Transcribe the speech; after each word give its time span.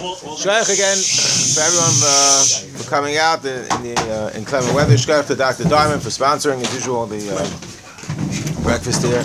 Shkoyach 0.00 0.72
again 0.72 0.96
for 0.96 1.60
everyone 1.60 1.98
uh, 2.02 2.44
for 2.78 2.88
coming 2.88 3.18
out 3.18 3.44
in, 3.44 3.64
in 3.76 3.94
the 3.94 4.00
uh, 4.10 4.38
inclement 4.38 4.74
weather. 4.74 4.94
Shkoyach 4.94 5.26
to 5.26 5.34
Dr. 5.34 5.64
Diamond 5.64 6.02
for 6.02 6.08
sponsoring, 6.08 6.62
as 6.62 6.72
usual, 6.74 7.04
the 7.06 7.20
uh, 7.30 8.62
breakfast 8.62 9.04
here. 9.04 9.22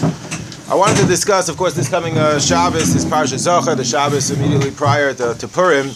I 0.69 0.75
wanted 0.75 0.97
to 0.97 1.07
discuss, 1.07 1.47
of 1.47 1.55
course, 1.55 1.75
this 1.75 1.88
coming 1.88 2.17
uh, 2.17 2.39
Shabbos 2.39 2.93
is 2.93 3.05
Parsha 3.05 3.38
Zocher, 3.38 3.77
the 3.77 3.85
Shabbos 3.85 4.31
immediately 4.31 4.71
prior 4.71 5.13
to, 5.13 5.33
to 5.35 5.47
Purim, 5.47 5.91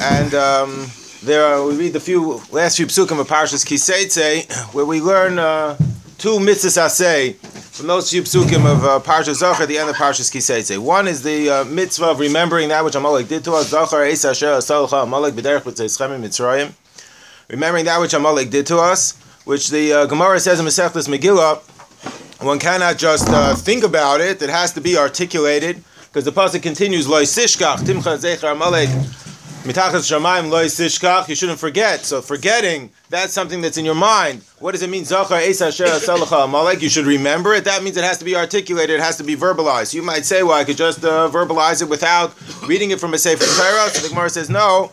and 0.00 0.34
um, 0.34 0.90
there 1.22 1.44
are, 1.46 1.64
we 1.64 1.76
read 1.76 1.94
the 1.94 2.00
few 2.00 2.42
last 2.50 2.76
few 2.76 2.86
psukim 2.86 3.18
of 3.18 3.28
Parshas 3.28 3.64
Kiseitze, 3.64 4.74
where 4.74 4.84
we 4.84 5.00
learn 5.00 5.38
uh, 5.38 5.78
two 6.22 6.38
mitzvahs 6.38 6.78
I 6.78 6.86
say 6.86 7.32
from 7.32 7.88
those 7.88 8.08
few 8.08 8.22
psukim 8.22 8.64
of 8.64 8.84
uh, 8.84 9.00
Parsha 9.00 9.34
Zachar 9.34 9.66
the 9.66 9.76
end 9.76 9.90
of 9.90 9.96
Parshas 9.96 10.30
Kiseitze. 10.30 10.78
One 10.78 11.08
is 11.08 11.24
the 11.24 11.50
uh, 11.50 11.64
mitzvah 11.64 12.10
of 12.10 12.20
remembering 12.20 12.68
that 12.68 12.84
which 12.84 12.94
Amalek 12.94 13.26
did 13.26 13.42
to 13.42 13.54
us. 13.54 13.70
Zachar 13.70 14.04
Eis 14.04 14.24
Asher 14.24 14.46
Asalcha 14.46 15.02
Amalek 15.02 15.34
B'derech 15.34 15.62
B'tzeischem 15.62 16.22
Mitzrayim. 16.22 16.74
Remembering 17.48 17.86
that 17.86 18.00
which 18.00 18.14
Amalek 18.14 18.50
did 18.50 18.68
to 18.68 18.78
us, 18.78 19.20
which 19.46 19.70
the 19.70 19.92
uh, 19.92 20.06
Gemara 20.06 20.38
says 20.38 20.60
in 20.60 20.66
Masechtas 20.66 21.08
Megillah, 21.08 21.60
one 22.40 22.60
cannot 22.60 22.98
just 22.98 23.28
uh, 23.28 23.56
think 23.56 23.82
about 23.82 24.20
it; 24.20 24.40
it 24.42 24.48
has 24.48 24.72
to 24.74 24.80
be 24.80 24.96
articulated. 24.96 25.82
Because 26.04 26.24
the 26.24 26.30
pasuk 26.30 26.62
continues, 26.62 27.08
"Loy 27.08 27.24
sishkach 27.24 27.78
timcha 27.78 28.16
zecher 28.16 28.52
Amalek 28.52 28.90
mitachas 29.62 30.10
shamayim 30.10 30.50
loy 30.50 30.66
sishkach." 30.66 31.28
You 31.28 31.34
shouldn't 31.34 31.58
forget. 31.58 32.04
So 32.04 32.20
forgetting 32.20 32.90
that's 33.08 33.32
something 33.32 33.60
that's 33.60 33.76
in 33.76 33.84
your 33.84 33.94
mind. 33.94 34.42
What 34.58 34.72
does 34.72 34.82
it 34.82 34.88
mean? 34.90 35.04
Zachar 35.04 35.34
Esa 35.34 35.66
Salacha 35.66 36.44
Amalek. 36.44 36.80
You 36.80 36.88
should 36.88 37.04
remember 37.04 37.52
it. 37.52 37.64
That 37.64 37.82
means 37.82 37.96
it 37.96 38.04
has 38.04 38.18
to 38.18 38.24
be 38.24 38.34
articulated. 38.34 38.96
It 38.96 39.02
has 39.02 39.18
to 39.18 39.24
be 39.24 39.36
verbalized. 39.36 39.92
You 39.92 40.02
might 40.02 40.24
say, 40.24 40.42
well, 40.42 40.58
I 40.58 40.64
could 40.64 40.78
just 40.78 41.04
uh, 41.04 41.28
verbalize 41.30 41.82
it 41.82 41.88
without 41.88 42.34
reading 42.66 42.90
it 42.90 43.00
from 43.00 43.12
a 43.12 43.18
Sefer 43.18 43.44
Torah. 43.44 43.90
So 43.90 44.02
the 44.02 44.08
Gemara 44.08 44.30
says, 44.30 44.48
no. 44.48 44.90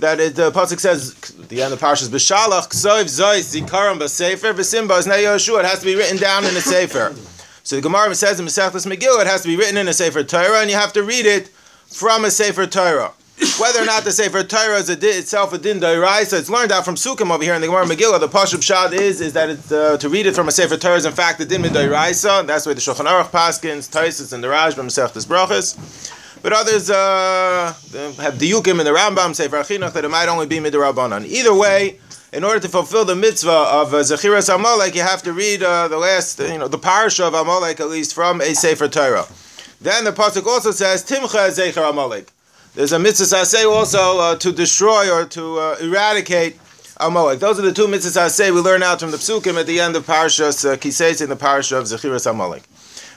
That 0.00 0.18
it, 0.18 0.34
the 0.34 0.50
pasuk 0.50 0.80
says 0.80 1.14
the 1.48 1.62
end 1.62 1.72
of 1.72 1.78
the 1.78 1.86
parashas 1.86 2.08
b'shalach 2.08 2.68
ksoiv 2.68 3.04
zois 3.04 3.46
zikaram 3.54 4.00
b'sefer 4.00 4.52
v'simba 4.52 4.98
is 4.98 5.06
Yoshua. 5.06 5.60
It 5.60 5.66
has 5.66 5.78
to 5.78 5.86
be 5.86 5.94
written 5.94 6.16
down 6.18 6.44
in 6.44 6.56
a 6.56 6.60
sefer. 6.60 7.14
So 7.62 7.76
the 7.76 7.82
Gemara 7.82 8.14
says 8.14 8.40
in 8.40 8.44
Masechtas 8.44 8.86
Megillah, 8.86 9.22
it 9.22 9.26
has 9.28 9.42
to 9.42 9.48
be 9.48 9.56
written 9.56 9.76
in 9.76 9.86
a 9.86 9.94
sefer 9.94 10.24
Torah, 10.24 10.60
and 10.60 10.68
you 10.68 10.76
have 10.76 10.92
to 10.94 11.02
read 11.04 11.26
it 11.26 11.48
from 11.86 12.24
a 12.24 12.30
sefer 12.30 12.66
Torah. 12.66 13.12
Whether 13.58 13.82
or 13.82 13.84
not 13.84 14.04
the 14.04 14.12
Sefer 14.12 14.44
Torah 14.44 14.78
is 14.78 14.88
a 14.88 14.94
di- 14.94 15.08
itself 15.08 15.52
a 15.52 15.58
din 15.58 15.80
so 15.80 16.36
it's 16.36 16.48
learned 16.48 16.70
out 16.70 16.84
from 16.84 16.94
Sukkim 16.94 17.32
over 17.32 17.42
here 17.42 17.54
in 17.54 17.60
the 17.60 17.66
Gemara 17.66 17.84
Megillah. 17.84 18.20
The 18.20 18.28
Pashup 18.28 18.62
Shad 18.62 18.92
is 18.92 19.20
is 19.20 19.32
that 19.32 19.50
it's, 19.50 19.72
uh, 19.72 19.96
to 19.98 20.08
read 20.08 20.26
it 20.26 20.36
from 20.36 20.46
a 20.46 20.52
Sefer 20.52 20.76
Torah 20.76 20.96
is 20.96 21.04
in 21.04 21.12
fact 21.12 21.40
a 21.40 21.44
din 21.44 21.62
Dairaisa. 21.62 22.46
That's 22.46 22.64
why 22.64 22.74
the 22.74 22.80
Shulchan 22.80 23.06
Aruch 23.06 23.30
Paskins, 23.30 23.90
Taisus, 23.90 24.32
and 24.32 24.42
the 24.42 24.48
Rashba 24.48 24.84
Masechtas 24.84 25.26
Brachas. 25.26 26.12
But 26.42 26.52
others 26.52 26.90
uh, 26.90 27.74
have 28.20 28.34
Diyukim 28.34 28.78
in 28.78 28.84
the 28.84 28.92
Rambam 28.92 29.34
Sefer 29.34 29.56
Achinuch 29.56 29.94
that 29.94 30.04
it 30.04 30.10
might 30.10 30.28
only 30.28 30.46
be 30.46 30.58
midrabanan. 30.58 31.24
Either 31.24 31.54
way, 31.54 31.98
in 32.32 32.44
order 32.44 32.60
to 32.60 32.68
fulfill 32.68 33.04
the 33.04 33.16
mitzvah 33.16 33.50
of 33.50 33.94
uh, 33.94 33.98
Zechiras 33.98 34.54
Amalek, 34.54 34.94
you 34.94 35.02
have 35.02 35.22
to 35.22 35.32
read 35.32 35.62
uh, 35.62 35.88
the 35.88 35.98
last, 35.98 36.38
you 36.38 36.58
know, 36.58 36.68
the 36.68 36.78
parsha 36.78 37.26
of 37.26 37.34
Amalek 37.34 37.80
at 37.80 37.88
least 37.88 38.14
from 38.14 38.40
a 38.40 38.54
Sefer 38.54 38.88
Torah. 38.88 39.26
Then 39.80 40.04
the 40.04 40.12
pasuk 40.12 40.46
also 40.46 40.70
says 40.70 41.04
Timcha 41.04 41.48
Zecher 41.50 41.88
Amalek. 41.88 42.33
There's 42.74 42.90
a 42.90 42.98
mitzvah 42.98 43.36
I 43.36 43.44
say 43.44 43.64
also 43.64 44.18
uh, 44.18 44.34
to 44.36 44.50
destroy 44.50 45.08
or 45.08 45.24
to 45.26 45.58
uh, 45.60 45.76
eradicate 45.80 46.58
Amalek. 46.96 47.38
Those 47.38 47.60
are 47.60 47.62
the 47.62 47.72
two 47.72 47.86
mitzvahs 47.86 48.16
I 48.16 48.26
say 48.26 48.50
we 48.50 48.60
learn 48.60 48.82
out 48.82 48.98
from 48.98 49.12
the 49.12 49.16
psukim 49.16 49.60
at 49.60 49.66
the 49.66 49.78
end 49.78 49.94
of 49.94 50.04
Parshas 50.04 50.68
uh, 50.68 50.76
Kiseis 50.76 51.22
in 51.22 51.28
the 51.28 51.36
Parsha 51.36 51.78
of 51.78 51.84
Zechiras 51.84 52.28
Amalek. 52.28 52.64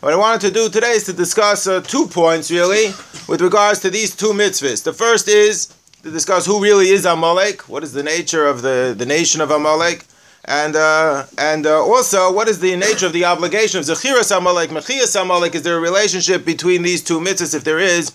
What 0.01 0.13
I 0.13 0.15
wanted 0.15 0.41
to 0.41 0.51
do 0.51 0.69
today 0.69 0.91
is 0.91 1.05
to 1.05 1.13
discuss 1.13 1.65
uh, 1.65 1.81
two 1.81 2.05
points 2.05 2.51
really 2.51 2.89
with 3.27 3.41
regards 3.41 3.79
to 3.79 3.89
these 3.89 4.15
two 4.15 4.31
mitzvahs. 4.31 4.83
The 4.83 4.93
first 4.93 5.27
is 5.27 5.73
to 6.03 6.11
discuss 6.11 6.45
who 6.45 6.61
really 6.61 6.89
is 6.89 7.05
Amalek, 7.05 7.67
what 7.67 7.83
is 7.83 7.93
the 7.93 8.03
nature 8.03 8.45
of 8.45 8.61
the, 8.61 8.93
the 8.95 9.07
nation 9.07 9.41
of 9.41 9.49
Amalek, 9.49 10.05
and 10.45 10.75
uh, 10.75 11.25
and 11.39 11.65
uh, 11.65 11.83
also 11.83 12.31
what 12.31 12.47
is 12.47 12.59
the 12.59 12.75
nature 12.75 13.07
of 13.07 13.13
the 13.13 13.25
obligation 13.25 13.79
of 13.79 13.85
Zechiras 13.85 14.35
Amalek, 14.35 14.69
Mechias 14.69 15.19
Amalek. 15.19 15.55
Is 15.55 15.63
there 15.63 15.77
a 15.77 15.81
relationship 15.81 16.45
between 16.45 16.83
these 16.83 17.03
two 17.03 17.19
mitzvahs? 17.19 17.55
If 17.55 17.63
there 17.63 17.79
is, 17.79 18.11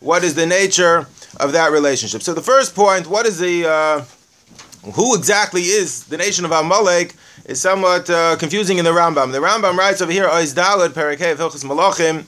what 0.00 0.24
is 0.24 0.34
the 0.34 0.46
nature 0.46 1.06
of 1.38 1.52
that 1.52 1.72
relationship. 1.72 2.22
So 2.22 2.34
the 2.34 2.42
first 2.42 2.74
point, 2.74 3.06
what 3.06 3.26
is 3.26 3.38
the 3.38 3.68
uh, 3.68 4.04
who 4.92 5.16
exactly 5.16 5.62
is 5.62 6.04
the 6.04 6.16
nation 6.16 6.44
of 6.44 6.52
Amalek 6.52 7.14
is 7.46 7.60
somewhat 7.60 8.08
uh, 8.10 8.36
confusing 8.36 8.78
in 8.78 8.84
the 8.84 8.90
Rambam. 8.90 9.32
The 9.32 9.38
Rambam 9.38 9.76
writes 9.76 10.00
over 10.00 10.12
here, 10.12 10.28
Ois 10.28 10.54
Dalad, 10.54 10.86
of 10.86 10.94
Hilchas 10.94 11.64
Malachim. 11.64 12.26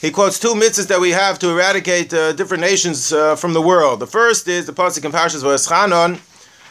He 0.00 0.10
quotes 0.10 0.38
two 0.38 0.54
mitzvahs 0.54 0.86
that 0.88 1.00
we 1.00 1.10
have 1.10 1.38
to 1.40 1.50
eradicate 1.50 2.14
uh, 2.14 2.32
different 2.32 2.60
nations 2.60 3.12
uh, 3.12 3.34
from 3.34 3.52
the 3.52 3.60
world. 3.60 4.00
The 4.00 4.06
first 4.06 4.46
is 4.46 4.66
the 4.66 4.72
pasuk 4.72 5.04
in 5.04 5.10
Parshas 5.10 5.42
V'eschanon, 5.42 6.18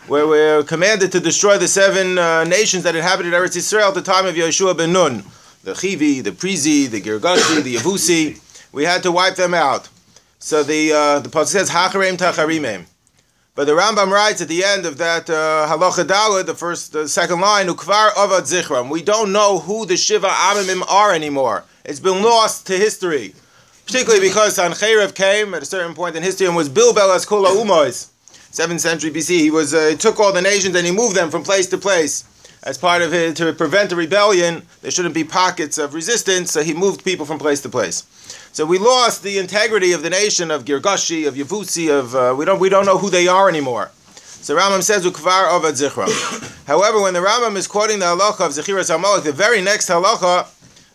where 0.07 0.25
we're 0.25 0.63
commanded 0.63 1.11
to 1.11 1.19
destroy 1.19 1.57
the 1.57 1.67
seven 1.67 2.17
uh, 2.17 2.45
nations 2.45 2.83
that 2.83 2.95
inhabited 2.95 3.33
Eretz 3.33 3.57
Yisrael 3.57 3.89
at 3.89 3.95
the 3.95 4.01
time 4.01 4.25
of 4.25 4.35
Yeshua 4.35 4.77
ben 4.77 4.93
Nun. 4.93 5.23
The 5.63 5.73
Chivi, 5.73 6.23
the 6.23 6.31
Prizi, 6.31 6.89
the 6.89 7.01
Girgashi, 7.01 7.61
the 7.61 7.75
Yavusi. 7.75 8.39
We 8.71 8.85
had 8.85 9.03
to 9.03 9.11
wipe 9.11 9.35
them 9.35 9.53
out. 9.53 9.89
So 10.39 10.63
the 10.63 10.93
uh, 10.93 11.19
the 11.19 11.29
pasuk 11.29 11.47
says 11.47 11.69
Hacharim 11.71 12.17
Tacharimim. 12.17 12.85
But 13.55 13.65
the 13.65 13.73
Rambam 13.73 14.11
writes 14.11 14.39
at 14.39 14.49
the 14.49 14.63
end 14.63 14.85
of 14.85 14.99
that 14.99 15.27
uh, 15.31 15.67
halacha 15.67 16.05
dalad, 16.05 16.45
the 16.45 16.53
first, 16.53 16.93
the 16.93 17.07
second 17.09 17.41
line, 17.41 17.65
ukvar 17.65 18.11
avad 18.11 18.41
zichram. 18.41 18.87
We 18.87 19.01
don't 19.01 19.31
know 19.31 19.57
who 19.57 19.87
the 19.87 19.97
shiva 19.97 20.27
amimim 20.27 20.83
are 20.87 21.11
anymore. 21.11 21.63
It's 21.83 21.99
been 21.99 22.21
lost 22.21 22.67
to 22.67 22.77
history, 22.77 23.33
particularly 23.87 24.27
because 24.27 24.59
Sancheiriv 24.59 25.15
came 25.15 25.55
at 25.55 25.63
a 25.63 25.65
certain 25.65 25.95
point 25.95 26.15
in 26.15 26.21
history 26.21 26.45
and 26.45 26.55
was 26.55 26.69
bilbel 26.69 27.15
as 27.15 27.25
kula 27.25 27.47
umois. 27.47 28.11
Seventh 28.51 28.81
century 28.81 29.09
BC, 29.09 29.39
he 29.39 29.49
was 29.49 29.73
uh, 29.73 29.87
he 29.87 29.95
took 29.95 30.19
all 30.19 30.31
the 30.31 30.41
nations 30.41 30.75
and 30.75 30.85
he 30.85 30.91
moved 30.91 31.15
them 31.15 31.31
from 31.31 31.41
place 31.41 31.65
to 31.69 31.79
place 31.79 32.25
as 32.63 32.77
part 32.77 33.01
of 33.01 33.13
it 33.13 33.35
to 33.37 33.53
prevent 33.53 33.91
a 33.91 33.95
rebellion. 33.95 34.63
There 34.81 34.91
shouldn't 34.91 35.15
be 35.15 35.23
pockets 35.23 35.77
of 35.77 35.93
resistance, 35.93 36.51
so 36.51 36.63
he 36.63 36.73
moved 36.73 37.03
people 37.03 37.25
from 37.25 37.39
place 37.39 37.61
to 37.61 37.69
place. 37.69 38.03
So 38.51 38.65
we 38.65 38.77
lost 38.77 39.23
the 39.23 39.37
integrity 39.37 39.91
of 39.91 40.03
the 40.03 40.09
nation 40.09 40.51
of 40.51 40.65
Girgashi, 40.65 41.27
of 41.27 41.35
Yavusi, 41.35 41.89
of 41.89 42.15
uh, 42.15 42.35
we 42.37 42.45
don't 42.45 42.59
we 42.59 42.69
don't 42.69 42.85
know 42.85 42.97
who 42.97 43.09
they 43.09 43.27
are 43.27 43.47
anymore. 43.47 43.91
So 44.47 44.55
Rambam 44.55 44.81
says 44.81 45.05
ukvar 45.05 45.49
avad 45.49 45.73
zichra. 45.73 46.07
However, 46.67 47.01
when 47.01 47.13
the 47.13 47.19
Rambam 47.19 47.55
is 47.55 47.67
quoting 47.67 47.99
the 47.99 48.05
halacha 48.05 48.45
of 48.45 48.51
Zechiras 48.53 48.93
Amalek, 48.93 49.23
the 49.23 49.31
very 49.31 49.61
next 49.61 49.89
halacha, 49.89 50.47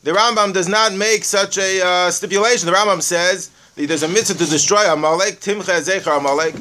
the 0.02 0.12
Rambam 0.12 0.52
does 0.52 0.68
not 0.68 0.94
make 0.94 1.24
such 1.24 1.58
a 1.58 1.84
uh, 1.84 2.10
stipulation. 2.10 2.66
The 2.66 2.72
Rambam 2.72 3.02
says 3.02 3.50
there's 3.76 4.02
a 4.02 4.08
mitzvah 4.08 4.44
to 4.44 4.50
destroy 4.50 4.92
Amalek, 4.92 5.40
timcha 5.40 5.80
zecher 5.80 6.18
Amalek, 6.18 6.54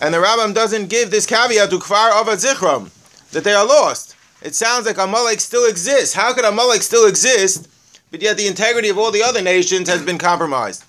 and 0.00 0.12
the 0.12 0.18
Rambam 0.18 0.54
doesn't 0.54 0.88
give 0.88 1.10
this 1.10 1.26
caveat 1.26 1.70
to 1.70 1.78
kvar 1.78 2.10
avad 2.10 2.42
zichram 2.42 2.90
that 3.30 3.44
they 3.44 3.52
are 3.52 3.66
lost. 3.66 4.11
It 4.44 4.54
sounds 4.54 4.86
like 4.86 4.98
Amalek 4.98 5.40
still 5.40 5.68
exists. 5.68 6.14
How 6.14 6.34
could 6.34 6.44
Amalek 6.44 6.82
still 6.82 7.06
exist 7.06 7.68
but 8.12 8.20
yet 8.20 8.36
the 8.36 8.46
integrity 8.46 8.90
of 8.90 8.98
all 8.98 9.10
the 9.10 9.22
other 9.22 9.42
nations 9.42 9.88
has 9.88 10.04
been 10.04 10.18
compromised. 10.18 10.84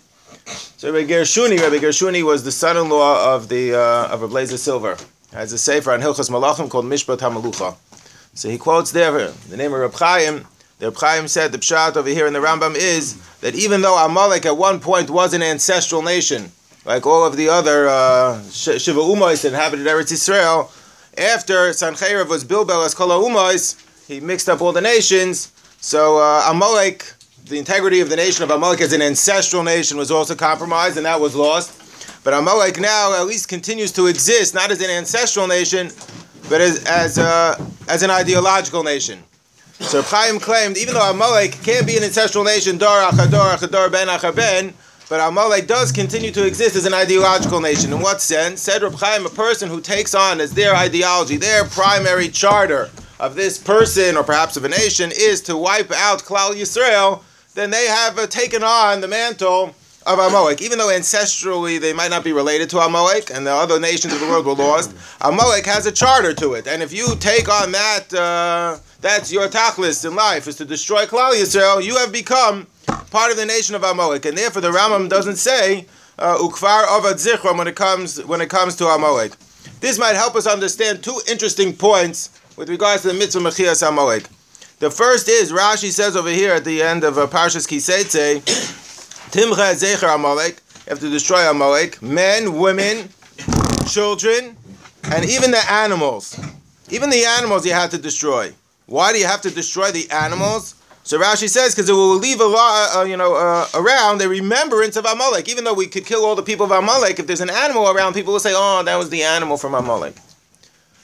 So 0.77 0.91
Rabbi 0.91 1.07
Gershuni, 1.07 1.57
Rabbi 1.59 1.77
Gershuni 1.77 2.21
was 2.21 2.43
the 2.43 2.51
son-in-law 2.51 3.33
of 3.33 3.47
the 3.47 3.73
uh, 3.73 4.13
of 4.13 4.21
Rabbi 4.21 4.43
Silver. 4.43 4.97
Has 5.31 5.53
a 5.53 5.57
sefer 5.57 5.93
on 5.93 6.01
Hilchas 6.01 6.29
Malachim 6.29 6.69
called 6.69 6.85
Mishpat 6.85 7.19
Hamalucha. 7.19 7.75
So 8.35 8.49
he 8.49 8.57
quotes 8.57 8.91
there 8.91 9.29
the 9.29 9.57
name 9.57 9.73
of 9.73 9.79
Reb 9.79 9.93
Chaim. 9.93 10.45
The 10.79 10.87
Reb 10.87 10.97
Chaim 10.97 11.27
said 11.29 11.53
the 11.53 11.57
pshat 11.57 11.95
over 11.95 12.09
here 12.09 12.27
in 12.27 12.33
the 12.33 12.39
Rambam 12.39 12.75
is 12.75 13.15
that 13.39 13.55
even 13.55 13.81
though 13.81 13.97
Amalek 13.97 14.45
at 14.45 14.57
one 14.57 14.81
point 14.81 15.09
was 15.09 15.33
an 15.33 15.41
ancestral 15.41 16.01
nation, 16.01 16.51
like 16.83 17.07
all 17.07 17.25
of 17.25 17.37
the 17.37 17.47
other 17.47 17.87
uh, 17.87 18.43
Shiva 18.49 18.99
Umais 18.99 19.43
that 19.43 19.53
inhabited 19.53 19.87
Eretz 19.87 20.11
Yisrael, 20.11 20.69
after 21.17 21.69
Sancheiriv 21.69 22.29
was 22.29 22.43
Bilbel 22.43 22.85
as 22.85 22.93
Kala 22.93 23.15
Umais, 23.15 23.79
he 24.07 24.19
mixed 24.19 24.49
up 24.49 24.61
all 24.61 24.71
the 24.71 24.81
nations 24.81 25.53
so 25.83 26.17
uh, 26.17 26.45
Amalek, 26.49 27.03
the 27.43 27.59
integrity 27.59 27.99
of 27.99 28.07
the 28.09 28.15
nation 28.15 28.41
of 28.41 28.49
Amalek 28.49 28.79
as 28.79 28.93
an 28.93 29.01
ancestral 29.01 29.63
nation 29.63 29.97
was 29.97 30.11
also 30.11 30.33
compromised, 30.33 30.95
and 30.95 31.05
that 31.05 31.19
was 31.19 31.35
lost. 31.35 32.23
But 32.23 32.33
Amalek 32.33 32.79
now 32.79 33.13
at 33.19 33.27
least 33.27 33.49
continues 33.49 33.91
to 33.91 34.07
exist, 34.07 34.55
not 34.55 34.71
as 34.71 34.81
an 34.81 34.89
ancestral 34.89 35.45
nation, 35.45 35.91
but 36.49 36.61
as 36.61 36.85
as, 36.85 37.17
uh, 37.17 37.61
as 37.89 38.01
an 38.01 38.09
ideological 38.09 38.81
nation. 38.81 39.21
So 39.81 40.01
Chaim 40.01 40.39
claimed, 40.39 40.77
even 40.77 40.93
though 40.93 41.11
Amalek 41.11 41.51
can't 41.63 41.85
be 41.85 41.97
an 41.97 42.03
ancestral 42.03 42.45
nation, 42.45 42.77
Dor 42.77 43.01
Achador 43.01 43.57
Achador 43.57 43.91
Ben 43.91 44.07
Achaben, 44.07 44.73
but 45.13 45.19
Amalek 45.19 45.67
does 45.67 45.91
continue 45.91 46.31
to 46.31 46.43
exist 46.43 46.75
as 46.75 46.87
an 46.87 46.93
ideological 46.95 47.61
nation. 47.61 47.93
In 47.93 47.99
what 47.99 48.19
sense? 48.19 48.61
Said 48.61 48.81
Reb 48.81 48.95
Chaim, 48.95 49.27
a 49.27 49.29
person 49.29 49.69
who 49.69 49.79
takes 49.79 50.15
on 50.15 50.41
as 50.41 50.55
their 50.55 50.75
ideology, 50.75 51.37
their 51.37 51.65
primary 51.65 52.29
charter, 52.29 52.89
of 53.19 53.35
this 53.35 53.59
person 53.59 54.17
or 54.17 54.23
perhaps 54.23 54.57
of 54.57 54.65
a 54.65 54.69
nation 54.69 55.11
is 55.15 55.39
to 55.41 55.55
wipe 55.55 55.91
out 55.91 56.23
Klal 56.23 56.55
Yisrael, 56.55 57.21
then 57.53 57.69
they 57.69 57.85
have 57.85 58.17
uh, 58.17 58.25
taken 58.25 58.63
on 58.63 59.01
the 59.01 59.07
mantle 59.07 59.75
of 60.07 60.17
Amalek. 60.17 60.63
Even 60.63 60.79
though 60.79 60.87
ancestrally 60.87 61.79
they 61.79 61.93
might 61.93 62.09
not 62.09 62.23
be 62.23 62.33
related 62.33 62.71
to 62.71 62.79
Amalek 62.79 63.29
and 63.31 63.45
the 63.45 63.53
other 63.53 63.79
nations 63.79 64.13
of 64.13 64.19
the 64.19 64.25
world 64.25 64.47
were 64.47 64.55
lost, 64.55 64.95
Amalek 65.21 65.67
has 65.67 65.85
a 65.85 65.91
charter 65.91 66.33
to 66.33 66.53
it. 66.53 66.65
And 66.65 66.81
if 66.81 66.91
you 66.91 67.15
take 67.19 67.47
on 67.49 67.71
that, 67.71 68.11
uh, 68.15 68.79
that's 68.99 69.31
your 69.31 69.47
tachlis 69.47 70.03
in 70.09 70.15
life, 70.15 70.47
is 70.47 70.55
to 70.55 70.65
destroy 70.65 71.05
Klal 71.05 71.33
Yisrael, 71.33 71.83
you 71.83 71.97
have 71.97 72.11
become 72.11 72.65
part 73.11 73.31
of 73.31 73.37
the 73.37 73.45
nation 73.45 73.75
of 73.75 73.83
Amalek. 73.83 74.25
And 74.25 74.37
therefore 74.37 74.61
the 74.61 74.71
Rambam 74.71 75.09
doesn't 75.09 75.37
say 75.37 75.85
uh, 76.17 76.37
ukvar 76.37 76.85
avad 76.85 77.15
zichron 77.15 77.57
when 77.57 77.67
it 77.67 77.75
comes 77.75 78.23
when 78.25 78.41
it 78.41 78.49
comes 78.49 78.75
to 78.77 78.87
Amalek. 78.87 79.33
This 79.79 79.99
might 79.99 80.15
help 80.15 80.35
us 80.35 80.47
understand 80.47 81.03
two 81.03 81.19
interesting 81.27 81.75
points 81.75 82.29
with 82.57 82.69
regards 82.69 83.01
to 83.01 83.09
the 83.09 83.13
mitzvah 83.13 83.41
mechias 83.41 83.87
Amalek. 83.87 84.27
The 84.79 84.91
first 84.91 85.29
is 85.29 85.51
Rashi 85.51 85.91
says 85.91 86.15
over 86.15 86.29
here 86.29 86.53
at 86.53 86.65
the 86.65 86.81
end 86.81 87.03
of 87.03 87.17
uh, 87.17 87.27
Parshas 87.27 87.67
Kiseitze, 87.67 88.41
Timcha 89.31 89.73
zecher 89.73 90.13
Amalek. 90.13 90.59
You 90.85 90.89
have 90.89 90.99
to 90.99 91.09
destroy 91.09 91.49
Amalek, 91.49 92.01
men, 92.01 92.57
women, 92.59 93.07
children, 93.87 94.57
and 95.05 95.25
even 95.25 95.51
the 95.51 95.71
animals. 95.71 96.37
Even 96.89 97.09
the 97.09 97.23
animals 97.25 97.65
you 97.65 97.71
have 97.71 97.89
to 97.91 97.97
destroy. 97.97 98.51
Why 98.85 99.13
do 99.13 99.19
you 99.19 99.25
have 99.25 99.41
to 99.41 99.49
destroy 99.49 99.91
the 99.91 100.09
animals? 100.11 100.75
So 101.05 101.19
Rashi 101.19 101.49
says 101.49 101.75
because 101.75 101.89
it 101.89 101.93
will 101.93 102.15
leave 102.15 102.39
a 102.39 102.45
lot, 102.45 102.95
uh, 102.95 103.03
you 103.03 103.17
know, 103.17 103.35
uh, 103.35 103.67
around 103.73 104.21
a 104.21 104.29
remembrance 104.29 104.95
of 104.95 105.05
Amalek. 105.05 105.49
Even 105.49 105.65
though 105.65 105.73
we 105.73 105.87
could 105.87 106.05
kill 106.05 106.23
all 106.25 106.35
the 106.35 106.43
people 106.43 106.65
of 106.65 106.71
Amalek, 106.71 107.19
if 107.19 107.27
there's 107.27 107.41
an 107.41 107.49
animal 107.49 107.89
around, 107.89 108.13
people 108.13 108.31
will 108.33 108.39
say, 108.39 108.53
"Oh, 108.55 108.83
that 108.83 108.95
was 108.95 109.09
the 109.09 109.23
animal 109.23 109.57
from 109.57 109.73
Amalek." 109.73 110.15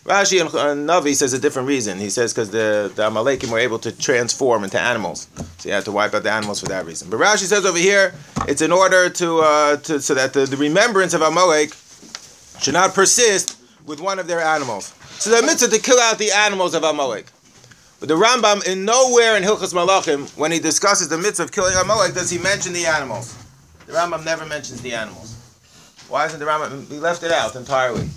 Rashi 0.06 0.42
and 0.42 0.50
uh, 0.50 0.94
Navi 0.94 1.14
says 1.14 1.34
a 1.34 1.40
different 1.40 1.68
reason. 1.68 2.00
He 2.00 2.10
says 2.10 2.34
because 2.34 2.50
the, 2.50 2.92
the 2.96 3.04
Amalekim 3.10 3.52
were 3.52 3.60
able 3.60 3.78
to 3.80 3.92
transform 3.92 4.64
into 4.64 4.80
animals, 4.80 5.28
so 5.58 5.70
you 5.70 5.76
had 5.76 5.86
to 5.86 5.92
wipe 5.92 6.14
out 6.14 6.24
the 6.24 6.32
animals 6.32 6.62
for 6.62 6.68
that 6.68 6.86
reason. 6.86 7.10
But 7.10 7.20
Rashi 7.20 7.46
says 7.46 7.66
over 7.66 7.78
here, 7.78 8.16
it's 8.48 8.62
in 8.62 8.72
order 8.72 9.10
to, 9.10 9.40
uh, 9.40 9.78
to 9.78 10.02
so 10.02 10.16
that 10.16 10.34
the, 10.34 10.46
the 10.46 10.58
remembrance 10.58 11.14
of 11.14 11.22
Amalek 11.22 11.76
should 12.60 12.74
not 12.74 12.96
persist 12.96 13.60
with 13.86 14.00
one 14.00 14.18
of 14.18 14.28
their 14.28 14.40
animals. 14.40 14.94
So 15.20 15.30
the 15.30 15.46
mitzvah 15.46 15.68
to 15.76 15.80
kill 15.80 16.00
out 16.00 16.18
the 16.18 16.32
animals 16.32 16.74
of 16.74 16.84
Amalek. 16.84 17.28
But 18.00 18.08
the 18.08 18.16
Rambam, 18.16 18.66
in 18.66 18.86
nowhere 18.86 19.36
in 19.36 19.44
Hilchas 19.44 19.74
Malachim, 19.74 20.36
when 20.38 20.52
he 20.52 20.60
discusses 20.60 21.10
the 21.10 21.18
mitzvah 21.18 21.44
of 21.44 21.52
killing 21.52 21.76
Amalek, 21.76 22.14
does 22.14 22.30
he 22.30 22.38
mention 22.38 22.72
the 22.72 22.86
animals. 22.86 23.36
The 23.88 23.94
Rambam 23.94 24.24
never 24.24 24.46
mentions 24.46 24.82
the 24.82 24.94
animals. 24.94 25.36
Why 26.08 26.26
isn't 26.26 26.40
the 26.40 26.46
Rambam? 26.46 26.88
He 26.90 26.98
left 26.98 27.24
it 27.24 27.32
out 27.32 27.56
entirely. 27.56 28.08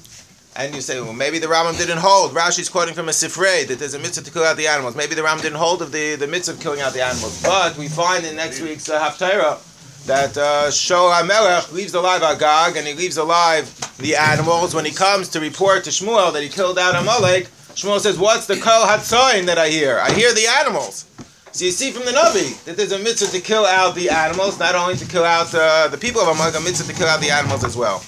And 0.54 0.74
you 0.74 0.82
say, 0.82 1.00
well, 1.00 1.12
maybe 1.12 1.38
the 1.38 1.46
Rambam 1.46 1.76
didn't 1.78 1.98
hold. 1.98 2.32
Rashi's 2.32 2.68
quoting 2.68 2.94
from 2.94 3.08
a 3.08 3.12
Sifrei 3.12 3.66
that 3.66 3.78
there's 3.78 3.94
a 3.94 3.98
mitzvah 3.98 4.24
to 4.24 4.30
kill 4.30 4.44
out 4.44 4.56
the 4.56 4.68
animals. 4.68 4.94
Maybe 4.94 5.14
the 5.14 5.22
Rambam 5.22 5.42
didn't 5.42 5.58
hold 5.58 5.82
of 5.82 5.90
the, 5.90 6.14
the 6.14 6.28
mitzvah 6.28 6.54
of 6.54 6.60
killing 6.60 6.80
out 6.80 6.92
the 6.92 7.02
animals. 7.02 7.42
But 7.42 7.76
we 7.76 7.88
find 7.88 8.24
in 8.24 8.36
next 8.36 8.60
week's 8.60 8.88
uh, 8.88 9.00
Haftarah 9.00 10.06
that 10.06 10.36
uh, 10.36 10.68
Shaul 10.68 11.12
HaMelech 11.12 11.72
leaves 11.72 11.94
alive 11.94 12.22
Agag 12.22 12.76
and 12.76 12.86
he 12.86 12.94
leaves 12.94 13.16
alive 13.16 13.74
the 13.98 14.14
animals. 14.14 14.74
When 14.74 14.84
he 14.84 14.92
comes 14.92 15.28
to 15.30 15.40
report 15.40 15.84
to 15.84 15.90
Shmuel 15.90 16.32
that 16.34 16.42
he 16.42 16.48
killed 16.48 16.78
out 16.78 16.94
Amalek, 16.94 17.48
Shmuel 17.74 18.00
says, 18.00 18.18
What's 18.18 18.46
the 18.46 18.56
kol 18.56 18.86
hatzoin 18.86 19.46
that 19.46 19.58
I 19.58 19.68
hear? 19.68 19.98
I 19.98 20.12
hear 20.12 20.32
the 20.32 20.46
animals. 20.60 21.06
So 21.52 21.66
you 21.66 21.70
see 21.70 21.90
from 21.90 22.06
the 22.06 22.12
Navi 22.12 22.64
that 22.64 22.76
there's 22.76 22.92
a 22.92 22.98
mitzvah 22.98 23.30
to 23.36 23.42
kill 23.42 23.66
out 23.66 23.94
the 23.94 24.08
animals, 24.08 24.58
not 24.58 24.74
only 24.74 24.96
to 24.96 25.06
kill 25.06 25.24
out 25.24 25.54
uh, 25.54 25.88
the 25.88 25.98
people 25.98 26.22
of 26.22 26.28
Amalek, 26.28 26.56
a 26.56 26.60
mitzvah 26.60 26.90
to 26.90 26.98
kill 26.98 27.08
out 27.08 27.20
the 27.20 27.30
animals 27.30 27.62
as 27.62 27.76
well. 27.76 27.98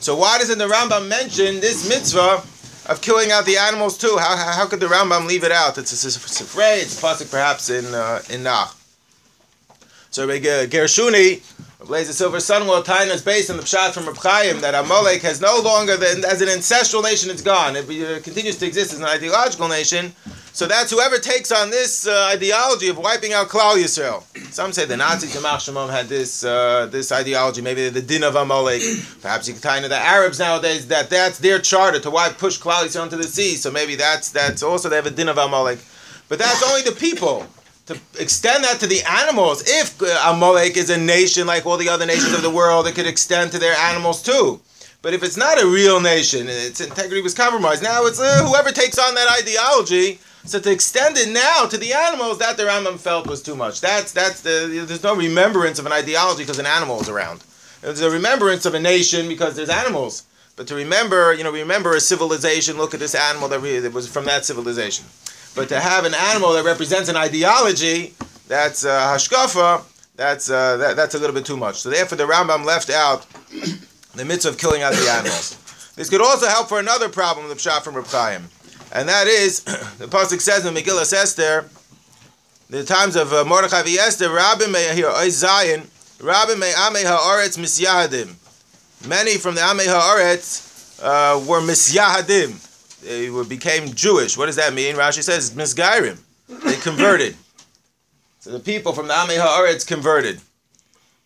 So 0.00 0.16
why 0.16 0.38
doesn't 0.38 0.58
the 0.58 0.66
Rambam 0.66 1.08
mention 1.08 1.60
this 1.60 1.86
mitzvah 1.88 2.42
of 2.90 3.00
killing 3.02 3.30
out 3.30 3.44
the 3.44 3.58
animals 3.58 3.98
too? 3.98 4.16
How, 4.18 4.36
how 4.36 4.66
could 4.66 4.80
the 4.80 4.86
Rambam 4.86 5.26
leave 5.26 5.44
it 5.44 5.52
out? 5.52 5.76
It's 5.76 5.92
a 5.92 6.08
sifrei, 6.08 6.82
it's 6.82 6.98
a 6.98 7.04
pasuk 7.04 7.30
perhaps 7.30 7.68
in 7.68 7.84
uh, 7.94 8.22
in 8.30 8.42
Nach. 8.42 8.74
So 10.10 10.26
Gershuni, 10.26 11.42
Blaze 11.86 12.08
the 12.08 12.12
Silver 12.12 12.40
Sun 12.40 12.66
will 12.66 12.82
time 12.82 13.06
is 13.08 13.22
based 13.22 13.50
on 13.50 13.56
the 13.56 13.62
pshat 13.62 13.92
from 13.92 14.06
Reb 14.06 14.60
that 14.62 14.74
Amalek 14.74 15.22
has 15.22 15.40
no 15.40 15.60
longer, 15.62 15.96
the, 15.96 16.26
as 16.28 16.42
an 16.42 16.48
ancestral 16.48 17.02
nation, 17.02 17.30
it's 17.30 17.40
gone. 17.40 17.76
It 17.76 17.84
uh, 17.84 18.20
continues 18.20 18.58
to 18.58 18.66
exist 18.66 18.92
as 18.92 18.98
an 18.98 19.04
ideological 19.04 19.68
nation. 19.68 20.12
So 20.52 20.66
that's 20.66 20.90
whoever 20.90 21.18
takes 21.18 21.52
on 21.52 21.70
this 21.70 22.08
uh, 22.08 22.30
ideology 22.32 22.88
of 22.88 22.98
wiping 22.98 23.32
out 23.32 23.46
Klal 23.48 23.76
Yisrael. 23.76 24.24
Some 24.52 24.72
say 24.72 24.86
the 24.86 24.96
Nazis, 24.96 25.32
the 25.32 25.38
Shemam, 25.38 25.88
had 25.88 26.08
this 26.08 26.42
uh, 26.42 26.88
this 26.90 27.12
ideology. 27.12 27.62
Maybe 27.62 27.88
the 27.90 28.02
din 28.02 28.24
of 28.24 28.34
Amalek. 28.34 28.82
Perhaps 29.22 29.46
you 29.46 29.54
could 29.54 29.62
tie 29.62 29.76
into 29.76 29.88
the 29.88 29.96
Arabs 29.96 30.40
nowadays 30.40 30.88
that 30.88 31.10
that's 31.10 31.38
their 31.38 31.60
charter 31.60 32.00
to 32.00 32.10
wipe 32.10 32.38
push 32.38 32.58
Klal 32.58 32.86
Yisrael 32.86 33.04
into 33.04 33.16
the 33.16 33.22
sea. 33.22 33.54
So 33.54 33.70
maybe 33.70 33.94
that's 33.94 34.32
that's 34.32 34.64
also 34.64 34.88
they 34.88 34.96
have 34.96 35.06
a 35.06 35.12
din 35.12 35.28
of 35.28 35.38
Amalek. 35.38 35.78
But 36.28 36.40
that's 36.40 36.60
only 36.68 36.82
the 36.82 36.92
people 36.92 37.46
to 37.88 37.98
extend 38.20 38.64
that 38.64 38.80
to 38.80 38.86
the 38.86 39.02
animals. 39.02 39.64
If 39.66 40.00
uh, 40.02 40.06
Amalek 40.26 40.76
is 40.76 40.90
a 40.90 40.98
nation 40.98 41.46
like 41.46 41.64
all 41.64 41.78
the 41.78 41.88
other 41.88 42.04
nations 42.04 42.34
of 42.34 42.42
the 42.42 42.50
world, 42.50 42.86
it 42.86 42.94
could 42.94 43.06
extend 43.06 43.50
to 43.52 43.58
their 43.58 43.74
animals 43.74 44.22
too. 44.22 44.60
But 45.00 45.14
if 45.14 45.22
it's 45.22 45.38
not 45.38 45.62
a 45.62 45.66
real 45.66 45.98
nation, 46.00 46.48
its 46.48 46.82
integrity 46.82 47.22
was 47.22 47.32
compromised. 47.32 47.82
Now 47.82 48.04
it's 48.04 48.20
uh, 48.20 48.44
whoever 48.46 48.72
takes 48.72 48.98
on 48.98 49.14
that 49.14 49.28
ideology. 49.40 50.18
So 50.44 50.60
to 50.60 50.70
extend 50.70 51.16
it 51.16 51.30
now 51.30 51.64
to 51.66 51.78
the 51.78 51.94
animals, 51.94 52.38
that 52.38 52.58
the 52.58 52.64
Rambam 52.64 52.98
felt 52.98 53.26
was 53.26 53.42
too 53.42 53.56
much. 53.56 53.80
That's 53.80 54.12
that's 54.12 54.42
the 54.42 54.84
there's 54.86 55.02
no 55.02 55.16
remembrance 55.16 55.78
of 55.78 55.86
an 55.86 55.92
ideology 55.92 56.42
because 56.42 56.58
an 56.58 56.66
animal 56.66 57.00
is 57.00 57.08
around. 57.08 57.42
There's 57.80 58.02
a 58.02 58.10
remembrance 58.10 58.66
of 58.66 58.74
a 58.74 58.80
nation 58.80 59.28
because 59.28 59.56
there's 59.56 59.70
animals. 59.70 60.24
But 60.56 60.66
to 60.68 60.74
remember, 60.74 61.32
you 61.32 61.44
know, 61.44 61.52
remember 61.52 61.94
a 61.94 62.00
civilization. 62.00 62.76
Look 62.76 62.92
at 62.92 63.00
this 63.00 63.14
animal 63.14 63.48
that, 63.48 63.62
that 63.82 63.92
was 63.92 64.08
from 64.08 64.26
that 64.26 64.44
civilization. 64.44 65.06
But 65.58 65.70
to 65.70 65.80
have 65.80 66.04
an 66.04 66.14
animal 66.14 66.52
that 66.52 66.64
represents 66.64 67.08
an 67.08 67.16
ideology, 67.16 68.14
that's 68.46 68.84
uh, 68.84 69.12
hashkafa, 69.12 69.82
that's, 70.14 70.48
uh, 70.48 70.76
that, 70.76 70.94
that's 70.94 71.16
a 71.16 71.18
little 71.18 71.34
bit 71.34 71.44
too 71.44 71.56
much. 71.56 71.80
So 71.80 71.90
therefore 71.90 72.16
the 72.16 72.28
Rambam 72.28 72.64
left 72.64 72.90
out 72.90 73.26
the 74.14 74.24
mitzvah 74.24 74.50
of 74.50 74.58
killing 74.58 74.82
out 74.82 74.92
the 74.92 75.10
animals. 75.10 75.58
This 75.96 76.10
could 76.10 76.20
also 76.22 76.46
help 76.46 76.68
for 76.68 76.78
another 76.78 77.08
problem, 77.08 77.48
the 77.48 77.56
pshat 77.56 77.82
from 77.82 77.96
Reb 77.96 78.06
Chaim. 78.06 78.44
And 78.92 79.08
that 79.08 79.26
is, 79.26 79.64
the 79.98 80.06
Pasuk 80.06 80.40
says 80.40 80.64
in 80.64 80.74
Megillah 80.74 81.12
Esther, 81.12 81.68
the 82.70 82.84
times 82.84 83.16
of 83.16 83.32
uh, 83.32 83.44
Mordechai. 83.44 83.82
Esther, 83.98 84.30
Rabbi 84.30 84.66
may 84.66 84.94
here, 84.94 85.10
Zion, 85.28 85.88
Rabbi 86.22 86.54
may 86.54 86.70
Amei 86.70 87.02
Haaretz 87.02 87.58
Misyahadim. 87.58 89.08
Many 89.08 89.38
from 89.38 89.56
the 89.56 89.62
Amei 89.62 89.86
Haaretz 89.86 91.02
uh, 91.02 91.44
were 91.48 91.60
Misyahadim 91.60 92.67
they 93.02 93.30
became 93.44 93.94
Jewish. 93.94 94.36
What 94.36 94.46
does 94.46 94.56
that 94.56 94.74
mean? 94.74 94.96
Rashi 94.96 95.22
says 95.22 95.50
misgairim. 95.52 96.18
They 96.48 96.76
converted. 96.76 97.36
so 98.40 98.50
the 98.50 98.60
people 98.60 98.92
from 98.92 99.08
the 99.08 99.14
Amei 99.14 99.38
Haaretz 99.38 99.86
converted. 99.86 100.40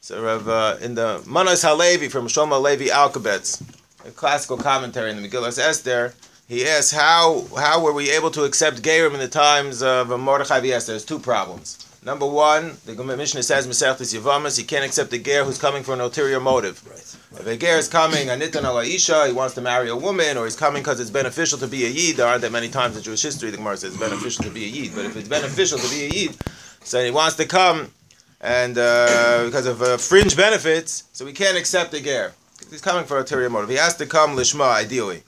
So 0.01 0.27
uh, 0.27 0.79
in 0.83 0.97
the 0.97 1.23
Manas 1.27 1.63
Halevi 1.63 2.09
from 2.09 2.27
Shlomo 2.27 2.61
Levi 2.61 2.87
Alkabetz, 2.87 3.63
a 4.05 4.11
classical 4.11 4.57
commentary 4.57 5.11
in 5.11 5.23
the 5.23 5.29
Megillah 5.29 5.57
Esther, 5.57 6.15
he 6.49 6.67
asks 6.67 6.91
how 6.91 7.47
how 7.57 7.81
were 7.81 7.93
we 7.93 8.11
able 8.11 8.31
to 8.33 8.43
accept 8.43 8.83
Gerim 8.83 9.15
in 9.15 9.21
the 9.21 9.29
times 9.29 9.83
of 9.83 10.09
Mordechai. 10.19 10.59
Esther? 10.59 10.93
There's 10.93 11.05
two 11.05 11.21
problems. 11.21 11.87
Number 12.05 12.27
one, 12.27 12.77
the 12.85 12.95
Mishnah 12.97 13.45
says 13.45 13.69
Masechtas 13.69 14.13
Yavamas, 14.13 14.59
you 14.59 14.65
can't 14.65 14.85
accept 14.85 15.13
a 15.13 15.19
ger 15.19 15.45
who's 15.45 15.59
coming 15.59 15.85
for 15.85 15.95
an 15.95 16.01
ulterior 16.01 16.41
motive. 16.41 16.83
Right. 16.85 17.41
If 17.41 17.47
a 17.47 17.57
ger 17.57 17.77
is 17.79 17.87
coming, 17.87 18.29
a 18.29 18.33
nitan 18.33 18.65
al 18.65 18.79
isha, 18.79 19.29
he 19.29 19.33
wants 19.33 19.55
to 19.55 19.61
marry 19.61 19.89
a 19.89 19.95
woman, 19.95 20.37
or 20.37 20.45
he's 20.45 20.57
coming 20.57 20.83
because 20.83 20.99
it's 20.99 21.11
beneficial 21.11 21.59
to 21.59 21.69
be 21.69 21.85
a 21.87 21.89
yid. 21.89 22.17
There 22.17 22.27
aren't 22.27 22.43
that 22.43 22.51
many 22.51 22.69
times 22.69 22.97
in 22.97 23.05
Jewish 23.05 23.23
history 23.23 23.53
the 23.53 23.57
Gemara 23.57 23.77
says 23.77 23.93
it's 23.93 24.03
beneficial 24.03 24.43
to 24.43 24.51
be 24.51 24.65
a 24.65 24.67
yid. 24.67 24.97
But 24.97 25.05
if 25.05 25.17
it's 25.17 25.29
beneficial 25.29 25.79
to 25.79 25.89
be 25.91 26.07
a 26.07 26.09
yid, 26.09 26.37
so 26.83 27.05
he 27.05 27.13
wants 27.13 27.37
to 27.37 27.47
come, 27.47 27.93
and 28.41 28.77
uh, 28.77 29.45
because 29.45 29.67
of 29.67 29.81
uh, 29.81 29.97
fringe 29.97 30.37
benefits, 30.37 31.05
so 31.13 31.25
we 31.25 31.33
can't 31.33 31.57
accept 31.57 31.95
a 31.95 32.03
ger. 32.03 32.33
He's 32.69 32.81
coming 32.81 33.05
for 33.05 33.19
ulterior 33.19 33.49
motive. 33.49 33.71
He 33.71 33.77
has 33.77 33.97
to 33.99 34.07
come 34.07 34.35
lishma, 34.37 34.69
ideally. 34.69 35.23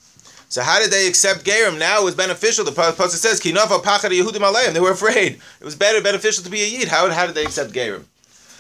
So 0.55 0.63
how 0.63 0.79
did 0.79 0.93
they 0.93 1.09
accept 1.09 1.45
Gerim? 1.45 1.81
Now 1.81 2.03
it 2.03 2.05
was 2.05 2.15
beneficial. 2.15 2.65
The 2.65 2.71
Pasuk 2.71 3.09
says, 3.09 3.41
"Kinafa 3.41 3.83
pachad 3.83 4.13
Yehudim 4.13 4.39
aleim." 4.39 4.73
They 4.73 4.79
were 4.79 4.93
afraid. 4.93 5.41
It 5.61 5.65
was 5.65 5.75
better, 5.75 6.01
beneficial 6.01 6.45
to 6.45 6.49
be 6.49 6.63
a 6.63 6.67
yid. 6.69 6.87
How, 6.87 7.11
how 7.11 7.27
did 7.27 7.35
they 7.35 7.43
accept 7.43 7.73
Gerim? 7.73 8.05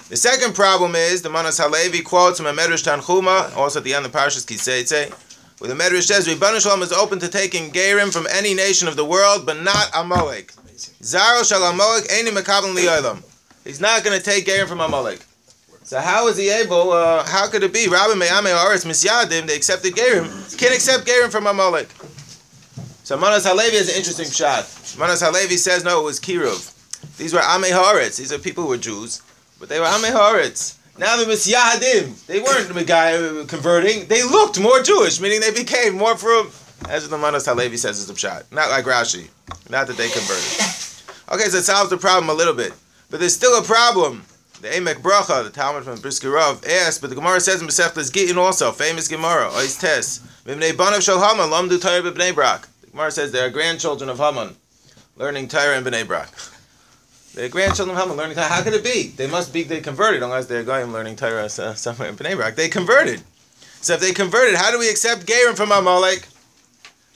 The 0.09 0.17
second 0.17 0.57
problem 0.57 0.97
is 0.97 1.23
the 1.23 1.31
Manas 1.31 1.59
Halevi 1.59 2.03
quotes 2.03 2.39
from 2.39 2.47
a 2.47 2.53
Medrash 2.53 2.83
Tanchuma, 2.83 3.57
also 3.57 3.79
at 3.79 3.85
the 3.85 3.95
end 3.95 4.05
of 4.05 4.11
Parshas 4.11 4.45
Kiseitze, 4.45 5.13
where 5.61 5.73
the 5.73 5.77
Medrash 5.81 6.07
says, 6.07 6.27
"Ribbanu 6.27 6.61
Shalom 6.61 6.83
is 6.83 6.91
open 6.91 7.21
to 7.21 7.29
taking 7.29 7.71
Gerim 7.71 8.13
from 8.13 8.27
any 8.29 8.55
nation 8.55 8.89
of 8.89 8.97
the 8.97 9.05
world, 9.05 9.47
but 9.47 9.63
not 9.63 9.89
Amalek. 9.95 10.53
Zaro 11.01 11.49
shal 11.49 11.63
Amalek 11.63 12.09
eni 12.09 12.31
mekabel 12.37 12.75
liyolam. 12.75 13.23
He's 13.63 13.81
not 13.81 14.03
going 14.03 14.19
to 14.19 14.25
take 14.25 14.47
Gerim 14.47 14.67
from 14.67 14.81
Amalek. 14.81 15.21
So 15.85 16.01
how 16.01 16.29
is 16.29 16.39
he 16.39 16.49
able? 16.49 16.93
Uh, 16.93 17.25
how 17.27 17.47
could 17.51 17.63
it 17.63 17.73
be? 17.73 17.89
Rabbi 17.89 18.15
Me'ame 18.15 18.57
Aretz 18.57 18.87
Misyadim. 18.87 19.47
They 19.47 19.55
accepted 19.55 19.95
Gerim. 19.95 20.25
Can't 20.59 20.75
accept 20.75 21.07
Gerim 21.07 21.31
from 21.31 21.47
Amalek. 21.47 21.89
So 23.05 23.19
Manas 23.19 23.45
Halevi 23.45 23.77
is 23.77 23.91
an 23.91 23.97
interesting 23.97 24.31
shot. 24.31 24.65
Manas 24.99 25.21
Halevi 25.21 25.59
says 25.59 25.85
no, 25.85 26.01
it 26.01 26.05
was 26.05 26.19
Kiruv. 26.19 26.73
These 27.19 27.35
were 27.35 27.41
Ame. 27.41 27.65
These 28.17 28.33
are 28.33 28.39
people 28.39 28.65
who 28.65 28.71
were 28.71 28.79
Jews, 28.79 29.21
but 29.61 29.69
they 29.69 29.79
were 29.79 29.85
Ame. 29.85 30.15
Now 30.97 31.19
the 31.19 31.27
Misyadim. 31.27 32.25
They 32.27 32.41
weren't 32.41 32.73
the 32.73 32.83
guy 32.83 33.19
converting. 33.47 34.07
They 34.09 34.23
looked 34.23 34.59
more 34.59 34.81
Jewish, 34.83 35.21
meaning 35.21 35.41
they 35.41 35.53
became 35.53 35.99
more 35.99 36.17
from. 36.17 36.51
As 36.89 37.07
the 37.09 37.19
Manas 37.19 37.45
Halevi 37.45 37.77
says 37.77 37.99
is 37.99 38.07
the 38.07 38.17
shot. 38.17 38.45
Not 38.51 38.71
like 38.71 38.87
Rashi. 38.87 39.29
Not 39.69 39.87
that 39.89 39.99
they 39.99 40.09
converted. 40.09 40.65
Okay, 41.31 41.51
so 41.51 41.59
it 41.59 41.65
solves 41.65 41.91
the 41.91 41.99
problem 41.99 42.31
a 42.31 42.35
little 42.35 42.55
bit, 42.55 42.73
but 43.11 43.21
there's 43.21 43.35
still 43.35 43.59
a 43.59 43.63
problem. 43.63 44.25
The 44.65 44.71
Emek 44.71 45.03
Bracha, 45.03 45.45
the 45.45 45.51
Talmud 45.51 45.85
from 45.85 46.01
Brisker 46.01 46.31
Rav, 46.31 46.65
asked, 46.65 47.03
but 47.03 47.11
the 47.11 47.17
Gemara 47.17 47.39
says 47.39 47.61
in 47.61 47.69
Masechtas 47.69 48.11
Gittin 48.11 48.39
also, 48.39 48.73
famous 48.73 49.09
Gemara, 49.09 49.51
Ois 49.51 49.79
Tes, 49.79 50.21
Mibnei 50.47 50.73
Banav 50.73 51.03
Shal 51.03 51.21
Haman, 51.21 51.51
Lamdu 51.51 51.79
Torah 51.79 52.01
B'Bnei 52.01 52.35
Brak. 52.35 52.67
The 52.81 52.87
Gemara 52.87 53.11
says 53.11 53.31
they 53.31 53.41
are 53.41 53.51
grandchildren 53.51 54.09
of 54.09 54.17
Haman, 54.17 54.57
learning 55.19 55.49
Torah 55.49 55.77
in 55.77 55.85
Bnei 55.85 56.07
Brak. 56.07 56.31
The 57.35 57.51
grandchildren 57.51 57.95
of 57.95 58.03
Haman 58.03 58.17
learning 58.17 58.37
Torah. 58.37 58.47
How 58.47 58.63
could 58.63 58.73
it 58.73 58.83
be? 58.83 59.09
They 59.09 59.27
must 59.27 59.53
be 59.53 59.65
they 59.65 59.83
converted 59.83 60.23
unless 60.23 60.47
they're 60.47 60.65
going 60.65 60.95
learning 60.95 61.17
Torah 61.17 61.45
uh, 61.45 61.75
somewhere 61.75 62.09
in 62.09 62.17
Bnei 62.17 62.35
Brak. 62.35 62.57
They 62.57 62.71
converted. 62.71 63.21
So 63.83 63.93
if 63.93 64.01
they 64.01 64.15
converted, 64.15 64.55
how 64.55 64.71
do 64.71 64.79
we 64.79 64.89
accept 64.89 65.27
Gerim 65.27 65.59
from 65.59 65.73
Amalek? 65.73 66.27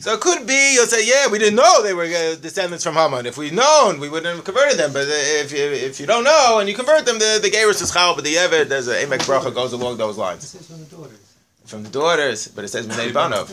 So 0.00 0.14
it 0.14 0.20
could 0.20 0.46
be 0.46 0.74
you'll 0.74 0.86
say, 0.86 1.04
yeah, 1.06 1.26
we 1.26 1.38
didn't 1.38 1.56
know 1.56 1.82
they 1.82 1.92
were 1.92 2.04
uh, 2.04 2.36
descendants 2.36 2.84
from 2.84 2.94
Haman. 2.94 3.26
If 3.26 3.36
we'd 3.36 3.52
known, 3.52 3.98
we 3.98 4.08
wouldn't 4.08 4.32
have 4.36 4.44
converted 4.44 4.78
them. 4.78 4.92
But 4.92 5.08
uh, 5.08 5.42
if 5.44 5.50
you, 5.50 5.58
if 5.58 5.98
you 5.98 6.06
don't 6.06 6.22
know 6.22 6.58
and 6.60 6.68
you 6.68 6.74
convert 6.74 7.04
them, 7.04 7.18
the 7.18 7.40
the 7.42 7.50
Gerim 7.50 7.70
is 7.70 7.90
chal, 7.92 8.14
but 8.14 8.22
the 8.22 8.34
Eved, 8.34 8.68
there's 8.68 8.86
a 8.86 8.94
Emek 9.04 9.26
Bracha 9.26 9.52
goes 9.52 9.72
along 9.72 9.96
those 9.96 10.16
lines. 10.16 10.54
from 10.54 10.78
the 10.78 10.96
daughters. 10.96 11.34
From 11.64 11.82
the 11.82 11.90
daughters, 11.90 12.48
but 12.48 12.64
it 12.64 12.68
says 12.68 12.86
Bnei 12.86 13.10
Banov. 13.12 13.50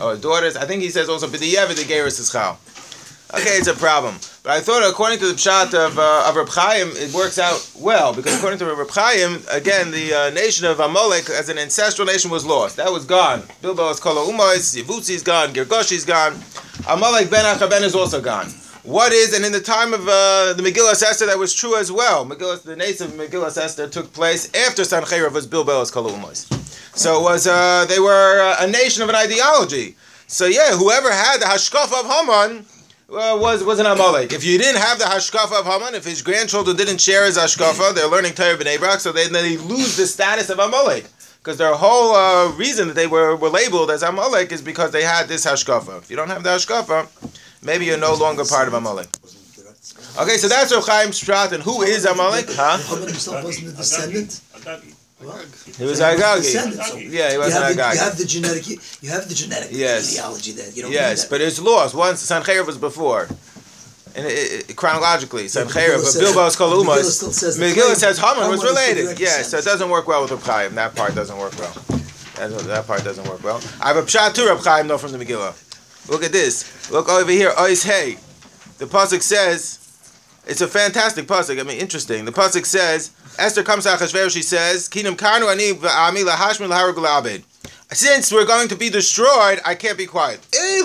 Oh, 0.00 0.16
daughters. 0.16 0.56
I 0.56 0.64
think 0.66 0.82
he 0.82 0.90
says 0.90 1.08
also, 1.08 1.28
but 1.28 1.40
the 1.40 1.46
Geras 1.52 2.20
is 2.20 2.30
Chal. 2.30 2.58
Okay, 3.34 3.58
it's 3.58 3.68
a 3.68 3.74
problem. 3.74 4.14
But 4.42 4.52
I 4.52 4.60
thought, 4.60 4.88
according 4.88 5.18
to 5.18 5.26
the 5.26 5.34
Pshat 5.34 5.74
of, 5.74 5.98
uh, 5.98 6.24
of 6.26 6.34
Reb 6.34 6.48
Chaim, 6.48 6.88
it 6.94 7.12
works 7.12 7.38
out 7.38 7.70
well. 7.78 8.14
Because 8.14 8.34
according 8.34 8.58
to 8.60 8.74
Reb 8.74 8.88
Chaim, 8.88 9.42
again, 9.50 9.90
the 9.90 10.14
uh, 10.14 10.30
nation 10.30 10.64
of 10.64 10.80
Amalek 10.80 11.28
as 11.28 11.50
an 11.50 11.58
ancestral 11.58 12.06
nation 12.06 12.30
was 12.30 12.46
lost. 12.46 12.76
That 12.78 12.90
was 12.90 13.04
gone. 13.04 13.42
Bilbo 13.60 13.90
is 13.90 14.00
Kolo 14.00 14.24
Umois, 14.32 14.74
Yevutzi 14.74 15.10
is 15.10 15.22
gone, 15.22 15.52
Girgoshi 15.52 15.92
is 15.92 16.06
gone. 16.06 16.40
Amalek 16.88 17.28
ben 17.28 17.44
Achaben 17.44 17.82
is 17.82 17.94
also 17.94 18.22
gone. 18.22 18.46
What 18.82 19.12
is, 19.12 19.34
and 19.34 19.44
in 19.44 19.52
the 19.52 19.60
time 19.60 19.92
of 19.92 20.08
uh, 20.08 20.54
the 20.54 20.62
Megillah 20.62 20.92
Esther, 20.92 21.26
that 21.26 21.38
was 21.38 21.52
true 21.52 21.76
as 21.76 21.92
well. 21.92 22.24
Megillah, 22.24 22.62
the 22.62 22.76
nation 22.76 23.08
of 23.08 23.12
Megillah 23.12 23.54
Esther 23.58 23.88
took 23.88 24.10
place 24.14 24.46
after 24.54 24.84
Sancheirav 24.84 25.32
was 25.32 25.46
Bilbo 25.46 25.82
is 25.82 25.90
Umois. 25.90 26.50
So 26.96 27.20
it 27.20 27.24
was, 27.24 27.46
uh, 27.46 27.84
they 27.90 28.00
were 28.00 28.40
uh, 28.40 28.64
a 28.64 28.66
nation 28.66 29.02
of 29.02 29.10
an 29.10 29.16
ideology. 29.16 29.96
So 30.26 30.46
yeah, 30.46 30.74
whoever 30.78 31.12
had 31.12 31.42
the 31.42 31.44
Hashkafa 31.44 32.00
of 32.00 32.06
Haman, 32.06 32.64
uh, 33.10 33.38
was 33.40 33.64
was 33.64 33.78
an 33.78 33.86
Amalek. 33.86 34.32
If 34.32 34.44
you 34.44 34.58
didn't 34.58 34.80
have 34.80 34.98
the 34.98 35.04
Hashkafa 35.04 35.60
of 35.60 35.66
Haman, 35.66 35.94
if 35.94 36.04
his 36.04 36.22
grandchildren 36.22 36.76
didn't 36.76 37.00
share 37.00 37.24
his 37.24 37.38
Hashkafa, 37.38 37.94
they're 37.94 38.08
learning 38.08 38.34
Torah 38.34 38.56
B'nai 38.56 38.78
Brak, 38.78 39.00
so 39.00 39.12
they, 39.12 39.28
they 39.28 39.56
lose 39.56 39.96
the 39.96 40.06
status 40.06 40.50
of 40.50 40.58
Amalek. 40.58 41.06
Because 41.38 41.56
their 41.56 41.74
whole 41.74 42.14
uh, 42.14 42.52
reason 42.56 42.88
that 42.88 42.94
they 42.94 43.06
were, 43.06 43.34
were 43.36 43.48
labeled 43.48 43.90
as 43.90 44.02
Amalek 44.02 44.52
is 44.52 44.60
because 44.60 44.90
they 44.90 45.02
had 45.02 45.28
this 45.28 45.46
Hashkafa. 45.46 45.98
If 45.98 46.10
you 46.10 46.16
don't 46.16 46.28
have 46.28 46.42
the 46.42 46.50
Hashkafa, 46.50 47.08
maybe 47.64 47.86
you're 47.86 47.96
no 47.96 48.14
longer 48.14 48.44
part 48.44 48.68
of 48.68 48.74
Amalek. 48.74 49.08
Okay, 50.20 50.36
so 50.36 50.48
that's 50.48 50.74
Rav 50.74 50.84
Chaim 50.86 51.10
Strat, 51.10 51.52
and 51.52 51.62
who 51.62 51.82
is 51.82 52.04
Amalek? 52.04 52.46
Huh? 52.50 52.76
Haman 52.76 53.08
himself 53.08 53.44
wasn't 53.44 53.68
a 53.68 53.76
descendant. 53.76 54.40
He 55.20 55.84
was 55.84 56.00
Agagi. 56.00 56.42
So 56.42 56.96
Yeah, 56.96 57.28
he 57.28 57.32
you 57.34 57.38
was 57.40 57.52
have, 57.52 57.70
an 57.72 57.76
the, 57.76 57.82
you 57.92 57.98
have 57.98 58.16
the 58.18 58.24
genetic, 58.24 58.68
you 59.02 59.10
have 59.10 59.28
the 59.28 59.34
genetic 59.34 59.70
Yes. 59.72 60.10
genealogy 60.14 60.52
there. 60.52 60.70
You 60.70 60.82
don't 60.82 60.92
Yes, 60.92 61.24
but 61.24 61.40
it's 61.40 61.60
lost. 61.60 61.94
Once 61.94 62.24
Sancheirav 62.24 62.66
was 62.66 62.78
before. 62.78 63.28
And 64.14 64.26
it, 64.26 64.70
it, 64.70 64.76
chronologically, 64.76 65.42
Yeah, 65.44 65.64
but 65.64 65.68
Sancheirav, 65.68 65.96
Megillah 65.98 66.02
but 66.02 66.06
says- 66.06 66.22
Bilbo's 66.22 66.56
Megillah 66.56 67.32
says 67.32 67.58
Megillah 67.58 67.94
says 67.96 68.18
Haman 68.18 68.48
was 68.48 68.62
related. 68.62 69.18
Yes, 69.18 69.50
so 69.50 69.58
it 69.58 69.64
doesn't 69.64 69.90
work 69.90 70.06
well 70.06 70.22
with 70.22 70.30
Reb 70.30 70.40
Chaim. 70.42 70.74
That 70.76 70.94
part 70.94 71.14
doesn't 71.14 71.36
work 71.36 71.56
well. 71.58 71.72
That, 72.36 72.50
that 72.66 72.86
part 72.86 73.02
doesn't 73.02 73.28
work 73.28 73.42
well. 73.42 73.60
I 73.80 73.88
have 73.88 73.96
a 73.96 74.02
pshat 74.02 74.34
to 74.34 74.46
Reb 74.46 74.60
Chaim, 74.60 74.86
though, 74.86 74.98
from 74.98 75.12
the 75.12 75.18
Megillah. 75.18 75.54
Look 76.08 76.22
at 76.22 76.30
this. 76.32 76.90
Look 76.92 77.08
over 77.08 77.30
here. 77.30 77.50
Ois 77.58 77.84
Hey. 77.84 78.18
The 78.78 78.86
pasuk 78.86 79.22
says, 79.22 79.77
it's 80.48 80.60
a 80.62 80.66
fantastic 80.66 81.26
pasuk. 81.26 81.60
I 81.60 81.62
mean, 81.62 81.78
interesting. 81.78 82.24
The 82.24 82.32
pasuk 82.32 82.66
says, 82.66 83.10
Esther 83.38 83.62
comes 83.62 83.84
to 83.84 83.90
Achashverosh. 83.90 84.32
She 84.32 84.42
says, 84.42 84.88
"Kinam 84.88 85.16
kanu 85.16 85.50
ani 85.52 85.74
v'ami 85.74 86.24
lahashmi 86.24 86.66
laharug 86.68 86.94
la'abed." 86.94 87.44
Since 87.90 88.32
we're 88.32 88.44
going 88.44 88.68
to 88.68 88.76
be 88.76 88.90
destroyed, 88.90 89.60
I 89.64 89.74
can't 89.74 89.96
be 89.96 90.04
quiet. 90.04 90.46
If 90.52 90.84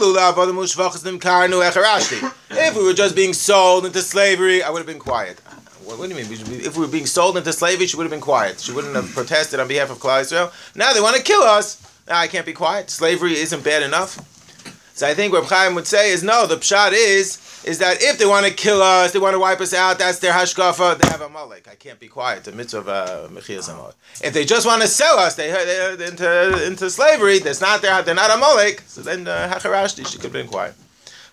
we 2.75 2.83
were 2.83 2.93
just 2.93 3.13
being 3.15 3.33
sold 3.33 3.85
into 3.85 4.01
slavery, 4.01 4.63
I 4.63 4.69
would 4.69 4.79
have 4.79 4.87
been 4.87 4.99
quiet. 4.99 5.37
What, 5.83 5.99
what 5.99 6.09
do 6.09 6.15
you 6.15 6.23
mean? 6.23 6.31
If 6.61 6.77
we 6.77 6.85
were 6.85 6.91
being 6.91 7.05
sold 7.05 7.35
into 7.35 7.51
slavery, 7.51 7.87
she 7.87 7.97
would 7.97 8.03
have 8.03 8.11
been 8.11 8.21
quiet. 8.21 8.61
She 8.61 8.71
wouldn't 8.71 8.95
have 8.95 9.11
protested 9.11 9.59
on 9.59 9.67
behalf 9.67 9.89
of 9.91 9.97
Klal 9.97 10.21
Israel. 10.21 10.53
Now 10.75 10.93
they 10.93 11.01
want 11.01 11.17
to 11.17 11.23
kill 11.23 11.41
us. 11.41 11.77
I 12.07 12.27
can't 12.27 12.45
be 12.45 12.53
quiet. 12.53 12.89
Slavery 12.89 13.33
isn't 13.33 13.65
bad 13.65 13.83
enough. 13.83 14.17
So 14.93 15.05
I 15.05 15.13
think 15.13 15.33
what 15.33 15.43
Chaim 15.45 15.75
would 15.75 15.87
say 15.87 16.11
is 16.11 16.23
no. 16.23 16.47
The 16.47 16.55
pshat 16.55 16.93
is 16.93 17.37
is 17.65 17.79
that 17.79 18.01
if 18.01 18.17
they 18.17 18.25
want 18.25 18.45
to 18.45 18.53
kill 18.53 18.81
us, 18.81 19.11
they 19.11 19.19
want 19.19 19.33
to 19.33 19.39
wipe 19.39 19.61
us 19.61 19.73
out. 19.73 19.99
That's 19.99 20.19
their 20.19 20.33
hashkafa. 20.33 20.97
They 20.97 21.07
have 21.09 21.21
a 21.21 21.29
malik. 21.29 21.67
I 21.69 21.75
can't 21.75 21.99
be 21.99 22.07
quiet. 22.07 22.43
The 22.43 22.51
mitzvah 22.51 22.79
of 22.79 22.89
uh. 22.89 23.91
If 24.21 24.33
they 24.33 24.45
just 24.45 24.65
want 24.65 24.81
to 24.81 24.87
sell 24.87 25.17
us, 25.17 25.35
they 25.35 25.49
they're 25.51 26.01
into 26.01 26.67
into 26.67 26.89
slavery. 26.89 27.39
That's 27.39 27.61
not 27.61 27.81
their. 27.81 28.01
They're 28.03 28.15
not 28.15 28.35
a 28.35 28.37
malik. 28.37 28.83
So 28.87 29.01
then 29.01 29.27
uh, 29.27 29.51
hacharashti. 29.53 30.07
She 30.07 30.17
could 30.19 30.33
been 30.33 30.47
quiet. 30.47 30.75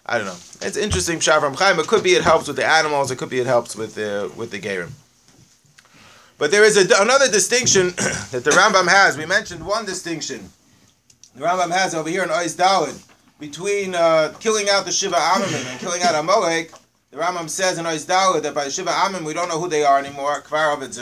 I 0.07 0.19
don't 0.19 0.27
know. 0.27 0.39
It's 0.63 0.77
interesting 0.77 1.19
pshat 1.19 1.41
from 1.41 1.55
Chaim. 1.55 1.79
It 1.79 1.87
could 1.87 2.03
be 2.03 2.15
it 2.15 2.23
helps 2.23 2.47
with 2.47 2.57
the 2.57 2.67
animals. 2.67 3.11
It 3.11 3.17
could 3.17 3.31
be 3.31 3.41
it 3.41 3.47
helps 3.47 3.77
with 3.77 3.95
the 3.95 4.31
with 4.37 4.51
the 4.51 4.61
gerim. 4.61 4.93
But 6.39 6.51
there 6.51 6.65
is 6.65 6.77
a, 6.77 7.03
another 7.03 7.31
distinction 7.31 7.89
that 8.31 8.43
the 8.45 8.51
Rambam 8.51 8.89
has. 8.89 9.19
We 9.19 9.27
mentioned 9.27 9.65
one 9.67 9.85
distinction. 9.85 10.49
The 11.35 11.45
Rambam 11.45 11.71
has 11.71 11.95
over 11.95 12.09
here 12.09 12.23
in 12.23 12.31
Ois 12.31 12.57
Dalid 12.57 13.10
between 13.41 13.95
uh, 13.95 14.35
killing 14.39 14.69
out 14.69 14.85
the 14.85 14.93
Shiva 14.93 15.17
Amim 15.17 15.71
and 15.71 15.81
killing 15.81 16.03
out 16.03 16.15
Amalek. 16.15 16.73
The 17.11 17.17
Rambam 17.17 17.49
says 17.49 17.79
in 17.79 17.87
Ois 17.87 18.07
Dalid 18.07 18.43
that 18.43 18.55
by 18.55 18.69
Shiva 18.69 18.91
Amim 18.91 19.25
we 19.25 19.33
don't 19.33 19.49
know 19.49 19.59
who 19.59 19.69
they 19.69 19.83
are 19.83 19.99
anymore. 19.99 20.43
Kvar 20.43 20.75
Ovid. 20.75 20.97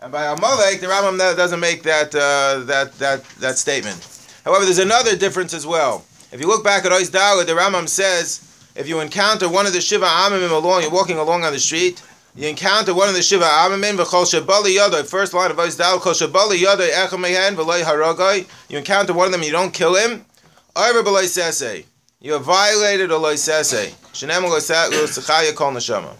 And 0.00 0.12
by 0.12 0.24
Amalek, 0.24 0.80
the 0.80 0.88
Rambam 0.88 1.16
no- 1.16 1.34
doesn't 1.34 1.60
make 1.60 1.84
that 1.84 2.14
uh, 2.14 2.64
that 2.64 2.92
that 2.98 3.24
that 3.40 3.56
statement. 3.56 4.06
However, 4.44 4.64
there's 4.64 4.78
another 4.78 5.16
difference 5.16 5.54
as 5.54 5.66
well. 5.66 6.04
If 6.32 6.40
you 6.40 6.48
look 6.48 6.62
back 6.62 6.84
at 6.84 6.92
Ois 6.92 7.10
Dalid, 7.10 7.46
the 7.46 7.52
Rambam 7.52 7.88
says 7.88 8.42
if 8.74 8.86
you 8.86 9.00
encounter 9.00 9.48
one 9.48 9.64
of 9.64 9.72
the 9.72 9.80
Shiva 9.80 10.04
Amimim 10.04 10.50
along, 10.50 10.82
you're 10.82 10.90
walking 10.90 11.16
along 11.16 11.44
on 11.44 11.52
the 11.52 11.58
street, 11.58 12.02
you 12.34 12.46
encounter 12.46 12.94
one 12.94 13.08
of 13.08 13.14
the 13.14 13.22
Shiva 13.22 13.44
Amimim, 13.44 13.96
v'chol 13.96 14.26
shabali 14.26 14.76
yadoi, 14.76 15.08
first 15.08 15.32
line 15.32 15.50
of 15.50 15.56
Ois 15.56 15.78
Dalid, 15.78 16.00
kol 16.00 16.12
shabali 16.12 16.58
yadoi 16.58 16.90
echem 16.90 17.20
mehen 17.20 17.56
v'loi 17.56 18.46
you 18.68 18.76
encounter 18.76 19.14
one 19.14 19.26
of 19.26 19.32
them, 19.32 19.42
you 19.42 19.52
don't 19.52 19.72
kill 19.72 19.94
him, 19.94 20.25
B'loi 20.76 21.24
sese, 21.24 21.86
you 22.20 22.34
have 22.34 22.44
violated 22.44 23.10
a 23.10 23.16
loi 23.16 23.34
sese, 23.34 23.94
shenem 24.12 24.42
lo 24.42 24.58
sechaya 24.58 25.54
kol 25.54 25.72
neshama. 25.72 26.14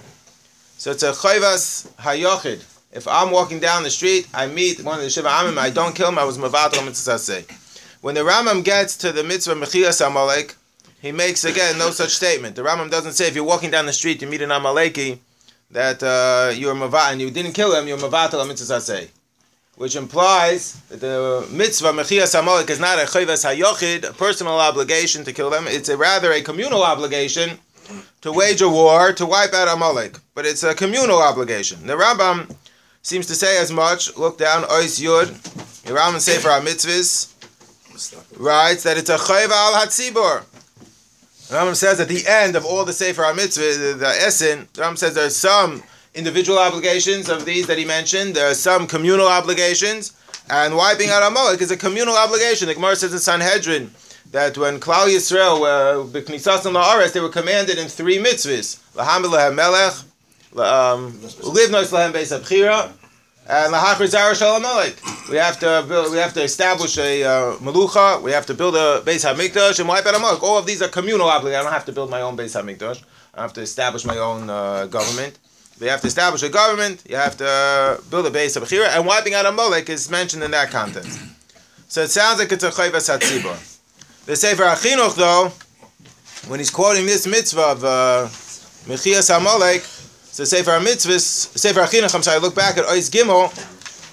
So 0.79 0.93
it's 0.93 1.03
a 1.03 1.13
chayvas 1.13 1.89
hayochid. 1.99 2.65
If 2.91 3.07
I'm 3.07 3.31
walking 3.31 3.61
down 3.61 3.83
the 3.83 3.91
street, 3.91 4.27
I 4.33 4.47
meet 4.47 4.83
one 4.83 4.99
of 4.99 5.05
the 5.05 5.11
Shiva 5.11 5.29
Amim, 5.29 5.59
I 5.59 5.69
don't 5.69 5.95
kill 5.95 6.09
him, 6.09 6.19
I 6.19 6.25
was 6.25 6.39
mavatal 6.39 6.87
mitzvah 6.87 7.45
When 8.01 8.15
the 8.15 8.23
Rambam 8.23 8.65
gets 8.65 8.97
to 8.99 9.13
the 9.13 9.23
mitzvah 9.23 9.57
mechias 9.57 10.07
Amalek, 10.07 10.55
he 11.03 11.13
makes 11.13 11.45
again 11.45 11.77
no 11.77 11.91
such 11.91 12.13
statement. 12.13 12.57
The 12.57 12.63
Rambam 12.63 12.91
doesn't 12.91 13.13
say 13.13 13.29
if 13.29 13.35
you're 13.35 13.45
walking 13.45 13.71
down 13.71 13.85
the 13.85 13.93
street, 13.93 14.23
you 14.23 14.29
meet 14.29 14.41
an 14.41 14.49
Amaleki, 14.49 15.19
that 15.71 16.03
uh, 16.03 16.55
you're 16.55 16.75
mavat 16.75 17.13
and 17.13 17.21
you 17.21 17.31
didn't 17.31 17.53
kill 17.53 17.75
him, 17.75 17.87
you're 17.87 17.99
mavatal 17.99 18.49
mitzvah 18.49 18.81
which 19.77 19.95
implies 19.95 20.75
that 20.89 21.01
the 21.01 21.47
mitzvah 21.53 21.93
mechias 21.93 22.39
Amalek 22.39 22.71
is 22.71 22.81
not 22.81 22.99
a 22.99 23.03
chayvas 23.03 23.45
hayochid, 23.45 24.09
a 24.09 24.13
personal 24.13 24.59
obligation 24.59 25.23
to 25.25 25.33
kill 25.33 25.51
them. 25.51 25.67
It's 25.69 25.89
a, 25.89 25.97
rather 25.97 26.33
a 26.33 26.41
communal 26.43 26.83
obligation 26.83 27.59
to 28.23 28.33
wage 28.33 28.63
a 28.63 28.69
war 28.69 29.13
to 29.13 29.27
wipe 29.27 29.53
out 29.53 29.69
Amalek, 29.69 30.19
but 30.35 30.47
it's 30.47 30.63
a 30.63 30.75
communal 30.75 31.21
obligation. 31.23 31.87
The 31.87 31.95
Rambam 31.95 32.55
seems 33.03 33.27
to 33.27 33.35
say 33.35 33.61
as 33.61 33.71
much. 33.71 34.17
Look 34.17 34.39
down, 34.39 34.65
Ois 34.65 35.01
Yud, 35.01 35.29
the 35.83 35.93
Rambam 35.93 36.21
Sefer 36.21 36.49
HaMitzvahs 36.49 37.35
writes 38.39 38.83
that 38.83 38.97
it's 38.97 39.11
a 39.11 39.17
chayva 39.17 39.53
al 39.53 39.75
hatzibor. 39.75 40.45
The 41.49 41.55
Rambam 41.55 41.77
says 41.77 42.01
at 42.01 42.09
the 42.09 42.27
end 42.27 42.57
of 42.57 42.65
all 42.65 42.85
the 42.85 42.93
Sefer 42.95 43.23
HaMitzvah, 43.23 43.93
the, 43.93 43.99
the 43.99 44.09
Essen, 44.09 44.69
the 44.73 44.83
Rambam 44.83 44.99
says 44.99 45.15
there's 45.15 45.37
some 45.37 45.83
individual 46.17 46.59
obligations 46.59 47.29
of 47.29 47.45
these 47.45 47.67
that 47.67 47.79
he 47.79 47.85
mentioned, 47.85 48.35
there 48.35 48.51
are 48.51 48.55
some 48.55 48.87
communal 48.87 49.29
obligations, 49.29 50.13
and 50.49 50.77
wiping 50.77 51.11
out 51.11 51.23
Amalek 51.23 51.61
is 51.61 51.71
a 51.71 51.77
communal 51.77 52.17
obligation. 52.17 52.67
The 52.69 52.75
Gemara 52.75 52.97
says 52.97 53.13
in 53.13 53.19
Sanhedrin 53.19 53.91
that 54.31 54.57
when 54.57 54.81
Klal 54.81 55.07
Yisrael 55.09 55.61
were 55.61 56.05
b'knisas 56.05 56.65
and 56.67 56.75
la'aretz, 56.75 57.13
they 57.13 57.21
were 57.21 57.29
commanded 57.29 57.79
in 57.79 57.89
three 57.89 58.19
mitzvahs: 58.19 58.81
lahamid 58.95 59.31
lahem 59.31 59.55
melech, 59.55 59.93
um, 60.53 61.13
livnos 61.57 61.93
lahem 61.93 62.13
beis 62.13 62.37
abchira, 62.37 62.91
and 63.49 63.75
lahachri 63.75 64.07
zara 64.07 64.35
shel 64.35 64.57
Amalek. 64.57 64.97
We 65.31 65.37
have 65.37 65.59
to 65.61 65.85
build, 65.87 66.13
we 66.13 66.19
have 66.19 66.33
to 66.35 66.43
establish 66.43 66.97
a 66.99 67.25
uh, 67.25 67.57
melucha. 67.57 68.23
We 68.23 68.33
have 68.33 68.47
to 68.47 68.55
build 68.55 68.75
a 68.75 69.03
beis 69.05 69.25
hamikdash 69.31 69.81
and 69.81 69.89
wipe 69.89 70.07
out 70.07 70.15
Amalek. 70.15 70.43
All 70.43 70.59
of 70.59 70.67
these 70.67 70.81
are 70.81 70.89
communal 70.89 71.29
obligations. 71.29 71.61
I 71.61 71.65
don't 71.65 71.73
have 71.73 71.85
to 71.87 71.93
build 71.93 72.11
my 72.11 72.23
own 72.23 72.37
beis 72.37 72.55
hamikdash. 72.61 73.03
I 73.35 73.43
have 73.43 73.53
to 73.53 73.61
establish 73.61 74.05
my 74.07 74.17
own 74.17 74.49
uh, 74.49 74.87
government. 74.87 75.39
You 75.81 75.89
have 75.89 76.01
to 76.01 76.07
establish 76.07 76.43
a 76.43 76.49
government. 76.49 77.03
You 77.09 77.17
have 77.17 77.37
to 77.37 77.47
uh, 77.47 78.01
build 78.11 78.27
a 78.27 78.31
base 78.31 78.57
of 78.57 78.63
Bechira, 78.63 78.89
and 78.97 79.07
wiping 79.07 79.35
out 79.35 79.45
Amalek 79.45 79.91
is 79.91 80.11
mentioned 80.11 80.43
in 80.43 80.51
that 80.53 80.71
context. 80.71 81.21
So 81.89 82.03
it 82.03 82.09
sounds 82.09 82.39
like 82.39 82.51
it's 82.51 82.65
a 82.65 82.71
chayvas 82.71 83.09
hatzibor. 83.11 83.57
The 84.25 84.35
Sefer 84.35 84.65
Achinuch, 84.65 85.15
though, 85.17 85.53
when 86.49 86.61
he's 86.61 86.71
quoting 86.71 87.07
this 87.07 87.27
mitzvah 87.27 87.63
of 87.63 87.85
uh, 87.85 88.27
Mechias 88.87 89.37
Amalek, 89.37 89.83
so 89.83 90.45
Sefer 90.45 90.73
HaMitzvahs, 90.73 91.57
Sefer 91.57 91.81
Achinuch, 91.81 92.15
I'm 92.15 92.23
sorry, 92.23 92.41
look 92.41 92.55
back 92.55 92.79
at 92.79 92.85
Ois 92.87 93.11
Gimel, 93.11 93.51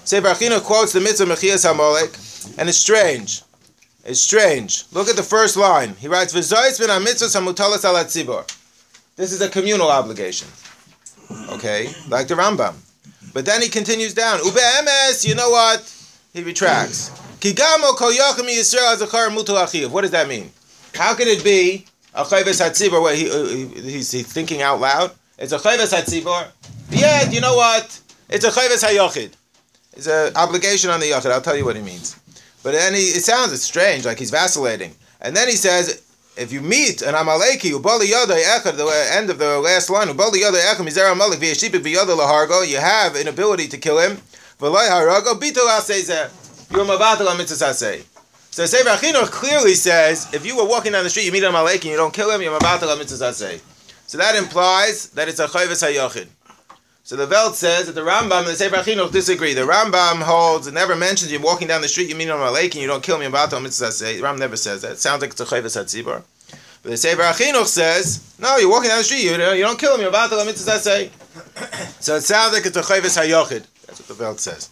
Sefer 0.06 0.28
Achinuch 0.28 0.62
quotes 0.62 0.92
the 0.92 1.00
mitzvah 1.00 1.26
Mechias 1.26 1.68
Amalek, 1.68 2.14
and 2.58 2.68
it's 2.68 2.78
strange. 2.78 3.42
It's 4.04 4.20
strange. 4.20 4.84
Look 4.92 5.08
at 5.08 5.16
the 5.16 5.22
first 5.22 5.56
line. 5.56 5.94
He 5.98 6.08
writes, 6.08 6.34
V'zoyis 6.34 6.78
min 6.78 6.90
ha-mitzvahs 6.90 7.34
ha-mutalas 7.34 7.84
ala. 7.84 8.44
This 9.16 9.32
is 9.32 9.40
a 9.40 9.48
communal 9.48 9.90
obligation. 9.90 10.48
Okay, 11.50 11.88
like 12.08 12.28
the 12.28 12.34
Rambam. 12.34 12.74
But 13.32 13.44
then 13.44 13.60
he 13.62 13.68
continues 13.68 14.14
down. 14.14 14.38
Ube'emes, 14.40 15.26
you 15.26 15.34
know 15.34 15.50
what? 15.50 15.80
He 16.32 16.42
retracts. 16.42 17.10
Kigamo 17.40 17.96
kol 17.96 18.12
yachim 18.12 18.48
Yisrael 18.48 18.96
azachar 18.96 19.28
mutu 19.28 19.56
achiv. 19.56 19.90
What 19.90 20.02
does 20.02 20.12
that 20.12 20.28
mean? 20.28 20.50
How 20.94 21.14
could 21.14 21.28
it 21.28 21.42
be 21.42 21.86
a 22.14 22.24
chayves 22.24 22.60
hatzibor? 22.62 23.02
Where 23.02 23.14
he, 23.14 23.30
uh, 23.30 23.44
he's, 23.82 24.12
he's 24.12 24.32
thinking 24.32 24.62
out 24.62 24.80
loud. 24.80 25.10
It's 25.38 25.52
a 25.52 25.58
chayves 25.58 25.92
hatzibor. 25.92 26.48
Yeah, 26.90 27.28
you 27.30 27.40
know 27.40 27.56
what? 27.56 28.00
It's 28.28 28.44
a 28.44 28.50
chayves 28.50 28.84
hayochid. 28.84 29.32
It's 29.94 30.06
an 30.06 30.34
obligation 30.36 30.90
on 30.90 31.00
the 31.00 31.06
yochid. 31.06 31.30
I'll 31.30 31.40
tell 31.40 31.56
you 31.56 31.64
what 31.64 31.76
he 31.76 31.82
means. 31.82 32.16
But 32.62 32.72
then 32.72 32.94
he, 32.94 33.00
it 33.00 33.24
sounds 33.24 33.52
it's 33.52 33.62
strange, 33.62 34.04
like 34.06 34.18
he's 34.18 34.30
vacillating. 34.30 34.94
And 35.20 35.36
then 35.36 35.48
he 35.48 35.54
says, 35.54 36.03
if 36.36 36.52
you 36.52 36.60
meet 36.60 37.02
an 37.02 37.14
Amaleki, 37.14 37.72
ubali 37.72 38.06
yoda 38.06 38.36
echad, 38.36 38.76
the 38.76 39.08
end 39.12 39.30
of 39.30 39.38
the 39.38 39.58
last 39.60 39.88
line, 39.90 40.08
ubali 40.08 40.42
yoda 40.42 40.60
echad 40.60 40.84
mizer 40.84 41.10
Amalek 41.10 41.38
v'yeshipik 41.38 41.82
v'yoda 41.82 42.16
lahargo, 42.16 42.66
you 42.66 42.78
have 42.78 43.14
an 43.16 43.28
ability 43.28 43.68
to 43.68 43.78
kill 43.78 43.98
him. 43.98 44.18
V'loy 44.58 44.88
harago 44.88 45.34
bitul 45.38 45.68
asezeh. 45.68 46.30
You're 46.72 46.84
mabatel 46.84 47.36
mitzvah. 47.36 48.02
So 48.50 48.66
Sefer 48.66 48.88
Achinuch 48.88 49.30
clearly 49.30 49.74
says, 49.74 50.32
if 50.32 50.46
you 50.46 50.56
were 50.56 50.66
walking 50.66 50.92
down 50.92 51.04
the 51.04 51.10
street, 51.10 51.26
you 51.26 51.32
meet 51.32 51.44
an 51.44 51.52
Amaleki 51.52 51.74
and 51.74 51.84
you 51.84 51.96
don't 51.96 52.14
kill 52.14 52.30
him, 52.30 52.42
you're 52.42 52.58
mabatel 52.58 52.98
mitzvah. 52.98 53.32
So 54.06 54.18
that 54.18 54.34
implies 54.34 55.10
that 55.10 55.28
it's 55.28 55.40
a 55.40 55.46
chayvus 55.46 55.82
hayochid. 55.86 56.28
So 57.06 57.16
the 57.16 57.26
Welt 57.26 57.54
says 57.54 57.84
that 57.84 57.94
the 57.94 58.00
Rambam 58.00 58.38
and 58.38 58.46
the 58.46 58.54
Sefer 58.54 58.76
Achinuch 58.76 59.12
disagree. 59.12 59.52
The 59.52 59.60
Rambam 59.60 60.22
holds, 60.22 60.66
it 60.66 60.72
never 60.72 60.96
mentions 60.96 61.30
you're 61.30 61.38
walking 61.38 61.68
down 61.68 61.82
the 61.82 61.88
street, 61.88 62.08
you 62.08 62.14
meet 62.14 62.30
on 62.30 62.40
a 62.40 62.50
lake, 62.50 62.74
and 62.74 62.80
you 62.80 62.88
don't 62.88 63.02
kill 63.02 63.18
me 63.18 63.26
about 63.26 63.52
mitzvah 63.62 63.92
say. 63.92 64.16
The 64.16 64.22
Rambam 64.22 64.38
never 64.38 64.56
says 64.56 64.80
that. 64.80 64.92
It 64.92 64.98
sounds 64.98 65.20
like 65.20 65.32
it's 65.32 65.40
a 65.42 65.44
chayvus 65.44 65.76
hatzibur. 65.76 66.22
But 66.82 66.90
the 66.90 66.96
Sefer 66.96 67.20
Achinuch 67.20 67.66
says, 67.66 68.34
no, 68.38 68.56
you're 68.56 68.70
walking 68.70 68.88
down 68.88 68.98
the 68.98 69.04
street, 69.04 69.22
you, 69.22 69.32
you 69.32 69.62
don't 69.62 69.78
kill 69.78 69.98
me 69.98 70.04
about 70.04 70.30
mitzvah 70.30 70.78
say. 70.78 71.10
So 72.00 72.16
it 72.16 72.22
sounds 72.22 72.54
like 72.54 72.64
it's 72.64 72.76
a 72.76 72.80
chayvus 72.80 73.18
hayochid. 73.22 73.66
That's 73.86 74.00
what 74.00 74.16
the 74.16 74.24
Welt 74.24 74.40
says. 74.40 74.70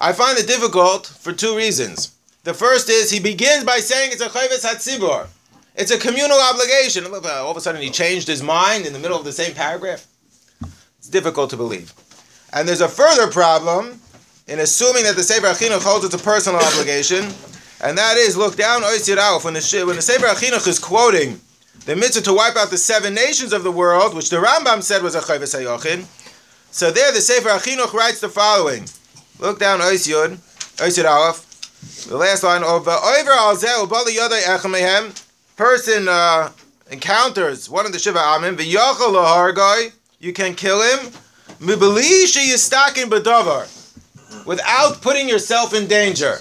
I 0.00 0.12
find 0.12 0.38
it 0.38 0.48
difficult 0.48 1.06
for 1.06 1.32
two 1.32 1.56
reasons. 1.56 2.16
The 2.42 2.52
first 2.52 2.88
is 2.88 3.12
he 3.12 3.20
begins 3.20 3.62
by 3.62 3.78
saying 3.78 4.10
it's 4.10 4.22
a 4.22 4.28
chayvus 4.28 4.66
hatzibur. 4.66 5.28
It's 5.76 5.92
a 5.92 5.98
communal 5.98 6.40
obligation. 6.40 7.04
Uh, 7.06 7.44
All 7.44 7.52
of 7.52 7.56
a 7.56 7.60
sudden 7.60 7.80
he 7.80 7.90
changed 7.90 8.26
his 8.26 8.42
mind 8.42 8.86
in 8.86 8.92
the 8.92 8.98
middle 8.98 9.16
of 9.16 9.24
the 9.24 9.30
same 9.30 9.54
paragraph. 9.54 10.08
Difficult 11.10 11.50
to 11.50 11.56
believe. 11.56 11.92
And 12.52 12.68
there's 12.68 12.80
a 12.80 12.88
further 12.88 13.30
problem 13.30 14.00
in 14.46 14.58
assuming 14.60 15.04
that 15.04 15.16
the 15.16 15.22
Sefer 15.22 15.46
Achinuch 15.46 15.82
holds 15.82 16.04
it's 16.04 16.14
a 16.14 16.18
personal 16.18 16.60
obligation, 16.60 17.24
and 17.82 17.96
that 17.96 18.16
is 18.16 18.36
look 18.36 18.56
down 18.56 18.82
Oisir 18.82 19.18
Aleph 19.18 19.44
when 19.44 19.54
the 19.54 19.84
when 19.86 19.96
the 19.96 20.02
Sefer 20.02 20.26
Achinuch 20.26 20.66
is 20.66 20.78
quoting 20.78 21.40
the 21.86 21.96
mitzvah 21.96 22.22
to 22.22 22.34
wipe 22.34 22.56
out 22.56 22.70
the 22.70 22.76
seven 22.76 23.14
nations 23.14 23.52
of 23.52 23.62
the 23.62 23.70
world, 23.70 24.14
which 24.14 24.28
the 24.28 24.36
Rambam 24.36 24.82
said 24.82 25.02
was 25.02 25.14
a 25.14 25.20
chayvus 25.20 25.58
hayochin. 25.58 26.04
So 26.72 26.90
there, 26.90 27.12
the 27.12 27.20
Sefer 27.20 27.48
Achinuch 27.48 27.92
writes 27.92 28.20
the 28.20 28.28
following: 28.28 28.86
Look 29.38 29.58
down 29.58 29.80
Oisir 29.80 30.38
Oisir 30.80 31.08
Aleph, 31.08 32.06
the 32.08 32.16
last 32.16 32.42
line 32.42 32.62
of 32.62 32.86
Oiver 32.86 33.30
al 33.30 33.56
Zeh 33.56 33.86
Ubali 33.86 34.16
Yodai 34.16 34.42
Echamehem. 34.42 35.26
Person 35.56 36.08
uh, 36.08 36.50
encounters 36.90 37.68
one 37.68 37.86
of 37.86 37.92
the 37.92 37.98
Shiva 37.98 38.18
Amim, 38.18 38.56
v'yachal 38.56 39.14
lahargai. 39.14 39.92
You 40.22 40.34
can 40.34 40.54
kill 40.54 40.82
him. 40.82 41.12
Mibali 41.60 42.26
sheyistakin 42.26 43.08
b'davar, 43.08 43.66
without 44.46 45.00
putting 45.00 45.26
yourself 45.26 45.72
in 45.72 45.86
danger. 45.86 46.38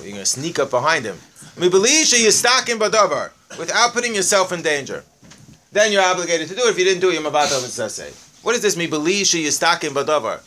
You're 0.00 0.12
gonna 0.12 0.24
sneak 0.24 0.60
up 0.60 0.70
behind 0.70 1.04
him. 1.04 1.16
Mibali 1.56 2.04
sheyistakin 2.04 2.78
b'davar, 2.78 3.30
without 3.58 3.92
putting 3.92 4.14
yourself 4.14 4.52
in 4.52 4.62
danger. 4.62 5.02
Then 5.72 5.90
you're 5.90 6.04
obligated 6.04 6.48
to 6.50 6.54
do 6.54 6.62
it. 6.66 6.70
If 6.70 6.78
you 6.78 6.84
didn't 6.84 7.00
do 7.00 7.10
it, 7.10 7.14
you're 7.14 7.22
mabata. 7.22 7.58
What 8.44 8.54
is 8.54 8.62
this? 8.62 8.76
Mibali 8.76 9.22
sheyistakin 9.22 9.90
b'davar. 9.90 10.38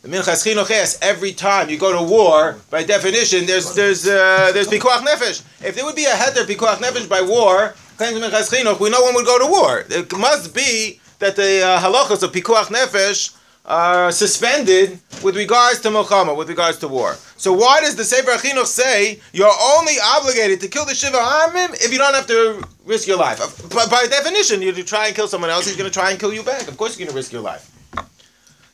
The 0.00 0.08
Minchas 0.08 0.46
Chinuch 0.46 0.70
asks 0.70 0.98
every 1.02 1.34
time 1.34 1.68
you 1.68 1.76
go 1.76 1.92
to 1.92 2.02
war, 2.02 2.56
by 2.70 2.84
definition, 2.84 3.44
there's 3.44 3.74
there's 3.74 4.08
uh, 4.08 4.50
there's 4.54 4.68
pikuach 4.68 5.04
nefesh. 5.04 5.42
If 5.62 5.74
there 5.74 5.84
would 5.84 5.94
be 5.94 6.06
a 6.06 6.14
heter 6.14 6.46
pikuach 6.46 6.76
nefesh 6.76 7.06
by 7.06 7.20
war, 7.20 7.74
claims 7.98 8.18
Minchas 8.18 8.48
Chinuch, 8.50 8.80
we 8.80 8.88
no 8.88 9.02
one 9.02 9.14
would 9.14 9.26
go 9.26 9.38
to 9.38 9.46
war. 9.46 9.84
It 9.90 10.10
must 10.16 10.54
be 10.54 10.99
that 11.20 11.36
the 11.36 11.62
uh, 11.62 11.80
halachas 11.80 12.22
of 12.22 12.32
pikuach 12.32 12.66
nefesh 12.66 13.36
are 13.66 14.10
suspended 14.10 14.98
with 15.22 15.36
regards 15.36 15.80
to 15.80 15.88
milchama, 15.88 16.36
with 16.36 16.48
regards 16.48 16.78
to 16.78 16.88
war. 16.88 17.14
So 17.36 17.52
why 17.52 17.80
does 17.80 17.94
the 17.94 18.04
Sefer 18.04 18.32
Chinuch 18.32 18.66
say 18.66 19.20
you're 19.32 19.52
only 19.76 19.94
obligated 20.02 20.60
to 20.62 20.68
kill 20.68 20.84
the 20.84 20.94
shiva 20.94 21.18
amim 21.18 21.72
if 21.74 21.92
you 21.92 21.98
don't 21.98 22.14
have 22.14 22.26
to 22.26 22.64
risk 22.84 23.06
your 23.06 23.18
life? 23.18 23.38
By, 23.70 23.86
by 23.86 24.06
definition, 24.06 24.60
you 24.62 24.72
try 24.82 25.06
and 25.06 25.14
kill 25.14 25.28
someone 25.28 25.50
else, 25.50 25.66
he's 25.66 25.76
going 25.76 25.90
to 25.90 25.94
try 25.94 26.10
and 26.10 26.18
kill 26.18 26.34
you 26.34 26.42
back. 26.42 26.68
Of 26.68 26.76
course, 26.76 26.98
you're 26.98 27.06
going 27.06 27.14
to 27.14 27.16
risk 27.16 27.32
your 27.32 27.42
life. 27.42 27.70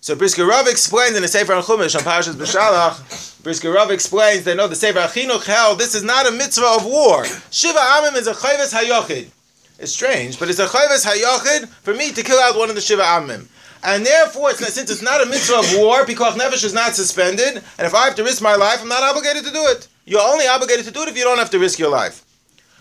So 0.00 0.14
Brisker 0.14 0.46
Rav 0.46 0.68
explains 0.68 1.16
in 1.16 1.22
the 1.22 1.28
Sefer 1.28 1.52
Chumash 1.54 1.96
on 1.96 2.02
Parashas 2.02 2.34
B'Shalach, 2.34 3.42
Brisker 3.42 3.72
Rav 3.72 3.90
explains 3.90 4.44
that 4.44 4.56
no, 4.56 4.68
the 4.68 4.76
Sefer 4.76 5.00
Achinuch 5.00 5.44
held 5.44 5.80
this 5.80 5.96
is 5.96 6.04
not 6.04 6.28
a 6.28 6.30
mitzvah 6.30 6.76
of 6.76 6.84
war. 6.84 7.24
Shiva 7.50 7.78
Amim 7.78 8.16
is 8.16 8.28
a 8.28 8.32
chayvus 8.32 8.72
hayochid. 8.72 9.30
It's 9.78 9.92
strange, 9.92 10.38
but 10.38 10.48
it's 10.48 10.58
a 10.58 10.66
chayvus 10.66 11.06
hayochid 11.06 11.68
for 11.68 11.92
me 11.94 12.12
to 12.12 12.22
kill 12.22 12.38
out 12.38 12.56
one 12.56 12.70
of 12.70 12.74
the 12.74 12.80
Shiva 12.80 13.02
Amim. 13.02 13.48
And 13.84 14.04
therefore, 14.04 14.50
it's 14.50 14.66
since 14.72 14.90
it's 14.90 15.02
not 15.02 15.22
a 15.22 15.26
mitzvah 15.26 15.58
of 15.58 15.78
war, 15.78 16.06
because 16.06 16.34
Nefesh 16.34 16.64
is 16.64 16.72
not 16.72 16.94
suspended, 16.94 17.56
and 17.56 17.86
if 17.86 17.94
I 17.94 18.06
have 18.06 18.14
to 18.16 18.24
risk 18.24 18.42
my 18.42 18.56
life, 18.56 18.80
I'm 18.80 18.88
not 18.88 19.02
obligated 19.02 19.44
to 19.44 19.52
do 19.52 19.64
it. 19.66 19.86
You're 20.06 20.22
only 20.22 20.46
obligated 20.46 20.86
to 20.86 20.90
do 20.90 21.02
it 21.02 21.08
if 21.08 21.16
you 21.16 21.24
don't 21.24 21.38
have 21.38 21.50
to 21.50 21.58
risk 21.58 21.78
your 21.78 21.90
life. 21.90 22.24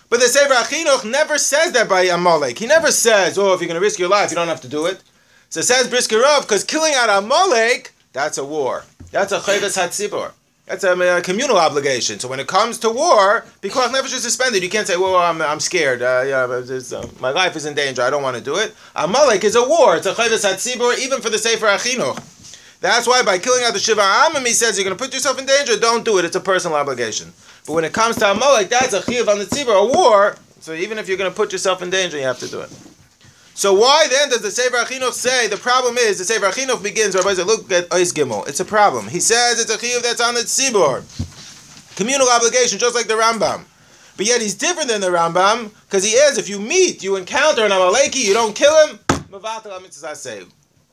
But 0.09 0.19
the 0.19 0.27
Sefer 0.27 0.53
Achinuch 0.53 1.09
never 1.09 1.37
says 1.37 1.73
that 1.73 1.89
by 1.89 2.03
Amalek. 2.03 2.59
He 2.59 2.67
never 2.67 2.91
says, 2.91 3.37
oh, 3.37 3.53
if 3.53 3.59
you're 3.59 3.67
going 3.67 3.79
to 3.79 3.85
risk 3.85 3.99
your 3.99 4.09
life, 4.09 4.29
you 4.29 4.35
don't 4.35 4.47
have 4.47 4.61
to 4.61 4.67
do 4.67 4.85
it. 4.85 5.03
So 5.49 5.59
it 5.59 5.63
says 5.63 5.89
Brisker 5.89 6.19
Rav, 6.19 6.43
because 6.43 6.63
killing 6.63 6.93
out 6.95 7.09
Amalek, 7.09 7.93
that's 8.13 8.37
a 8.37 8.45
war. 8.45 8.85
That's 9.11 9.31
a 9.31 9.39
chayvus 9.39 9.77
hatzibor. 9.77 10.31
That's 10.65 10.83
a, 10.83 11.17
a 11.17 11.21
communal 11.21 11.57
obligation. 11.57 12.19
So 12.19 12.27
when 12.27 12.39
it 12.39 12.47
comes 12.47 12.79
to 12.79 12.89
war, 12.89 13.45
because 13.61 13.91
nefesh 13.91 14.15
is 14.15 14.23
suspended, 14.23 14.63
you 14.63 14.69
can't 14.69 14.87
say, 14.87 14.97
"Well, 14.97 15.15
I'm, 15.15 15.41
I'm 15.41 15.59
scared. 15.59 16.01
Uh, 16.01 16.23
yeah, 16.25 16.43
uh, 16.43 17.07
my 17.19 17.29
life 17.29 17.55
is 17.55 17.65
in 17.65 17.75
danger. 17.75 18.01
I 18.01 18.09
don't 18.09 18.23
want 18.23 18.35
to 18.35 18.43
do 18.43 18.55
it." 18.55 18.73
Amalek 18.95 19.43
is 19.43 19.55
a 19.55 19.67
war. 19.67 19.95
It's 19.95 20.07
a 20.07 20.13
chayvus 20.13 20.43
hatzibor, 20.43 20.97
even 20.97 21.21
for 21.21 21.29
the 21.29 21.37
Sefer 21.37 21.67
Achinuch. 21.67 22.17
That's 22.81 23.07
why 23.07 23.21
by 23.23 23.37
killing 23.37 23.63
out 23.63 23.73
the 23.73 23.79
Shiva 23.79 24.01
Amim, 24.01 24.45
he 24.45 24.53
says 24.53 24.77
you're 24.77 24.83
going 24.83 24.97
to 24.97 25.03
put 25.03 25.13
yourself 25.13 25.39
in 25.39 25.45
danger. 25.45 25.77
Don't 25.77 26.03
do 26.03 26.17
it. 26.17 26.25
It's 26.25 26.35
a 26.35 26.41
personal 26.41 26.77
obligation. 26.77 27.31
But 27.65 27.73
when 27.73 27.85
it 27.85 27.93
comes 27.93 28.15
to 28.17 28.31
Amalek, 28.31 28.69
that's 28.69 28.93
a 28.93 29.03
chiv 29.03 29.29
on 29.29 29.39
the 29.39 29.45
tzibor, 29.45 29.89
a 29.89 29.93
war. 29.93 30.35
So 30.59 30.73
even 30.73 30.97
if 30.97 31.07
you're 31.07 31.17
going 31.17 31.29
to 31.29 31.35
put 31.35 31.51
yourself 31.51 31.83
in 31.83 31.89
danger, 31.91 32.17
you 32.17 32.23
have 32.23 32.39
to 32.39 32.47
do 32.47 32.61
it. 32.61 32.69
So 33.55 33.73
why 33.73 34.07
then 34.09 34.29
does 34.29 34.41
the 34.41 34.51
Sefer 34.51 34.75
Achinuch 34.75 35.13
say 35.13 35.47
the 35.47 35.55
problem 35.55 35.97
is 35.97 36.17
the 36.17 36.25
Sefer 36.25 36.47
Achinuch 36.47 36.83
begins? 36.83 37.15
Rabbi 37.15 37.35
said, 37.35 37.47
look 37.47 37.71
at 37.71 37.89
Ois 37.89 38.13
Gimel. 38.13 38.45
It's 38.49 38.59
a 38.59 38.65
problem. 38.65 39.07
He 39.07 39.21
says 39.21 39.61
it's 39.61 39.73
a 39.73 39.77
chiyuv 39.77 40.03
that's 40.03 40.19
on 40.19 40.33
the 40.33 40.41
tzibor, 40.41 41.05
communal 41.95 42.27
obligation, 42.29 42.77
just 42.79 42.95
like 42.95 43.07
the 43.07 43.13
Rambam. 43.13 43.63
But 44.17 44.25
yet 44.25 44.41
he's 44.41 44.55
different 44.55 44.89
than 44.89 44.99
the 44.99 45.07
Rambam 45.07 45.71
because 45.85 46.03
he 46.03 46.11
is. 46.11 46.37
If 46.37 46.49
you 46.49 46.59
meet, 46.59 47.01
you 47.01 47.15
encounter 47.15 47.63
an 47.63 47.71
Amaleki, 47.71 48.25
you 48.25 48.33
don't 48.33 48.53
kill 48.53 48.87
him. 48.87 48.99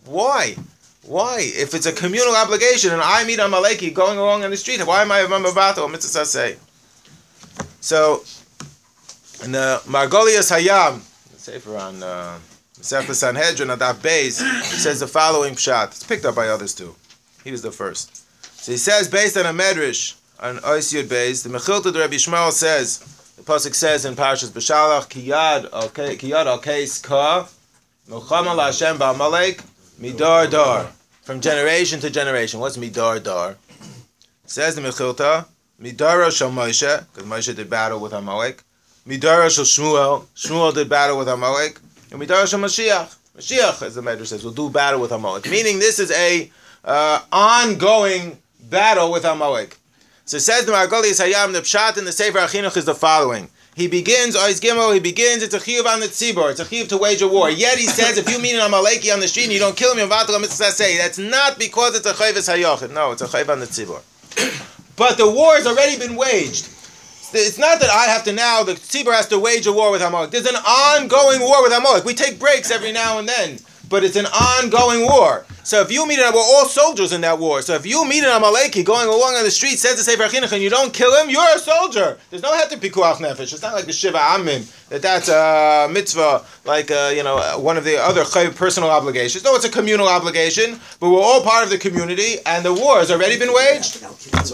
Why? 0.04 0.54
Why? 1.02 1.38
If 1.40 1.74
it's 1.74 1.86
a 1.86 1.92
communal 1.92 2.36
obligation 2.36 2.92
and 2.92 3.02
I 3.02 3.24
meet 3.24 3.40
Amaleki 3.40 3.92
going 3.92 4.18
along 4.18 4.44
on 4.44 4.50
the 4.52 4.56
street, 4.56 4.86
why 4.86 5.02
am 5.02 5.10
I 5.10 5.18
a 5.18 5.26
mavatal 5.26 5.90
mitzvah? 5.90 6.56
So, 7.80 8.22
in 9.44 9.50
the 9.50 9.82
Margolias 9.86 10.56
Hayam, 10.56 11.02
the 11.32 11.38
Sefer 11.40 11.76
on. 11.76 12.00
Uh, 12.00 12.38
Sefer 12.82 13.14
Sanhedrin 13.14 13.68
Adaf 13.68 13.94
Beis 13.94 14.42
says 14.64 14.98
the 14.98 15.06
following 15.06 15.54
pshat. 15.54 15.86
It's 15.86 16.02
picked 16.02 16.24
up 16.24 16.34
by 16.34 16.48
others 16.48 16.74
too. 16.74 16.96
He 17.44 17.52
was 17.52 17.62
the 17.62 17.70
first. 17.70 18.16
So 18.60 18.72
he 18.72 18.78
says, 18.78 19.06
based 19.08 19.36
on 19.36 19.46
a 19.46 19.52
medrash 19.56 20.16
on 20.40 20.56
Ois 20.58 20.92
Yud 20.92 21.04
Beis, 21.04 21.44
the 21.44 21.48
Mechilta 21.48 21.94
Rabbi 21.96 22.14
Shmuel 22.14 22.50
says, 22.50 22.98
the 23.36 23.42
pasuk 23.42 23.76
says 23.76 24.04
in 24.04 24.16
Parashas 24.16 24.50
B'Shalach, 24.50 25.08
Kiyad 25.08 25.72
al 25.72 26.58
Keis 26.58 27.00
Ka, 27.00 27.48
Milchama 28.08 28.56
LaHashem 28.56 28.96
Ba'amalek, 28.96 29.64
Midar 30.00 30.50
Dar, 30.50 30.90
from 31.22 31.40
generation 31.40 32.00
to 32.00 32.10
generation. 32.10 32.58
What's 32.58 32.76
Midar 32.76 33.22
Dar? 33.22 33.58
Says 34.44 34.74
the 34.74 34.82
Mechilta, 34.82 35.46
Midara 35.80 36.36
Shal 36.36 36.50
Moshe, 36.50 37.06
because 37.14 37.28
Moshe 37.28 37.54
did 37.54 37.70
battle 37.70 38.00
with 38.00 38.12
Amalek. 38.12 38.64
Midara 39.06 39.54
Shal 39.54 39.64
Shmuel, 39.64 40.24
Shmuel 40.34 40.74
did 40.74 40.88
battle 40.88 41.16
with 41.16 41.28
Amalek. 41.28 41.78
And 42.12 42.20
we 42.20 42.26
Midarash 42.26 42.52
Mashiach. 42.58 43.16
Mashiach, 43.38 43.86
as 43.86 43.94
the 43.94 44.02
Medrash 44.02 44.26
says, 44.26 44.44
will 44.44 44.52
do 44.52 44.68
battle 44.68 45.00
with 45.00 45.12
Amalek. 45.12 45.48
Meaning 45.48 45.78
this 45.78 45.98
is 45.98 46.10
a 46.10 46.50
uh, 46.84 47.20
ongoing 47.32 48.36
battle 48.68 49.10
with 49.10 49.24
Amalek. 49.24 49.78
So 50.26 50.36
it 50.36 50.40
says 50.40 50.66
the 50.66 50.72
Margolius 50.72 51.24
Hayam, 51.24 51.54
the 51.54 51.60
Pshat 51.60 51.96
in 51.96 52.04
the 52.04 52.12
Sefer 52.12 52.38
Achinuch 52.38 52.76
is 52.76 52.84
the 52.84 52.94
following. 52.94 53.48
He 53.74 53.88
begins, 53.88 54.36
Ois 54.36 54.60
Gimel, 54.60 54.92
he 54.92 55.00
begins, 55.00 55.42
it's 55.42 55.54
a 55.54 55.58
chiyuv 55.58 55.86
on 55.86 56.00
the 56.00 56.06
tzibor, 56.06 56.50
it's 56.50 56.60
a 56.60 56.66
chiyuv 56.66 56.90
to 56.90 56.98
wage 56.98 57.22
a 57.22 57.28
war. 57.28 57.48
Yet 57.48 57.78
he 57.78 57.86
says, 57.86 58.18
if 58.18 58.30
you 58.30 58.38
meet 58.38 58.54
an 58.54 58.70
Amaleki 58.70 59.10
on 59.10 59.20
the 59.20 59.26
street 59.26 59.44
and 59.44 59.52
you 59.54 59.58
don't 59.58 59.74
kill 59.74 59.96
him, 59.96 60.10
that's 60.10 61.18
not 61.18 61.58
because 61.58 61.96
it's 61.96 62.06
a 62.06 62.12
chayvus 62.12 62.54
hayochid. 62.54 62.92
No, 62.92 63.12
it's 63.12 63.22
a 63.22 63.26
chayv 63.26 63.48
on 63.48 63.60
the 63.60 63.66
tzibor. 63.66 64.02
But 64.96 65.16
the 65.16 65.30
war 65.30 65.54
has 65.54 65.66
already 65.66 65.98
been 65.98 66.16
waged. 66.16 66.68
It's 67.34 67.58
not 67.58 67.80
that 67.80 67.90
I 67.90 68.04
have 68.04 68.24
to 68.24 68.32
now, 68.32 68.62
the 68.62 68.74
tzibor 68.74 69.12
has 69.12 69.28
to 69.28 69.38
wage 69.38 69.66
a 69.66 69.72
war 69.72 69.90
with 69.90 70.02
Amalek. 70.02 70.30
There's 70.30 70.46
an 70.46 70.56
ongoing 70.56 71.40
war 71.40 71.62
with 71.62 71.72
Amalek. 71.72 72.04
We 72.04 72.14
take 72.14 72.38
breaks 72.38 72.70
every 72.70 72.92
now 72.92 73.18
and 73.18 73.28
then. 73.28 73.58
But 73.92 74.02
it's 74.02 74.16
an 74.16 74.24
ongoing 74.26 75.02
war. 75.02 75.44
So 75.64 75.82
if 75.82 75.92
you 75.92 76.08
meet 76.08 76.18
him, 76.18 76.32
we're 76.32 76.40
all 76.40 76.64
soldiers 76.64 77.12
in 77.12 77.20
that 77.20 77.38
war. 77.38 77.60
So 77.60 77.74
if 77.74 77.86
you 77.86 78.04
meet 78.08 78.24
an 78.24 78.30
Amaleki 78.30 78.84
going 78.84 79.06
along 79.06 79.34
on 79.34 79.44
the 79.44 79.50
street, 79.50 79.78
says 79.78 79.96
the 79.96 80.02
Sefer 80.02 80.24
Chinuch, 80.24 80.50
and 80.50 80.62
you 80.62 80.70
don't 80.70 80.92
kill 80.92 81.14
him, 81.20 81.30
you're 81.30 81.54
a 81.54 81.58
soldier. 81.58 82.18
There's 82.30 82.42
no 82.42 82.52
head 82.56 82.70
to 82.70 82.78
pikuach 82.78 83.18
nefesh. 83.18 83.52
It's 83.52 83.62
not 83.62 83.74
like 83.74 83.84
the 83.84 83.92
Shiva 83.92 84.18
Amim 84.18 84.66
that 84.88 85.02
that's 85.02 85.28
a 85.28 85.88
mitzvah, 85.92 86.44
like 86.64 86.90
uh, 86.90 87.12
you 87.14 87.22
know 87.22 87.36
one 87.60 87.76
of 87.76 87.84
the 87.84 87.96
other 87.96 88.24
personal 88.52 88.90
obligations. 88.90 89.44
No, 89.44 89.54
it's 89.54 89.64
a 89.64 89.70
communal 89.70 90.08
obligation, 90.08 90.80
but 90.98 91.10
we're 91.10 91.20
all 91.20 91.42
part 91.42 91.62
of 91.62 91.70
the 91.70 91.78
community, 91.78 92.36
and 92.46 92.64
the 92.64 92.72
war 92.72 92.96
has 92.98 93.10
already 93.10 93.38
been 93.38 93.52
waged. 93.52 94.02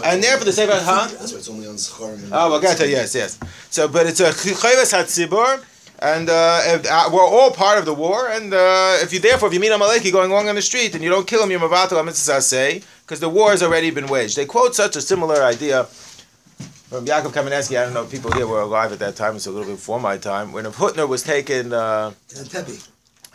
And 0.03 0.21
therefore 0.21 0.45
the 0.45 0.53
Sefer, 0.53 0.73
huh? 0.73 1.07
That's 1.17 1.31
why 1.31 1.39
it's 1.39 1.49
only 1.49 1.67
on 1.67 1.75
Scharim. 1.75 2.29
Oh, 2.31 2.51
well, 2.51 2.61
gotcha. 2.61 2.87
Yes, 2.87 3.15
yes. 3.15 3.39
So, 3.69 3.87
but 3.87 4.05
it's 4.05 4.19
a 4.19 4.31
chayvas 4.31 4.93
hatzibur, 4.93 5.63
and 6.01 6.29
uh, 6.29 6.61
if, 6.63 6.89
uh, 6.89 7.09
we're 7.11 7.25
all 7.25 7.51
part 7.51 7.77
of 7.77 7.85
the 7.85 7.93
war. 7.93 8.29
And 8.29 8.53
uh, 8.53 8.97
if 9.01 9.11
you 9.13 9.19
therefore, 9.19 9.49
if 9.49 9.53
you 9.53 9.59
meet 9.59 9.71
a 9.71 9.77
Maleki 9.77 10.11
going 10.11 10.31
along 10.31 10.47
on 10.49 10.55
the 10.55 10.61
street 10.61 10.95
and 10.95 11.03
you 11.03 11.09
don't 11.09 11.27
kill 11.27 11.43
him, 11.43 11.51
you're 11.51 11.59
mavatal 11.59 12.03
mitzvah 12.05 12.81
because 13.01 13.19
the 13.19 13.29
war 13.29 13.51
has 13.51 13.61
already 13.61 13.91
been 13.91 14.07
waged. 14.07 14.35
They 14.37 14.45
quote 14.45 14.75
such 14.75 14.95
a 14.95 15.01
similar 15.01 15.43
idea 15.43 15.83
from 15.83 17.05
Yaakov 17.05 17.33
Kamenetsky. 17.33 17.79
I 17.79 17.83
don't 17.83 17.93
know 17.93 18.03
if 18.03 18.11
people 18.11 18.31
here 18.31 18.47
were 18.47 18.61
alive 18.61 18.91
at 18.91 18.99
that 18.99 19.15
time. 19.15 19.35
It's 19.35 19.45
a 19.45 19.51
little 19.51 19.67
bit 19.67 19.75
before 19.75 19.99
my 19.99 20.17
time 20.17 20.51
when 20.53 20.65
a 20.65 20.71
Hutner 20.71 21.07
was 21.07 21.21
taken. 21.23 21.73
Uh, 21.73 22.13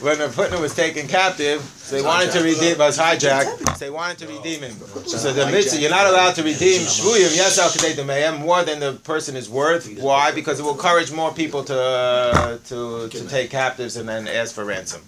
When 0.00 0.18
the 0.18 0.28
Hutner 0.28 0.60
was 0.60 0.74
taken 0.74 1.06
captive, 1.08 1.62
so 1.62 1.96
they 1.96 2.02
wanted 2.02 2.30
to 2.32 2.42
redeem, 2.42 2.78
was 2.78 2.98
hijacked, 2.98 3.76
so 3.76 3.84
they 3.84 3.90
wanted 3.90 4.18
to 4.18 4.26
redeem 4.28 4.60
him. 4.62 4.72
So 5.06 5.32
the 5.32 5.46
mitzvah, 5.46 5.80
you're 5.80 5.90
not 5.90 6.06
allowed 6.06 6.34
to 6.36 6.42
redeem 6.42 6.82
shvuyim, 6.82 7.34
yes, 7.36 7.58
al 7.58 7.68
kadei 7.70 7.94
demayim, 7.94 8.40
more 8.40 8.62
than 8.64 8.80
the 8.80 8.92
person 8.92 9.36
is 9.36 9.48
worth. 9.50 9.88
Why? 9.98 10.30
Because 10.32 10.60
it 10.60 10.62
will 10.62 10.72
encourage 10.72 11.10
more 11.12 11.32
people 11.32 11.64
to, 11.64 11.80
uh, 11.80 12.58
to, 12.66 13.08
to 13.08 13.28
take 13.28 13.50
captives 13.50 13.96
and 13.96 14.08
then 14.08 14.28
ask 14.28 14.54
for 14.54 14.64
ransom. 14.64 15.02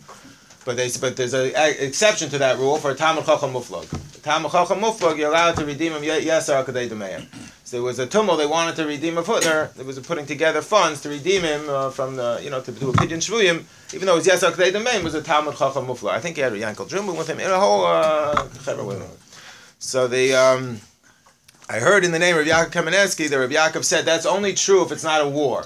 But 0.65 0.77
they, 0.77 0.91
but 1.01 1.17
there's 1.17 1.35
an 1.35 1.53
exception 1.57 2.29
to 2.31 2.39
that 2.39 2.59
rule 2.59 2.77
for 2.77 2.93
a 2.93 2.95
Talmud 2.95 3.27
Chacham 3.27 3.53
Muflog. 3.53 4.23
Talmud 4.23 4.53
Chacham 4.53 4.81
Muflog, 4.81 5.19
you're 5.19 5.31
allowed 5.31 5.57
to 5.57 5.67
redeem 5.67 5.93
him, 5.93 6.05
yes, 6.05 6.49
al 6.49 6.65
kadei 6.65 6.89
demayim. 6.89 7.27
So 7.65 7.79
there 7.79 7.83
was 7.83 7.99
a 7.99 8.07
tumult. 8.07 8.39
They 8.39 8.47
wanted 8.47 8.77
to 8.77 8.87
redeem 8.87 9.19
a 9.19 9.23
Hutner. 9.23 9.73
There 9.75 9.85
was 9.85 9.99
putting 10.01 10.27
together 10.27 10.63
funds 10.63 11.01
to 11.01 11.09
redeem 11.09 11.43
him 11.43 11.69
uh, 11.69 11.91
from 11.91 12.15
the, 12.17 12.39
you 12.43 12.51
know, 12.51 12.61
to 12.61 12.71
do 12.71 12.91
a 12.91 12.93
pidyon 12.93 13.19
shvuyim. 13.19 13.65
Even 13.95 14.07
though 14.07 14.15
it 14.15 14.19
was 14.19 14.27
Yasar 14.27 14.53
Kdei 14.53 14.73
Domain, 14.73 15.03
was 15.03 15.15
a 15.15 15.23
Talmud 15.23 15.57
Chacham 15.57 15.87
Mufla. 15.87 16.11
I 16.11 16.21
think 16.21 16.37
he 16.37 16.43
had 16.43 16.53
a 16.53 16.59
Yankel 16.59 16.89
Jumbo 16.89 17.17
with 17.17 17.29
him, 17.29 17.41
and 17.41 17.51
a 17.51 17.59
whole 17.59 17.85
uh, 17.85 18.47
with 18.85 19.01
him. 19.01 19.19
So 19.81 20.07
the, 20.07 20.35
um, 20.35 20.81
I 21.69 21.81
heard 21.81 22.05
in 22.05 22.13
the 22.13 22.19
name 22.21 22.37
of 22.37 22.47
Yaakov 22.47 22.71
Kamenetsky 22.71 23.29
that 23.29 23.37
Rabbi 23.37 23.55
Yaakov 23.55 23.85
said 23.85 24.05
that's 24.05 24.27
only 24.27 24.55
true 24.55 24.85
if 24.85 24.93
it's 24.93 25.03
not 25.03 25.21
a 25.21 25.29
war. 25.29 25.65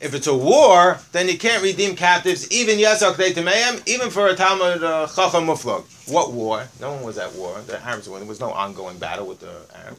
If 0.00 0.14
it's 0.14 0.28
a 0.28 0.36
war, 0.36 0.98
then 1.10 1.26
you 1.28 1.36
can't 1.36 1.60
redeem 1.60 1.96
captives, 1.96 2.50
even 2.52 2.78
Yasar 2.78 3.14
Kdei 3.14 3.34
Domain, 3.34 3.82
even 3.86 4.10
for 4.10 4.28
a 4.28 4.34
Talmud 4.36 4.82
uh, 4.82 5.08
Chacham 5.08 5.46
Mufla. 5.46 5.82
What 6.12 6.32
war? 6.32 6.68
No 6.80 6.92
one 6.92 7.02
was 7.02 7.18
at 7.18 7.34
war. 7.34 7.60
The 7.66 7.82
Arabs 7.84 8.08
were. 8.08 8.18
There 8.18 8.28
was 8.28 8.38
no 8.38 8.52
ongoing 8.52 8.98
battle 8.98 9.26
with 9.26 9.40
the 9.40 9.54
Arabs. 9.76 9.98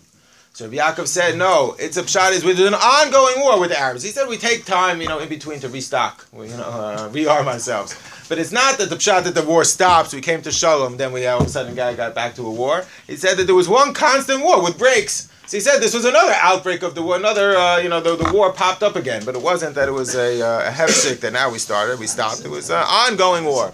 So 0.54 0.70
Yaakov 0.70 1.08
said, 1.08 1.38
no, 1.38 1.76
it's 1.80 1.96
a 1.96 2.04
pshat 2.04 2.32
is 2.32 2.44
with 2.44 2.60
an 2.60 2.74
ongoing 2.74 3.42
war 3.42 3.60
with 3.60 3.70
the 3.70 3.80
Arabs. 3.80 4.04
He 4.04 4.10
said 4.10 4.28
we 4.28 4.38
take 4.38 4.66
time, 4.66 5.02
you 5.02 5.08
know, 5.08 5.20
in 5.20 5.30
between 5.30 5.60
to 5.62 5.70
restock, 5.70 6.28
we, 6.34 6.50
you 6.50 6.58
know, 6.58 6.64
uh, 6.64 7.10
rearm 7.14 7.46
ourselves. 7.46 7.96
But 8.28 8.40
it's 8.40 8.52
not 8.52 8.78
that 8.78 8.90
the 8.90 8.98
pshat 8.98 9.24
that 9.24 9.36
the 9.36 9.44
war 9.44 9.64
stops. 9.64 10.14
We 10.14 10.22
came 10.22 10.42
to 10.42 10.52
shalom, 10.52 10.98
then 10.98 11.14
we 11.14 11.26
all 11.28 11.40
of 11.40 11.48
a 11.48 11.50
sudden 11.50 11.76
got, 11.76 11.96
got 11.96 12.14
back 12.14 12.36
to 12.36 12.46
a 12.46 12.52
war. 12.52 12.84
He 13.08 13.16
said 13.16 13.38
that 13.38 13.46
there 13.46 13.56
was 13.56 13.70
one 13.70 13.94
constant 13.94 14.44
war 14.44 14.62
with 14.62 14.78
breaks. 14.78 15.30
So 15.50 15.58
he 15.58 15.62
said 15.62 15.80
this 15.80 15.96
was 15.96 16.06
another 16.06 16.34
outbreak 16.34 16.84
of 16.84 16.94
the 16.94 17.02
war, 17.02 17.16
another, 17.16 17.58
uh, 17.58 17.80
you 17.80 17.90
know, 17.90 18.00
the, 18.00 18.16
the 18.16 18.32
war 18.32 18.54
popped 18.54 18.84
up 18.84 18.96
again. 18.96 19.24
But 19.26 19.34
it 19.34 19.42
wasn't 19.42 19.74
that 19.74 19.88
it 19.88 19.92
was 19.92 20.14
a, 20.14 20.40
uh, 20.40 20.70
a 20.70 20.72
hefsek 20.72 21.22
that 21.22 21.34
now 21.34 21.50
we 21.50 21.58
started, 21.58 21.98
we 22.00 22.06
stopped. 22.06 22.46
It 22.46 22.52
was 22.52 22.70
an 22.70 22.86
ongoing 22.88 23.46
war. 23.46 23.74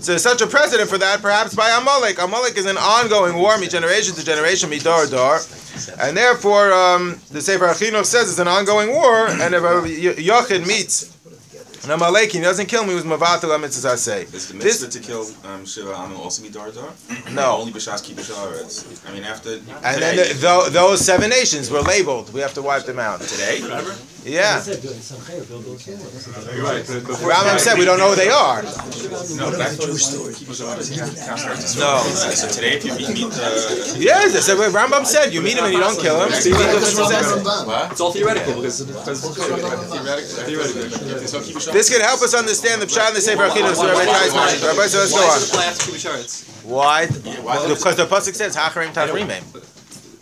So 0.00 0.16
such 0.16 0.40
a 0.42 0.48
precedent 0.48 0.90
for 0.90 0.98
that, 0.98 1.22
perhaps 1.22 1.54
by 1.54 1.70
Amalek. 1.70 2.20
Amalek 2.20 2.56
is 2.56 2.66
an 2.66 2.76
ongoing 2.76 3.36
war, 3.36 3.56
mi 3.56 3.68
generation 3.68 4.16
to 4.16 4.24
generation, 4.24 4.68
mi 4.68 4.80
dar. 4.80 5.04
And 6.00 6.16
therefore, 6.16 6.72
um, 6.72 7.20
the 7.30 7.40
Sefer 7.40 7.66
Achinuch 7.66 8.04
says 8.04 8.28
it's 8.28 8.40
an 8.40 8.48
ongoing 8.48 8.90
war, 8.90 9.28
and 9.28 9.54
if 9.54 9.62
a 9.62 9.82
Yochid 10.20 10.66
meets 10.66 11.15
an 11.86 11.92
Amalek, 11.92 12.32
he 12.32 12.40
doesn't 12.40 12.66
kill 12.66 12.82
him, 12.82 12.88
he 12.90 12.94
was 12.94 13.04
Mavatal 13.04 13.50
HaMitzvah 13.56 13.96
say. 13.96 14.22
Is 14.22 14.48
the 14.48 14.54
This- 14.58 14.82
mitzvah 14.82 14.88
to 14.88 15.00
kill 15.00 15.26
um, 15.44 15.64
Shiva 15.64 15.92
Amel 15.94 16.20
also 16.20 16.42
be 16.42 16.48
Dar 16.50 16.70
Dar? 16.70 16.90
No. 17.32 17.58
Only 17.58 17.72
B'Shas 17.72 18.02
Ki 18.02 18.12
B'Sharetz. 18.14 18.84
I 19.08 19.12
mean, 19.14 19.24
after 19.24 19.54
And 19.54 20.02
then 20.02 20.16
today, 20.16 20.32
the, 20.34 20.68
those 20.70 21.04
seven 21.04 21.30
nations 21.30 21.70
were 21.70 21.80
labeled. 21.82 22.32
We 22.32 22.40
have 22.40 22.54
to 22.54 22.62
wipe 22.62 22.84
them 22.84 22.98
out. 22.98 23.20
today, 23.22 23.60
Yeah. 24.26 24.58
Rambam 27.22 27.58
said 27.58 27.78
we 27.78 27.84
don't 27.84 27.98
know 27.98 28.10
who 28.10 28.16
they 28.16 28.28
are. 28.28 28.62
no, 28.62 29.50
that's 29.54 29.78
Jewish 29.78 30.04
story. 30.04 30.34
No. 31.78 31.98
So 32.34 32.48
today, 32.48 32.74
if 32.76 32.84
you 32.84 32.92
meet, 32.94 33.08
meet 33.14 33.30
the 33.30 33.96
Yes, 33.98 34.34
I 34.34 34.40
said, 34.40 34.56
Rambam 34.58 35.06
said 35.06 35.32
you 35.32 35.40
meet 35.40 35.56
him 35.56 35.64
and 35.64 35.72
you 35.72 35.78
don't 35.80 35.98
kill 35.98 36.20
him. 36.24 36.32
So 36.32 36.48
you 36.48 36.56
meet 36.56 36.66
the 36.74 36.80
possessor. 36.80 37.40
It's 37.92 38.00
all 38.00 38.10
theoretical 38.12 38.54
because 38.56 38.82
because 38.82 39.20
theoretically. 39.22 41.26
So 41.26 41.40
keep 41.40 41.56
B'Sharetz. 41.56 41.72
This 41.72 41.88
could 41.90 42.02
help 42.02 42.20
us 42.22 42.34
understand 42.34 42.82
the 42.82 42.86
pshat 42.86 43.08
in 43.08 43.14
the 43.14 43.20
Sefer 43.20 43.48
Achinuch. 43.48 43.74
So 43.76 43.86
Rabbi 43.86 44.04
Tais. 44.06 44.32
Rabbi, 44.64 44.86
so 44.86 44.98
let's 44.98 45.12
go 45.12 45.18
Why 45.20 45.26
on. 45.26 45.30
does 45.38 45.42
it 45.42 45.48
apply 45.54 45.64
after 45.66 45.84
Kibbutz 45.92 46.02
Sharetz? 46.02 46.44
Why? 46.64 47.06
why 47.06 47.68
Because 47.68 47.94
the 47.96 48.06
pasuk 48.06 48.34
says 48.34 48.56
Hacharim 48.56 48.92
Tavrimim. 48.92 49.44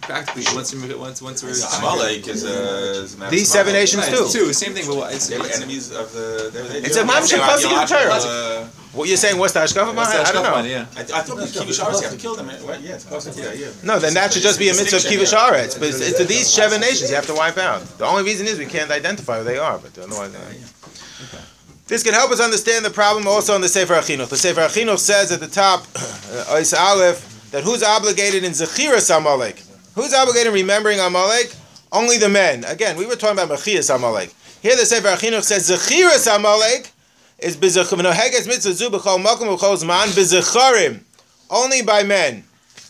Practically, 0.07 0.45
once 0.55 0.75
we 0.75 0.95
once 0.95 1.23
once 1.23 1.43
we're 1.43 1.55
Amalek 1.79 2.29
is 2.29 2.45
a. 2.45 3.03
is 3.03 3.15
a 3.21 3.31
These 3.31 3.51
seven 3.51 3.71
Amalek. 3.75 3.95
nations 3.95 4.09
too. 4.09 4.25
it's 4.25 4.33
two 4.33 4.53
same 4.53 4.75
thing. 4.75 4.87
But 4.87 5.15
it's, 5.15 5.29
They 5.29 5.39
were 5.39 5.47
it's, 5.47 5.57
enemies 5.57 5.93
of 5.93 6.13
the. 6.13 6.51
They 6.53 6.63
were, 6.63 6.69
they, 6.69 6.79
It's 6.79 6.97
a 6.97 7.05
mamshik 7.05 7.41
pasuk 7.41 7.71
in 7.73 7.81
the 7.81 7.87
Torah. 7.87 8.13
uh, 8.13 8.69
What 8.93 9.09
you're 9.09 9.17
saying? 9.17 9.39
What's 9.39 9.55
the 9.55 9.61
hashkafa 9.61 9.95
behind? 9.95 10.21
it? 10.21 10.29
I 10.29 10.33
don't 10.33 10.45
know. 10.45 10.63
yeah. 10.69 10.87
I, 10.97 11.01
I 11.01 11.23
think 11.23 11.41
the 11.41 11.47
Ki 11.47 11.65
B'Sharetz, 11.71 11.97
you 11.97 12.03
have 12.03 12.13
to 12.13 12.19
kill 12.19 12.37
them. 12.37 12.49
Right? 12.49 12.81
Yeah, 12.81 12.95
it's 12.95 13.05
close 13.05 13.27
yeah, 13.39 13.53
yeah. 13.53 13.69
No, 13.83 13.99
then 13.99 14.15
that 14.15 14.33
should 14.33 14.43
just 14.43 14.59
be 14.59 14.69
a 14.69 14.73
mitzvah 14.75 14.97
of 14.97 15.03
Distinction, 15.03 15.27
kivush 15.27 15.33
yeah. 15.33 15.79
But 15.81 15.89
it's, 15.89 16.01
it's 16.01 16.19
to 16.19 16.25
these 16.25 16.47
seven 16.49 16.81
nations 16.81 17.09
you 17.11 17.17
have 17.17 17.27
to 17.27 17.35
wipe 17.35 17.57
out. 17.59 17.81
The 17.99 18.05
only 18.07 18.25
reason 18.25 18.47
is 18.47 18.59
we 18.59 18.67
can't 18.67 18.91
identify 18.91 19.39
who 19.39 19.45
they 19.45 19.59
are. 19.59 19.79
But 19.79 19.99
otherwise, 19.99 20.35
uh, 20.35 21.41
this 21.87 22.03
can 22.03 22.15
help 22.15 22.31
us 22.31 22.41
understand 22.41 22.85
the 22.85 22.91
problem 22.91 23.27
also 23.27 23.55
in 23.57 23.61
the 23.63 23.69
Sefer 23.69 23.95
Achinuch. 23.95 24.29
The 24.29 24.37
Sefer 24.37 24.61
Achinuch 24.63 24.99
says 24.99 25.33
at 25.33 25.41
the 25.41 25.49
top, 25.49 25.81
uh, 25.97 26.55
Ois 26.57 26.73
Aleph, 26.79 27.51
that 27.53 27.63
who's 27.65 27.83
obligated 27.83 28.45
in 28.45 28.53
Zechiras 28.53 29.15
Amalek? 29.17 29.63
Who's 29.95 30.13
obligated 30.13 30.49
in 30.49 30.55
remembering 30.55 30.99
Amalek? 30.99 31.55
Only 31.93 32.19
the 32.19 32.29
men. 32.29 32.65
Again, 32.65 32.97
we 32.97 33.07
were 33.07 33.15
talking 33.15 33.39
about 33.39 33.57
Mechias 33.57 33.95
Amalek. 33.95 34.35
Here 34.61 34.75
the 34.75 34.85
Sefer 34.85 35.09
Achinuch 35.09 35.45
says 35.45 35.71
Zechiras 35.71 36.35
Amalek 36.35 36.91
is 37.39 37.57
b'zechnoheges 37.57 38.49
mitzvah 38.49 38.91
b'chol 38.91 39.25
makom 39.25 39.57
b'chol 39.57 39.77
zman 39.77 40.09
b'zecharim. 40.09 41.03
Only 41.49 41.83
by 41.83 42.03
men. 42.03 42.43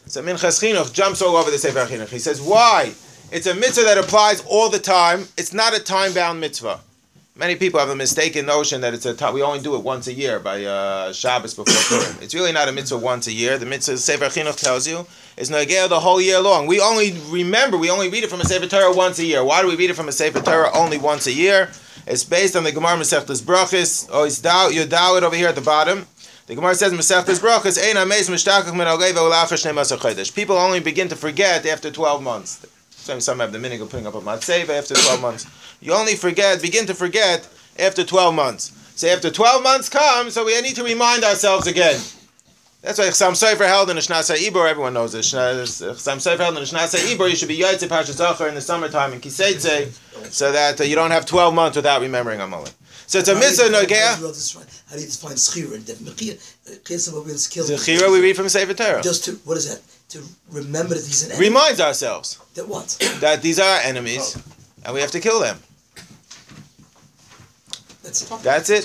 So 0.07 0.23
Minchas 0.23 0.63
Chinuch 0.63 0.93
jumps 0.95 1.21
all 1.21 1.37
over 1.37 1.51
the 1.51 1.59
Sefer 1.59 1.87
Chinuch. 1.87 2.09
He 2.09 2.19
says, 2.19 2.41
why? 2.41 2.95
It's 3.31 3.47
a 3.47 3.55
mitzvah 3.55 3.85
that 3.85 3.99
applies 3.99 4.43
all 4.47 4.71
the 4.71 4.79
time. 4.79 5.27
It's 5.37 5.53
not 5.53 5.77
a 5.77 5.81
time-bound 5.83 6.41
mitzvah. 6.41 6.81
Many 7.37 7.57
people 7.57 7.81
have 7.81 7.89
a 7.89 7.97
mistaken 7.97 8.47
notion 8.47 8.81
that 8.83 8.95
it's 8.95 9.07
a 9.07 9.13
time, 9.13 9.35
we 9.35 9.43
only 9.43 9.59
do 9.59 9.75
it 9.75 9.83
once 9.83 10.07
a 10.07 10.13
year 10.13 10.39
by 10.39 10.65
uh, 10.65 11.13
Shabbos 11.13 11.53
before 11.53 11.99
Purim. 11.99 12.17
It's 12.23 12.33
really 12.33 12.53
not 12.53 12.69
a 12.69 12.73
mitzvah 12.73 12.97
once 12.99 13.27
a 13.27 13.33
year. 13.33 13.59
The 13.59 13.67
mitzvah 13.67 13.99
Sefer 13.99 14.27
Chinuch 14.27 14.57
tells 14.57 14.87
you 14.87 15.05
is 15.37 15.51
Nagel 15.51 15.89
the 15.89 15.99
whole 15.99 16.21
year 16.21 16.39
long. 16.39 16.69
We 16.69 16.79
only 16.79 17.11
remember, 17.31 17.77
we 17.77 17.91
only 17.91 18.09
read 18.09 18.23
it 18.23 18.31
from 18.31 18.41
a 18.41 18.45
Sefer 18.45 18.69
Torah 18.69 18.95
once 18.95 19.19
a 19.19 19.25
year. 19.25 19.43
Why 19.43 19.63
do 19.63 19.67
we 19.67 19.75
read 19.75 19.91
it 19.91 19.95
from 19.95 20.07
a 20.07 20.13
Sefer 20.13 20.43
Torah 20.43 20.71
only 20.77 20.97
once 20.97 21.27
a 21.27 21.33
year? 21.33 21.73
It's 22.07 22.23
based 22.23 22.55
on 22.55 22.63
the 22.63 22.71
Gemara 22.71 22.99
Masechtas 22.99 23.43
Brachis. 23.43 24.09
Oh, 24.13 24.23
it's 24.23 24.41
Dow, 24.41 24.69
it 24.69 25.25
over 25.25 25.35
here 25.35 25.49
at 25.49 25.57
the 25.57 25.61
bottom. 25.61 26.07
The 26.47 26.55
Gemara 26.55 26.77
says 26.77 26.93
Masechtas 26.93 27.41
Brachis, 27.41 27.83
Ein 27.83 27.97
Ameis 27.97 28.31
Mishtakach 28.31 28.77
Min 28.77 28.87
Algei 28.87 29.11
Ve'ulachar 29.11 29.59
Shnei 29.59 29.75
Masach 29.75 29.99
Chodesh. 29.99 30.33
People 30.33 30.57
only 30.57 30.79
begin 30.79 31.09
to 31.09 31.17
forget 31.17 31.67
after 31.67 31.91
12 31.91 32.23
months. 32.23 32.65
Some, 33.05 33.21
some 33.21 33.39
have 33.41 33.53
the 33.53 33.59
meaning 33.59 33.83
of 33.83 33.91
putting 33.91 34.07
up 34.07 34.15
a 34.15 34.21
matzeva 34.23 34.71
after 34.71 34.95
12 34.95 35.21
months. 35.21 35.47
You 35.83 35.93
only 35.93 36.15
forget, 36.15 36.63
begin 36.63 36.87
to 36.87 36.95
forget 36.95 37.47
after 37.79 38.03
12 38.03 38.35
months. 38.35 38.73
So 38.97 39.09
after 39.09 39.31
12 39.31 39.63
months 39.63 39.91
come, 39.91 40.31
so 40.31 40.47
we 40.47 40.59
need 40.63 40.75
to 40.77 40.83
remind 40.83 41.23
ourselves 41.23 41.67
again. 41.67 42.01
That's 42.81 42.99
why 42.99 43.05
Chasam 43.09 43.33
Sofer 43.33 43.67
held 43.67 43.91
in 43.91 43.97
the 43.97 44.03
Shnasa 44.03 44.37
Ibor, 44.37 44.67
everyone 44.71 44.95
knows 44.95 45.13
this. 45.13 45.31
Chasam 45.35 46.17
Sofer 46.17 46.39
held 46.39 46.57
in 46.57 46.63
the 46.63 46.67
Shnasa 46.67 46.97
Ibor, 46.97 47.29
you 47.29 47.37
should 47.37 47.49
be 47.49 47.59
Yaitze 47.59 47.87
Parshas 47.89 48.15
Zachar 48.15 48.49
in 48.49 48.55
the 48.55 48.63
summertime 48.63 49.13
in 49.13 49.21
Kiseitze, 49.21 49.93
so 50.33 50.51
that 50.53 50.81
uh, 50.81 50.85
you 50.85 50.95
don't 50.95 51.11
have 51.11 51.27
12 51.27 51.55
months 51.55 51.77
without 51.77 52.01
remembering 52.01 52.41
Amalek. 52.41 52.73
So 53.07 53.19
it's 53.19 53.29
a 53.29 53.35
mitzvah 53.35 53.69
do 53.69 53.75
nogea. 53.75 54.17
how 54.89 54.97
do 54.97 55.03
you 55.03 55.09
define 55.09 55.37
schira 55.37 55.75
and 55.75 55.85
definition? 55.85 56.39
Chesed 56.85 57.27
means 57.27 57.49
kill. 57.49 57.67
Zechira 57.67 58.11
we 58.11 58.23
read 58.23 58.35
from 58.35 58.49
Sefer 58.49 58.73
Torah. 58.73 59.03
Just 59.03 59.27
to 59.27 59.33
what 59.45 59.59
is 59.59 59.69
that? 59.69 59.83
To 60.11 60.23
remember 60.51 60.95
that 60.95 61.05
he's 61.05 61.25
an 61.25 61.33
enemy. 61.33 61.49
Reminds 61.49 61.81
ourselves 61.81 62.39
that 62.55 62.69
what? 62.69 62.89
that 63.21 63.43
these 63.43 63.59
are 63.59 63.69
our 63.69 63.81
enemies, 63.81 64.37
oh. 64.37 64.53
and 64.85 64.95
we 64.95 65.01
have 65.01 65.11
to 65.13 65.21
kill 65.21 65.41
them. 65.41 65.59
That's 68.03 68.31
it. 68.31 68.43
That's 68.43 68.71
it. 68.71 68.85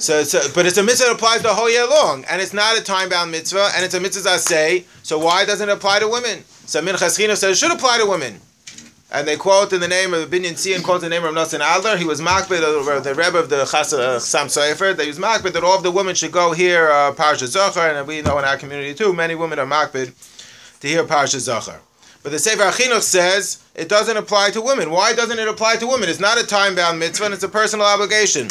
So, 0.00 0.22
so, 0.22 0.40
but 0.54 0.64
it's 0.64 0.78
a 0.78 0.82
mitzvah 0.82 1.06
that 1.06 1.14
applies 1.14 1.42
the 1.42 1.52
whole 1.52 1.68
year 1.68 1.86
long, 1.86 2.24
and 2.30 2.40
it's 2.40 2.52
not 2.52 2.78
a 2.78 2.82
time-bound 2.82 3.32
mitzvah, 3.32 3.70
and 3.74 3.84
it's 3.84 3.94
a 3.94 4.00
mitzvah 4.00 4.30
I 4.30 4.36
say. 4.36 4.84
So 5.02 5.18
why 5.18 5.44
doesn't 5.44 5.68
it 5.68 5.72
apply 5.72 5.98
to 5.98 6.08
women? 6.08 6.44
So 6.66 6.80
Minchas 6.80 7.18
Chinuch 7.18 7.36
says 7.36 7.42
it 7.42 7.56
should 7.56 7.72
apply 7.72 7.98
to 7.98 8.06
women. 8.06 8.40
And 9.10 9.26
they 9.26 9.36
quote 9.36 9.72
in 9.72 9.80
the 9.80 9.88
name 9.88 10.12
of 10.12 10.28
Binyan 10.28 10.52
Tzion, 10.52 10.82
quote 10.82 11.02
in 11.02 11.08
the 11.08 11.08
name 11.08 11.24
of 11.24 11.34
Nosson 11.34 11.60
Adler. 11.60 11.96
He 11.96 12.04
was 12.04 12.20
makbid, 12.20 13.02
the 13.02 13.14
Rebbe 13.14 13.38
of 13.38 13.48
the 13.48 13.64
Chas 13.64 13.92
uh, 13.92 14.18
Sam 14.18 14.48
Sefer. 14.48 14.92
They 14.92 15.06
was 15.06 15.18
makbid 15.18 15.52
that 15.52 15.64
all 15.64 15.76
of 15.76 15.82
the 15.82 15.90
women 15.90 16.14
should 16.14 16.32
go 16.32 16.52
hear 16.52 16.90
uh, 16.90 17.12
Parsha 17.14 17.46
Zachar, 17.46 17.88
and 17.88 18.06
we 18.06 18.20
know 18.20 18.38
in 18.38 18.44
our 18.44 18.58
community 18.58 18.94
too, 18.94 19.14
many 19.14 19.34
women 19.34 19.58
are 19.58 19.66
makbid 19.66 20.12
to 20.80 20.88
hear 20.88 21.04
Parsha 21.04 21.38
Zachar. 21.38 21.80
But 22.22 22.32
the 22.32 22.38
Sefer 22.38 22.64
Achinuch 22.64 23.00
says 23.00 23.62
it 23.74 23.88
doesn't 23.88 24.16
apply 24.16 24.50
to 24.50 24.60
women. 24.60 24.90
Why 24.90 25.14
doesn't 25.14 25.38
it 25.38 25.48
apply 25.48 25.76
to 25.76 25.86
women? 25.86 26.08
It's 26.08 26.20
not 26.20 26.38
a 26.38 26.46
time-bound 26.46 26.98
mitzvah, 26.98 27.26
and 27.26 27.34
it's 27.34 27.44
a 27.44 27.48
personal 27.48 27.86
obligation. 27.86 28.48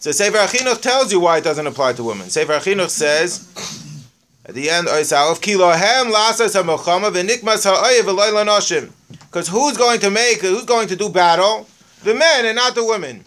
So 0.00 0.10
Sefer 0.10 0.38
Achinuch 0.38 0.80
tells 0.80 1.12
you 1.12 1.20
why 1.20 1.38
it 1.38 1.44
doesn't 1.44 1.66
apply 1.66 1.92
to 1.92 2.02
women. 2.02 2.30
Sefer 2.30 2.54
Achinuch 2.54 2.90
says 2.90 3.46
at 4.46 4.54
the 4.54 4.68
end, 4.68 4.88
Oisalov 4.88 5.40
kilohem 5.40 6.12
lasas 6.12 6.60
hamilchama 6.60 7.12
v'nikmas 7.12 7.64
ha'oyev. 7.64 8.92
Because 9.34 9.48
who's 9.48 9.76
going 9.76 9.98
to 9.98 10.10
make, 10.12 10.42
who's 10.42 10.64
going 10.64 10.86
to 10.86 10.94
do 10.94 11.08
battle? 11.08 11.66
The 12.04 12.14
men 12.14 12.46
and 12.46 12.54
not 12.54 12.76
the 12.76 12.84
women. 12.84 13.24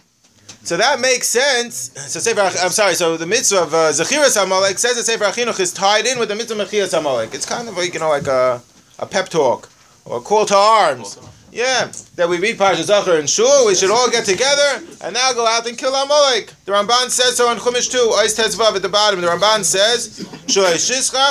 So 0.62 0.78
that 0.78 1.00
makes 1.00 1.28
sense. 1.28 1.92
So 2.10 2.18
Sefer, 2.18 2.40
I'm 2.40 2.70
sorry. 2.70 2.94
So 2.94 3.18
the 3.18 3.26
mitzvah 3.26 3.64
of 3.64 3.74
uh, 3.74 3.90
Zechiras 3.90 4.34
Hamalek 4.34 4.78
says 4.78 4.96
that 4.96 5.04
Sefer 5.04 5.24
Achinuch 5.24 5.60
is 5.60 5.70
tied 5.70 6.06
in 6.06 6.18
with 6.18 6.30
the 6.30 6.34
mitzvah 6.34 6.62
of 6.62 6.66
Mechias 6.66 6.98
Hamalek. 6.98 7.34
It's 7.34 7.44
kind 7.44 7.68
of 7.68 7.76
like 7.76 7.92
you 7.92 8.00
know 8.00 8.08
like 8.08 8.26
a, 8.26 8.62
a 8.98 9.04
pep 9.04 9.28
talk 9.28 9.68
or 10.06 10.16
a 10.16 10.20
call 10.22 10.46
to 10.46 10.56
arms. 10.56 11.18
Yeah, 11.52 11.92
that 12.16 12.26
we 12.26 12.38
read 12.38 12.56
Parsha 12.56 12.84
Zachar 12.84 13.18
and 13.18 13.28
Shul. 13.28 13.66
We 13.66 13.74
should 13.74 13.90
all 13.90 14.10
get 14.10 14.24
together 14.24 14.82
and 15.02 15.12
now 15.12 15.34
go 15.34 15.46
out 15.46 15.68
and 15.68 15.76
kill 15.76 15.94
Amalek. 15.94 16.54
The 16.64 16.72
Ramban 16.72 17.10
says 17.10 17.36
so 17.36 17.52
in 17.52 17.58
Chumash 17.58 17.90
too. 17.90 17.98
Ois 17.98 18.34
Tetzvav 18.34 18.74
at 18.74 18.80
the 18.80 18.88
bottom. 18.88 19.20
The 19.20 19.26
Ramban 19.26 19.62
says. 19.62 20.26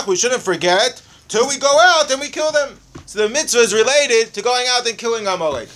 We 0.08 0.16
shouldn't 0.16 0.44
forget 0.44 1.02
till 1.30 1.48
we 1.48 1.58
go 1.58 1.80
out 1.82 2.12
and 2.12 2.22
we 2.22 2.30
kill 2.30 2.52
them. 2.52 2.78
So 3.08 3.20
the 3.20 3.30
mitzvah 3.30 3.60
is 3.60 3.74
related 3.74 4.34
to 4.34 4.42
going 4.42 4.66
out 4.68 4.86
and 4.86 4.98
killing 4.98 5.28
Amalek. 5.28 5.70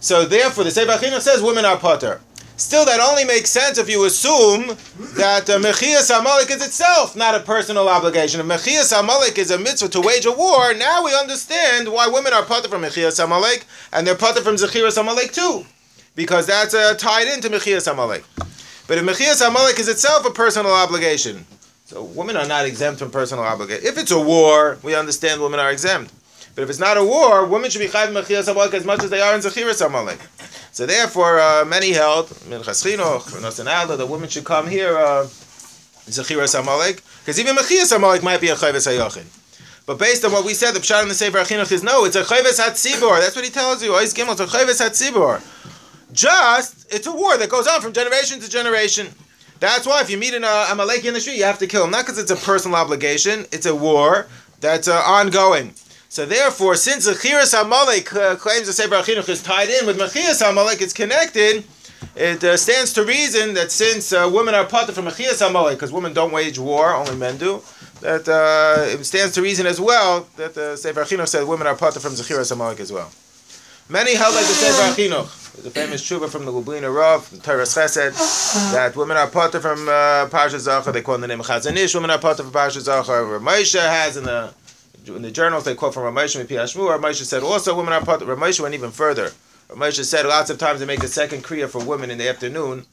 So 0.00 0.26
therefore, 0.26 0.62
the 0.64 0.70
Sefer 0.70 0.92
Achinuch 0.92 1.22
says 1.22 1.40
women 1.42 1.64
are 1.64 1.78
potter. 1.78 2.20
Still, 2.58 2.84
that 2.84 3.00
only 3.00 3.24
makes 3.24 3.48
sense 3.48 3.78
if 3.78 3.88
you 3.88 4.04
assume 4.04 4.68
that 5.16 5.48
uh, 5.48 5.58
Mechias 5.58 6.10
Amalek 6.14 6.50
is 6.50 6.64
itself 6.64 7.16
not 7.16 7.34
a 7.34 7.40
personal 7.40 7.88
obligation. 7.88 8.40
If 8.40 8.46
Mechias 8.46 8.98
Amalek 8.98 9.38
is 9.38 9.50
a 9.50 9.58
mitzvah 9.58 9.88
to 9.88 10.02
wage 10.02 10.26
a 10.26 10.32
war, 10.32 10.74
now 10.74 11.02
we 11.02 11.14
understand 11.14 11.90
why 11.90 12.08
women 12.08 12.34
are 12.34 12.44
potter 12.44 12.68
from 12.68 12.82
Mechias 12.82 13.24
Amalek 13.24 13.64
and 13.94 14.06
they're 14.06 14.14
potter 14.14 14.42
from 14.42 14.56
Zechiras 14.56 15.00
Amalek 15.00 15.32
too, 15.32 15.64
because 16.14 16.46
that's 16.46 16.74
uh, 16.74 16.94
tied 16.98 17.26
into 17.26 17.48
Mechias 17.48 17.90
Amalek. 17.90 18.24
But 18.86 18.98
if 18.98 19.04
Mechias 19.04 19.46
Amalek 19.46 19.78
is 19.78 19.88
itself 19.88 20.26
a 20.26 20.30
personal 20.30 20.72
obligation, 20.72 21.46
so 21.86 22.04
women 22.04 22.36
are 22.36 22.46
not 22.46 22.66
exempt 22.66 22.98
from 22.98 23.10
personal 23.10 23.44
obligation. 23.44 23.86
If 23.86 23.96
it's 23.96 24.10
a 24.10 24.20
war, 24.20 24.76
we 24.82 24.94
understand 24.94 25.40
women 25.40 25.58
are 25.58 25.70
exempt. 25.70 26.12
But 26.56 26.62
if 26.62 26.70
it's 26.70 26.78
not 26.78 26.96
a 26.96 27.04
war, 27.04 27.44
women 27.44 27.70
should 27.70 27.80
be 27.80 27.86
chayv 27.86 28.08
mechias 28.08 28.48
amalek 28.48 28.72
as 28.72 28.86
much 28.86 29.04
as 29.04 29.10
they 29.10 29.20
are 29.20 29.34
in 29.34 29.42
zechiras 29.42 29.84
amalek. 29.84 30.18
So 30.72 30.86
therefore, 30.86 31.38
uh, 31.38 31.66
many 31.66 31.92
held 31.92 32.28
minchas 32.48 32.82
chinuch, 32.82 33.24
nosanada, 33.42 33.98
the 33.98 34.06
women 34.06 34.30
should 34.30 34.46
come 34.46 34.66
here 34.66 34.96
uh, 34.96 35.24
zechiras 36.06 36.58
amalek, 36.58 37.02
because 37.20 37.38
even 37.38 37.54
mechias 37.56 37.94
amalek 37.94 38.22
might 38.22 38.40
be 38.40 38.48
a 38.48 38.54
chayves 38.54 38.88
hayochin. 38.88 39.26
But 39.84 39.98
based 39.98 40.24
on 40.24 40.32
what 40.32 40.46
we 40.46 40.54
said, 40.54 40.72
the 40.72 40.80
pshat 40.80 41.02
in 41.02 41.08
the 41.10 41.14
sefer 41.14 41.40
chinuch 41.40 41.70
is 41.70 41.82
no, 41.82 42.06
it's 42.06 42.16
a 42.16 42.22
chayves 42.22 42.58
hatzibor. 42.58 43.20
That's 43.20 43.36
what 43.36 43.44
he 43.44 43.50
tells 43.50 43.82
you. 43.82 43.90
Ois 43.90 44.14
gimel, 44.14 44.32
it's 44.32 44.40
a 44.40 44.46
chayves 44.46 44.80
hatzibor. 44.80 45.42
Just, 46.10 46.90
it's 46.90 47.06
a 47.06 47.12
war 47.12 47.36
that 47.36 47.50
goes 47.50 47.66
on 47.66 47.82
from 47.82 47.92
generation 47.92 48.40
to 48.40 48.48
generation. 48.48 49.08
That's 49.60 49.86
why 49.86 50.00
if 50.00 50.08
you 50.08 50.16
meet 50.16 50.32
an 50.32 50.44
uh, 50.44 50.68
Amaleki 50.70 51.04
in 51.04 51.14
the 51.14 51.20
street, 51.20 51.36
you 51.36 51.44
have 51.44 51.58
to 51.58 51.66
kill 51.66 51.84
him. 51.84 51.90
Not 51.90 52.06
because 52.06 52.18
it's 52.18 52.30
a 52.30 52.36
personal 52.36 52.78
obligation, 52.78 53.44
it's 53.52 53.66
a 53.66 53.74
war 53.74 54.26
that's 54.60 54.88
uh, 54.88 54.96
ongoing. 55.04 55.74
So 56.08 56.24
therefore, 56.24 56.76
since 56.76 57.08
Zechiras 57.08 57.52
Amalek 57.60 58.14
uh, 58.14 58.36
claims 58.36 58.66
the 58.66 58.72
Sefer 58.72 58.94
Achinuch 58.94 59.28
is 59.28 59.42
tied 59.42 59.68
in 59.68 59.86
with 59.86 59.98
Mechias 59.98 60.48
Amalek, 60.48 60.80
it's 60.80 60.92
connected. 60.92 61.64
It 62.14 62.42
uh, 62.44 62.56
stands 62.56 62.92
to 62.94 63.04
reason 63.04 63.54
that 63.54 63.70
since 63.72 64.12
uh, 64.12 64.30
women 64.32 64.54
are 64.54 64.64
potter 64.64 64.92
from 64.92 65.06
Mechias 65.06 65.46
Amalek, 65.46 65.78
because 65.78 65.92
women 65.92 66.14
don't 66.14 66.32
wage 66.32 66.58
war, 66.58 66.94
only 66.94 67.16
men 67.16 67.36
do, 67.36 67.60
that 68.00 68.28
uh, 68.28 68.84
it 68.86 69.04
stands 69.04 69.34
to 69.34 69.42
reason 69.42 69.66
as 69.66 69.80
well 69.80 70.26
that 70.36 70.54
the 70.54 70.76
Sefer 70.76 71.02
Achinuch 71.02 71.28
said 71.28 71.46
women 71.46 71.66
are 71.66 71.76
potter 71.76 72.00
from 72.00 72.12
Zechiras 72.12 72.52
Amalek 72.52 72.80
as 72.80 72.92
well. 72.92 73.10
Many 73.88 74.14
held 74.14 74.34
like 74.34 74.46
the 74.46 74.52
Sefer 74.52 75.02
Achinuch. 75.02 75.42
A 75.64 75.70
famous 75.70 76.02
tshuva 76.02 76.28
from 76.28 76.44
the 76.44 76.52
Lublina 76.52 76.94
Rav, 76.94 77.30
the 77.30 77.38
Torah 77.38 77.62
Chesed, 77.62 78.12
that 78.72 78.94
women 78.94 79.16
are 79.16 79.26
potter 79.26 79.58
from 79.58 79.88
uh, 79.88 80.28
Parsha 80.28 80.58
Zachar. 80.58 80.92
They 80.92 81.00
call 81.00 81.16
the 81.16 81.26
name 81.26 81.38
Chazanish. 81.38 81.94
Women 81.94 82.10
are 82.10 82.18
potter 82.18 82.42
from 82.42 82.52
Parsha 82.52 82.80
Zachar. 82.80 83.22
Ramesha 83.22 83.80
has 83.80 84.18
in 84.18 84.24
the 84.24 84.52
in 85.14 85.22
the 85.22 85.30
journals 85.30 85.64
they 85.64 85.74
quote 85.74 85.94
from 85.94 86.02
Ramesha 86.02 86.40
and 86.40 86.48
Piyashmu. 86.48 86.98
Ramesha 86.98 87.22
said 87.22 87.42
also 87.42 87.76
women 87.76 87.92
are 87.92 88.04
potter. 88.04 88.24
Ramesha 88.24 88.60
went 88.60 88.74
even 88.74 88.90
further. 88.90 89.30
Ramesha 89.68 90.04
said 90.04 90.26
lots 90.26 90.50
of 90.50 90.58
times 90.58 90.80
they 90.80 90.86
make 90.86 91.02
a 91.02 91.08
second 91.08 91.44
kriya 91.44 91.68
for 91.68 91.84
women 91.84 92.10
in 92.10 92.18
the 92.18 92.28
afternoon. 92.28 92.86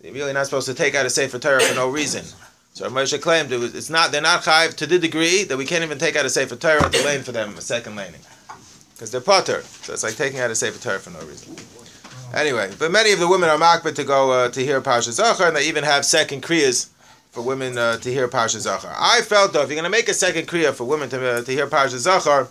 They're 0.00 0.12
really 0.12 0.32
not 0.32 0.44
supposed 0.44 0.66
to 0.66 0.74
take 0.74 0.94
out 0.94 1.06
a 1.06 1.10
sefer 1.10 1.38
Torah 1.38 1.60
for 1.60 1.74
no 1.74 1.88
reason. 1.88 2.24
So 2.74 2.88
Ramesha 2.88 3.20
claimed 3.20 3.50
it 3.50 3.58
was, 3.58 3.74
it's 3.74 3.90
not 3.90 4.12
they're 4.12 4.20
not 4.20 4.42
chayiv 4.42 4.76
to 4.76 4.86
the 4.86 4.98
degree 4.98 5.44
that 5.44 5.56
we 5.56 5.64
can't 5.64 5.82
even 5.82 5.98
take 5.98 6.16
out 6.16 6.26
a 6.26 6.30
sefer 6.30 6.56
Torah 6.56 6.90
to 6.90 7.04
lane 7.04 7.22
for 7.22 7.32
them 7.32 7.56
a 7.56 7.60
second 7.60 7.96
laning 7.96 8.20
because 8.92 9.10
they're 9.10 9.20
potter. 9.20 9.62
So 9.62 9.92
it's 9.92 10.02
like 10.02 10.16
taking 10.16 10.40
out 10.40 10.50
a 10.50 10.54
sefer 10.54 10.80
Torah 10.82 10.98
for 10.98 11.10
no 11.10 11.20
reason. 11.20 11.56
Anyway, 12.34 12.70
but 12.78 12.90
many 12.90 13.12
of 13.12 13.20
the 13.20 13.28
women 13.28 13.48
are 13.48 13.56
makbid 13.56 13.94
to 13.94 14.04
go 14.04 14.30
uh, 14.30 14.48
to 14.50 14.60
hear 14.60 14.80
Parsha 14.82 15.12
Zachar, 15.12 15.48
and 15.48 15.56
they 15.56 15.66
even 15.66 15.82
have 15.82 16.04
second 16.04 16.42
kriyas 16.42 16.88
for 17.38 17.44
women 17.44 17.78
uh, 17.78 17.96
to 17.98 18.10
hear 18.10 18.26
Parsha 18.26 18.58
Zachar. 18.58 18.92
I 18.98 19.20
felt 19.20 19.52
though, 19.52 19.62
if 19.62 19.68
you're 19.68 19.76
going 19.76 19.84
to 19.84 19.96
make 19.96 20.08
a 20.08 20.14
second 20.14 20.48
kriya 20.48 20.74
for 20.74 20.82
women 20.82 21.08
to, 21.10 21.24
uh, 21.24 21.42
to 21.42 21.52
hear 21.52 21.68
Parsha 21.68 21.96
Zachar, 21.96 22.48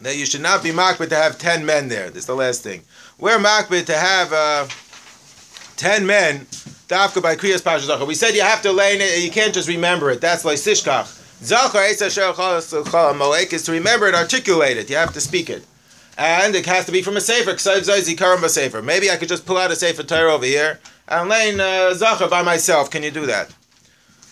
that 0.00 0.16
you 0.16 0.26
should 0.26 0.40
not 0.40 0.60
be 0.60 0.70
makbid 0.70 1.08
to 1.10 1.14
have 1.14 1.38
ten 1.38 1.64
men 1.64 1.86
there. 1.86 2.10
This 2.10 2.22
is 2.22 2.26
the 2.26 2.34
last 2.34 2.64
thing. 2.64 2.82
We're 3.20 3.38
makbid 3.38 3.86
to 3.86 3.96
have 3.96 4.32
uh, 4.32 4.66
ten 5.76 6.04
men 6.04 6.46
dafka 6.88 7.22
by 7.22 7.36
kriyas 7.36 7.62
Parsha 7.62 7.86
Zachar. 7.86 8.04
We 8.04 8.16
said 8.16 8.34
you 8.34 8.42
have 8.42 8.60
to 8.62 8.72
lay 8.72 8.98
it. 8.98 9.22
You 9.22 9.30
can't 9.30 9.54
just 9.54 9.68
remember 9.68 10.10
it. 10.10 10.20
That's 10.20 10.44
like 10.44 10.56
sishkach. 10.56 11.20
Zachar 11.44 11.84
is 11.84 11.98
to 13.62 13.72
remember 13.72 14.08
it, 14.08 14.16
articulate 14.16 14.78
it. 14.78 14.90
You 14.90 14.96
have 14.96 15.12
to 15.12 15.20
speak 15.20 15.48
it. 15.48 15.64
And 16.18 16.56
it 16.56 16.66
has 16.66 16.86
to 16.86 16.92
be 16.92 17.02
from 17.02 17.16
a 17.16 17.20
sefer. 17.20 18.82
Maybe 18.82 19.10
I 19.12 19.16
could 19.16 19.28
just 19.28 19.46
pull 19.46 19.58
out 19.58 19.70
a 19.70 19.76
sefer 19.76 20.02
Torah 20.02 20.34
over 20.34 20.44
here 20.44 20.80
and 21.06 21.28
lay 21.28 21.54
uh, 21.56 21.94
Zachar 21.94 22.28
by 22.28 22.42
myself. 22.42 22.90
Can 22.90 23.04
you 23.04 23.12
do 23.12 23.26
that? 23.26 23.54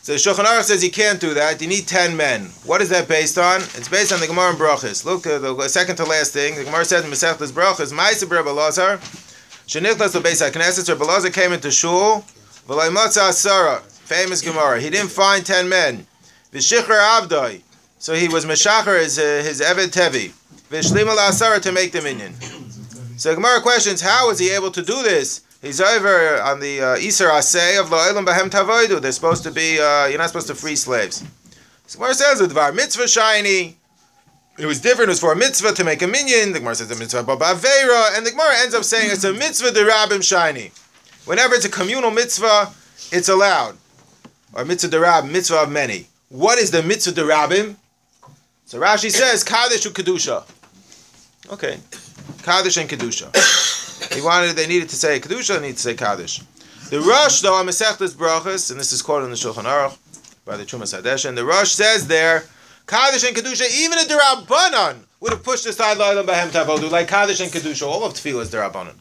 So 0.02 0.14
Shulchan 0.14 0.44
Aruch 0.44 0.62
says 0.62 0.82
you 0.82 0.90
can't 0.90 1.20
do 1.20 1.34
that. 1.34 1.60
You 1.60 1.68
need 1.68 1.86
ten 1.86 2.16
men. 2.16 2.46
What 2.64 2.80
is 2.80 2.88
that 2.88 3.06
based 3.06 3.36
on? 3.36 3.60
It's 3.60 3.88
based 3.88 4.12
on 4.12 4.20
the 4.20 4.26
Gemara 4.26 4.52
in 4.52 4.56
Brachas. 4.56 5.04
Look, 5.04 5.26
uh, 5.26 5.38
the 5.38 5.68
second 5.68 5.96
to 5.96 6.04
last 6.04 6.32
thing. 6.32 6.56
The 6.56 6.64
Gemara 6.64 6.86
says 6.86 7.04
in 7.04 7.10
Masechtas 7.10 7.52
Brachas, 7.52 7.92
Ma'aseh 7.92 8.30
Rebbe 8.30 8.48
Lazar, 8.48 8.96
Shenichlas 9.66 10.18
LeBeis 10.18 10.50
HaKnesset, 10.50 10.88
Rebbe 10.88 11.04
Lazar 11.04 11.30
came 11.30 11.52
into 11.52 11.70
Shul, 11.70 12.24
V'lay 12.66 12.88
Matzah 12.90 13.28
Asara, 13.28 13.82
famous 13.82 14.40
Gemara. 14.40 14.80
He 14.80 14.88
didn't 14.88 15.10
find 15.10 15.44
ten 15.44 15.68
men. 15.68 16.06
V'shichar 16.50 17.20
Abdoi, 17.20 17.60
so 17.98 18.14
he 18.14 18.26
was 18.26 18.46
Meshacher, 18.46 18.98
his, 19.00 19.18
uh, 19.18 19.42
his 19.44 19.60
Eved 19.60 19.92
Tevi. 19.92 20.32
V'shlimal 20.70 21.16
Asara 21.16 21.60
to 21.60 21.72
make 21.72 21.92
the 21.92 22.00
minion. 22.00 22.32
So 23.18 23.34
Gemara 23.34 23.60
questions, 23.60 24.00
how 24.00 24.28
was 24.28 24.38
he 24.38 24.50
able 24.50 24.70
to 24.70 24.82
do 24.82 25.02
this? 25.02 25.42
He's 25.62 25.80
over 25.80 26.40
on 26.40 26.60
the 26.60 26.80
uh, 26.80 26.96
Isar 26.96 27.28
Asay 27.28 27.78
of 27.78 27.90
Lo'ilam 27.90 28.26
Bahem 28.26 28.48
Tavoidu. 28.48 29.00
They're 29.00 29.12
supposed 29.12 29.42
to 29.42 29.50
be, 29.50 29.78
uh, 29.78 30.06
you're 30.06 30.18
not 30.18 30.28
supposed 30.28 30.46
to 30.46 30.54
free 30.54 30.74
slaves. 30.74 31.22
So 31.86 31.98
Gemara 31.98 32.14
says, 32.14 32.38
the 32.38 32.46
Dvar 32.46 32.74
Mitzvah 32.74 33.08
Shiny. 33.08 33.76
It 34.58 34.66
was 34.66 34.80
different. 34.80 35.08
It 35.08 35.12
was 35.12 35.20
for 35.20 35.32
a 35.32 35.36
mitzvah 35.36 35.72
to 35.72 35.84
make 35.84 36.02
a 36.02 36.06
minion. 36.06 36.52
The 36.52 36.60
Gemara 36.60 36.74
says 36.74 36.88
the 36.88 36.96
mitzvah 36.96 37.22
Baba 37.24 37.44
Aveira. 37.44 38.16
And 38.16 38.26
the 38.26 38.30
Gemara 38.30 38.54
ends 38.58 38.74
up 38.74 38.84
saying 38.84 39.10
it's 39.10 39.24
a 39.24 39.32
mitzvah 39.32 39.72
de 39.72 39.84
Rabim 39.84 40.22
Shiny. 40.22 40.70
Whenever 41.24 41.54
it's 41.54 41.64
a 41.64 41.70
communal 41.70 42.10
mitzvah, 42.10 42.70
it's 43.12 43.28
allowed. 43.28 43.76
Or 44.54 44.64
mitzvah 44.64 44.90
de 44.90 45.00
Rab, 45.00 45.26
mitzvah 45.26 45.62
of 45.62 45.70
many. 45.70 46.08
What 46.28 46.58
is 46.58 46.70
the 46.70 46.82
mitzvah 46.82 47.12
de 47.12 47.22
Rabim? 47.22 47.76
So 48.66 48.80
Rashi 48.80 49.10
says, 49.10 49.44
Kaddish 49.44 49.84
u 49.84 49.90
Kedusha. 49.90 50.44
Okay. 51.52 51.78
Kaddish 52.42 52.76
and 52.76 52.88
Kedusha. 52.88 53.88
He 54.12 54.20
wanted, 54.20 54.56
they 54.56 54.66
needed 54.66 54.88
to 54.88 54.96
say 54.96 55.20
Kedusha, 55.20 55.60
they 55.60 55.68
need 55.68 55.76
to 55.76 55.82
say 55.82 55.94
Kaddish. 55.94 56.40
The 56.90 57.00
Rush, 57.00 57.40
though, 57.40 57.54
on 57.54 57.66
Masechtas 57.66 58.14
Brachas, 58.14 58.70
and 58.70 58.80
this 58.80 58.92
is 58.92 59.02
quoted 59.02 59.26
in 59.26 59.30
the 59.30 59.36
Shulchan 59.36 59.64
Aruch 59.64 59.96
by 60.44 60.56
the 60.56 60.64
Trumas 60.64 60.98
Hadesh, 60.98 61.28
and 61.28 61.38
the 61.38 61.44
Rush 61.44 61.72
says 61.72 62.06
there, 62.08 62.44
Kaddish 62.86 63.24
and 63.24 63.36
Kedusha, 63.36 63.70
even 63.78 63.98
a 63.98 64.02
Derabanan 64.02 64.96
would 65.20 65.32
have 65.32 65.44
pushed 65.44 65.66
aside 65.66 65.98
La'ilam 65.98 66.26
Bahem 66.26 66.48
Tavodu, 66.48 66.90
like 66.90 67.06
Kaddish 67.06 67.40
and 67.40 67.52
Kedusha, 67.52 67.86
all 67.86 68.04
of 68.04 68.14
Tefillah 68.14 68.42
is 68.42 68.50
Derabanan. 68.50 68.94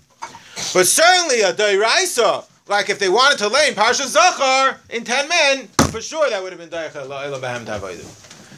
But 0.74 0.86
certainly 0.86 1.42
a 1.42 1.54
Deiraisa, 1.54 2.46
like 2.68 2.90
if 2.90 3.00
they 3.00 3.10
wanted 3.10 3.40
to 3.40 3.48
lay 3.48 3.70
in 3.70 3.74
Parsha 3.74 4.06
Zachar 4.06 4.80
in 4.92 5.04
10 5.04 5.28
men, 5.28 5.68
for 5.90 6.02
sure 6.02 6.30
that 6.30 6.44
would 6.44 6.52
have 6.52 6.60
been 6.60 6.70
Deicha 6.70 7.08
La'ilam 7.08 7.42
Bahem 7.42 7.66
Tavodu. 7.66 8.06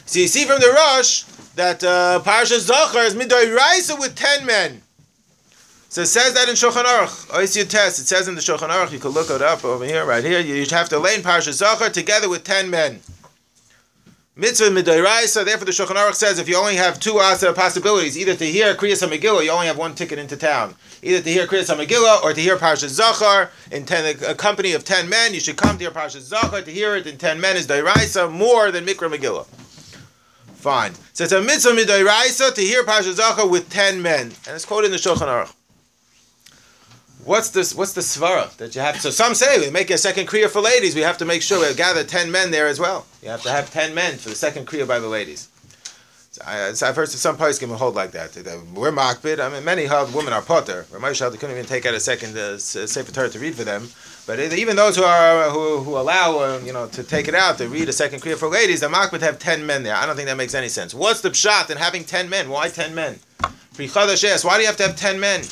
So 0.06 0.18
you 0.18 0.26
see 0.26 0.44
from 0.44 0.60
the 0.60 0.68
Rush 0.68 1.22
that 1.54 1.82
uh, 1.82 2.20
Parsha 2.22 2.58
Zachar 2.58 3.04
is 3.04 3.14
Midai 3.14 3.56
Raisa 3.56 3.96
with 3.96 4.14
10 4.14 4.44
men. 4.44 4.82
So 5.92 6.00
it 6.00 6.06
says 6.06 6.32
that 6.32 6.48
in 6.48 6.54
Shulchan 6.54 6.84
Aruch. 6.84 7.26
Oisiyah 7.26 7.68
test. 7.68 7.98
It 7.98 8.06
says 8.06 8.26
in 8.26 8.34
the 8.34 8.40
Shulchan 8.40 8.70
Aruch. 8.70 8.92
You 8.92 8.98
can 8.98 9.10
look 9.10 9.28
it 9.28 9.42
up 9.42 9.62
over 9.62 9.84
here, 9.84 10.06
right 10.06 10.24
here. 10.24 10.40
You 10.40 10.64
have 10.70 10.88
to 10.88 10.98
lay 10.98 11.16
in 11.16 11.20
Parsha 11.20 11.52
Zachar 11.52 11.90
together 11.90 12.30
with 12.30 12.44
ten 12.44 12.70
men. 12.70 13.00
Mitzvah 14.34 14.70
midoraisa. 14.70 15.44
Therefore, 15.44 15.66
the 15.66 15.72
Shulchan 15.72 15.96
Aruch 15.96 16.14
says 16.14 16.38
if 16.38 16.48
you 16.48 16.56
only 16.56 16.76
have 16.76 16.98
two 16.98 17.18
asa 17.18 17.52
possibilities, 17.52 18.16
either 18.16 18.34
to 18.34 18.46
hear 18.46 18.74
Kriyas 18.74 19.06
Megillah, 19.06 19.44
you 19.44 19.50
only 19.50 19.66
have 19.66 19.76
one 19.76 19.94
ticket 19.94 20.18
into 20.18 20.34
town. 20.34 20.74
Either 21.02 21.20
to 21.20 21.30
hear 21.30 21.46
Kriyas 21.46 21.68
Megillah 21.76 22.22
or 22.22 22.32
to 22.32 22.40
hear 22.40 22.56
Parashat 22.56 22.88
Zachar 22.88 23.50
in 23.70 23.84
ten, 23.84 24.16
a 24.26 24.34
company 24.34 24.72
of 24.72 24.84
ten 24.84 25.10
men. 25.10 25.34
You 25.34 25.40
should 25.40 25.58
come 25.58 25.76
to 25.76 25.84
hear 25.84 25.90
Parashat 25.90 26.22
Zachar. 26.22 26.62
To 26.62 26.70
hear 26.70 26.96
it 26.96 27.06
in 27.06 27.18
ten 27.18 27.38
men 27.38 27.54
is 27.58 27.66
doraisa 27.66 28.32
more 28.32 28.70
than 28.70 28.86
Mikra 28.86 29.14
Megillah. 29.14 29.44
Fine. 30.54 30.94
So 31.12 31.24
it's 31.24 31.34
a 31.34 31.42
mitzvah 31.42 31.72
midoraisa 31.72 32.54
to 32.54 32.60
hear 32.62 32.82
Parashat 32.82 33.12
Zachar 33.12 33.46
with 33.46 33.68
ten 33.68 34.00
men, 34.00 34.32
and 34.46 34.54
it's 34.54 34.64
quoted 34.64 34.86
in 34.86 34.92
the 34.92 34.96
Shulchan 34.96 35.28
Aruch. 35.28 35.52
What's 37.24 37.50
this? 37.50 37.72
What's 37.74 37.92
the 37.92 38.00
svara 38.00 38.50
that 38.56 38.74
you 38.74 38.80
have? 38.80 39.00
So 39.00 39.10
some 39.10 39.34
say 39.34 39.60
we 39.60 39.70
make 39.70 39.90
a 39.90 39.98
second 39.98 40.26
kriya 40.26 40.48
for 40.48 40.60
ladies. 40.60 40.96
We 40.96 41.02
have 41.02 41.18
to 41.18 41.24
make 41.24 41.40
sure 41.42 41.60
we 41.60 41.72
gather 41.74 42.02
ten 42.02 42.32
men 42.32 42.50
there 42.50 42.66
as 42.66 42.80
well. 42.80 43.06
You 43.22 43.28
have 43.28 43.42
to 43.42 43.50
have 43.50 43.70
ten 43.70 43.94
men 43.94 44.16
for 44.18 44.28
the 44.28 44.34
second 44.34 44.66
kriya 44.66 44.88
by 44.88 44.98
the 44.98 45.06
ladies. 45.06 45.48
So, 46.32 46.42
I, 46.44 46.72
so 46.72 46.88
I've 46.88 46.96
heard 46.96 47.10
some 47.10 47.36
poskim 47.36 47.68
will 47.68 47.76
hold 47.76 47.94
like 47.94 48.10
that. 48.12 48.34
We're 48.74 48.90
makbid. 48.90 49.38
I 49.38 49.50
mean, 49.50 49.64
many 49.64 49.84
held 49.84 50.14
women 50.14 50.32
are 50.32 50.42
patur. 50.42 50.84
Ramesh 50.86 51.30
they 51.30 51.36
couldn't 51.36 51.54
even 51.54 51.66
take 51.66 51.86
out 51.86 51.94
a 51.94 52.00
second 52.00 52.36
uh, 52.36 52.58
sefer 52.58 53.12
Torah 53.12 53.28
to 53.28 53.38
read 53.38 53.54
for 53.54 53.64
them. 53.64 53.88
But 54.26 54.40
even 54.40 54.74
those 54.74 54.96
who 54.96 55.04
are 55.04 55.50
who, 55.50 55.78
who 55.78 55.96
allow 55.96 56.38
uh, 56.38 56.60
you 56.64 56.72
know 56.72 56.88
to 56.88 57.04
take 57.04 57.28
it 57.28 57.36
out 57.36 57.58
to 57.58 57.68
read 57.68 57.88
a 57.88 57.92
second 57.92 58.20
kriya 58.20 58.36
for 58.36 58.48
ladies, 58.48 58.80
the 58.80 58.88
makbid 58.88 59.20
have 59.20 59.38
ten 59.38 59.64
men 59.64 59.84
there. 59.84 59.94
I 59.94 60.06
don't 60.06 60.16
think 60.16 60.26
that 60.26 60.36
makes 60.36 60.54
any 60.54 60.68
sense. 60.68 60.92
What's 60.92 61.20
the 61.20 61.30
pshat 61.30 61.70
in 61.70 61.76
having 61.76 62.02
ten 62.02 62.28
men? 62.28 62.48
Why 62.48 62.68
ten 62.68 62.96
men? 62.96 63.20
Why 64.42 64.56
do 64.56 64.60
you 64.62 64.66
have 64.66 64.76
to 64.78 64.86
have 64.88 64.96
ten 64.96 65.20
men? 65.20 65.42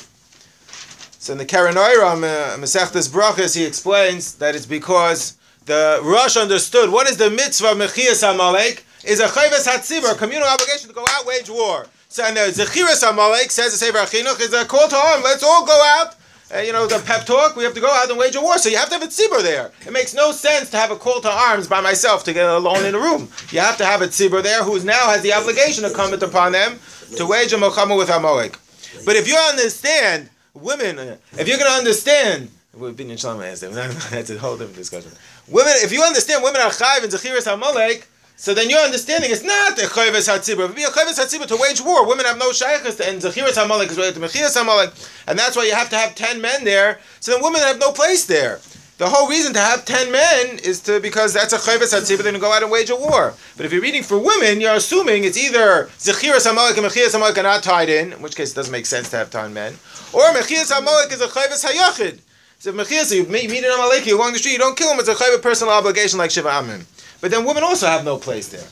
So 1.20 1.33
in 1.35 1.38
the 1.38 1.44
Karen 1.44 1.74
Oiram, 1.74 2.24
uh, 2.24 2.56
Brachas, 2.56 3.54
he 3.54 3.66
explains 3.66 4.37
that 4.37 4.54
it's 4.54 4.64
because 4.64 5.37
the 5.66 6.00
Rosh 6.02 6.38
understood 6.38 6.88
what 6.88 7.11
is 7.11 7.18
the 7.18 7.28
mitzvah 7.28 7.72
of 7.72 7.76
Mechias 7.76 8.22
Amalek 8.22 8.87
is 9.04 9.20
a 9.20 9.26
chayves 9.26 9.68
hatzibur, 9.68 10.16
communal 10.16 10.48
obligation 10.48 10.88
to 10.88 10.94
go 10.94 11.04
out 11.11 11.26
wage 11.26 11.50
war. 11.50 11.87
So 12.09 12.24
and 12.24 12.35
the 12.35 12.64
Zechiras 12.64 13.06
Amalek 13.06 13.50
says 13.50 13.72
the 13.72 13.76
Sefer 13.76 13.98
HaChinuch 13.98 14.40
is 14.40 14.54
a 14.54 14.64
call 14.64 14.88
to 14.88 14.96
arm. 14.96 15.22
Let's 15.22 15.42
all 15.42 15.66
go 15.66 15.78
out. 15.98 16.16
Uh, 16.54 16.61
you 16.61 16.72
know 16.72 16.87
the 16.87 16.98
pep 17.04 17.26
talk. 17.26 17.54
We 17.54 17.64
have 17.64 17.74
to 17.74 17.83
go 17.83 17.90
out 17.92 18.09
and 18.09 18.18
wage 18.18 18.35
a 18.35 18.40
war. 18.40 18.56
So 18.56 18.70
you 18.70 18.78
have 18.78 18.88
to 18.88 18.94
have 18.94 19.02
a 19.02 19.06
tzibur 19.06 19.42
there. 19.42 19.72
It 19.87 19.92
makes 19.92 20.14
no 20.14 20.33
sense 20.33 20.70
to 20.70 20.78
have 20.78 20.90
a 20.90 20.96
call 20.96 21.20
to 21.20 21.30
arms 21.30 21.68
by 21.68 21.83
myself 21.83 22.24
to 22.24 22.33
get 22.33 22.48
alone 22.48 22.87
in 22.87 22.94
a 22.94 22.98
room. 22.98 23.28
You 23.50 23.61
have 23.61 23.76
to 23.76 23.85
have 23.85 24.00
a 24.00 24.06
tzibur 24.06 24.42
there 24.42 24.64
who 24.64 24.83
now 24.85 25.11
has 25.11 25.20
the 25.20 25.35
obligation 25.35 25.85
to 25.85 25.90
come 25.90 26.14
upon 26.14 26.52
them 26.52 26.78
to 27.18 27.26
wage 27.26 27.52
a 27.52 27.56
milchama 27.56 27.98
with 27.98 28.09
Amalek. 28.09 28.59
But 29.04 29.16
if 29.16 29.28
you 29.28 29.37
understand 29.37 30.30
women, 30.54 30.98
if 31.38 31.48
you're 31.48 31.58
going 31.58 31.70
to 31.70 31.78
understand, 31.78 32.50
we've 32.74 32.96
been 32.96 33.10
in 33.10 33.16
Shalom 33.16 33.38
that's 33.38 33.62
a 34.30 34.38
whole 34.38 34.56
different 34.56 34.76
discussion. 34.76 35.10
Women, 35.48 35.72
if 35.76 35.92
you 35.92 36.02
understand 36.02 36.42
women 36.42 36.60
are 36.60 36.70
chayv 36.70 37.02
and 37.02 37.12
zechiras 37.12 37.46
hamalek, 37.46 38.04
so 38.36 38.54
then 38.54 38.70
your 38.70 38.78
understanding 38.80 39.30
is 39.30 39.44
not 39.44 39.76
the 39.76 39.82
chayvus 39.82 40.28
hatzibur. 40.28 40.60
It 40.60 40.68
would 40.68 40.74
be 40.76 40.84
a 40.84 40.88
chayvus 40.88 41.18
hatzibur 41.18 41.46
to 41.46 41.56
wage 41.56 41.80
war. 41.80 42.06
Women 42.06 42.24
have 42.24 42.38
no 42.38 42.50
shaykhs, 42.50 43.00
and 43.00 43.20
zechiras 43.20 43.54
hamalek 43.54 43.90
is 43.90 43.96
related 43.96 44.14
to 44.14 44.20
mechiras 44.20 44.56
hamalek, 44.56 44.92
and 45.26 45.38
that's 45.38 45.56
why 45.56 45.64
you 45.64 45.74
have 45.74 45.90
to 45.90 45.96
have 45.96 46.14
ten 46.14 46.40
men 46.40 46.64
there. 46.64 47.00
So 47.20 47.32
then 47.32 47.42
women 47.42 47.60
have 47.60 47.78
no 47.78 47.92
place 47.92 48.24
there. 48.24 48.60
The 49.00 49.08
whole 49.08 49.28
reason 49.28 49.54
to 49.54 49.58
have 49.58 49.86
ten 49.86 50.12
men 50.12 50.58
is 50.62 50.80
to 50.80 51.00
because 51.00 51.32
that's 51.32 51.54
a 51.54 51.56
chayvus 51.56 51.94
hatzibur. 51.94 52.22
Then 52.22 52.38
go 52.38 52.52
out 52.52 52.62
and 52.62 52.70
wage 52.70 52.90
a 52.90 52.96
war. 52.96 53.32
But 53.56 53.64
if 53.64 53.72
you're 53.72 53.80
reading 53.80 54.02
for 54.02 54.18
women, 54.18 54.60
you're 54.60 54.74
assuming 54.74 55.24
it's 55.24 55.38
either 55.38 55.88
zechiras 55.96 56.46
hamalek 56.46 56.76
and 56.76 56.86
mechiras 56.86 57.14
hamalek 57.16 57.38
are 57.38 57.42
not 57.42 57.62
tied 57.62 57.88
in, 57.88 58.12
in 58.12 58.20
which 58.20 58.36
case 58.36 58.52
it 58.52 58.56
doesn't 58.56 58.70
make 58.70 58.84
sense 58.84 59.08
to 59.08 59.16
have 59.16 59.30
ten 59.30 59.54
men. 59.54 59.72
Or 60.12 60.24
Mechias 60.34 60.72
HaMolek 60.72 61.12
is 61.12 61.20
a 61.20 61.28
Chayvus 61.28 61.64
HaYachid. 61.64 62.20
So 62.58 62.72
Mechias, 62.72 63.14
you 63.14 63.24
meet, 63.26 63.48
an 63.50 63.70
Amaleki 63.70 64.12
along 64.12 64.32
the 64.32 64.38
street, 64.38 64.52
you 64.52 64.58
don't 64.58 64.76
kill 64.76 64.92
him, 64.92 64.98
it's 64.98 65.08
a 65.08 65.14
Chayvus 65.14 65.40
personal 65.40 65.72
obligation 65.72 66.18
like 66.18 66.30
Shiva 66.30 66.50
Amim. 66.50 66.84
But 67.20 67.30
then 67.30 67.44
women 67.44 67.62
also 67.62 67.86
have 67.86 68.04
no 68.04 68.16
place 68.16 68.48
there. 68.48 68.66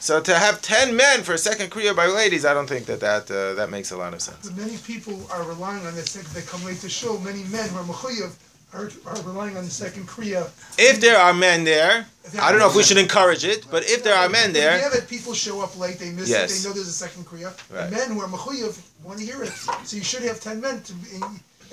So 0.00 0.20
to 0.20 0.34
have 0.34 0.62
ten 0.62 0.96
men 0.96 1.22
for 1.22 1.34
a 1.34 1.38
second 1.38 1.70
Kriya 1.70 1.94
by 1.94 2.06
ladies, 2.06 2.46
I 2.46 2.54
don't 2.54 2.66
think 2.66 2.86
that 2.86 3.00
that, 3.00 3.30
uh, 3.30 3.54
that 3.54 3.68
makes 3.68 3.90
a 3.90 3.96
lot 3.96 4.14
of 4.14 4.22
sense. 4.22 4.48
But 4.48 4.56
many 4.56 4.78
people 4.78 5.20
are 5.30 5.42
relying 5.44 5.86
on 5.86 5.94
this, 5.94 6.14
they 6.14 6.42
come 6.42 6.64
late 6.64 6.80
to 6.80 6.88
show, 6.88 7.18
many 7.18 7.44
men 7.44 7.68
who 7.68 7.76
are 7.76 7.84
Mechuyev 7.84 8.32
are, 8.72 8.90
are 9.06 9.22
relying 9.22 9.56
on 9.56 9.64
the 9.64 9.70
second 9.70 10.06
Kriya. 10.06 10.50
If 10.78 11.00
there 11.00 11.16
are 11.18 11.32
men 11.32 11.64
there, 11.64 12.06
I 12.40 12.50
don't 12.50 12.60
know 12.60 12.68
if 12.68 12.76
we 12.76 12.82
should 12.82 12.98
encourage 12.98 13.44
it, 13.44 13.66
but 13.70 13.84
if 13.84 14.04
there 14.04 14.14
are 14.14 14.28
men 14.28 14.52
there, 14.52 14.78
Yeah, 14.78 14.90
that 14.90 15.08
people 15.08 15.32
show 15.34 15.62
up 15.62 15.78
late, 15.78 15.98
they 15.98 16.10
miss 16.10 16.28
Yes. 16.28 16.50
it, 16.50 16.62
they 16.62 16.68
know 16.68 16.74
there's 16.74 16.88
a 16.88 16.92
second 16.92 17.24
Kriya. 17.24 17.50
Right. 17.74 17.90
Men 17.90 18.10
who 18.10 18.20
are 18.20 18.28
Mechuyev 18.28 18.78
want 19.04 19.18
to 19.20 19.24
hear 19.24 19.42
it. 19.42 19.52
So 19.84 19.96
you 19.96 20.02
should 20.04 20.22
have 20.22 20.40
ten 20.40 20.60
men 20.60 20.82
to, 20.82 20.92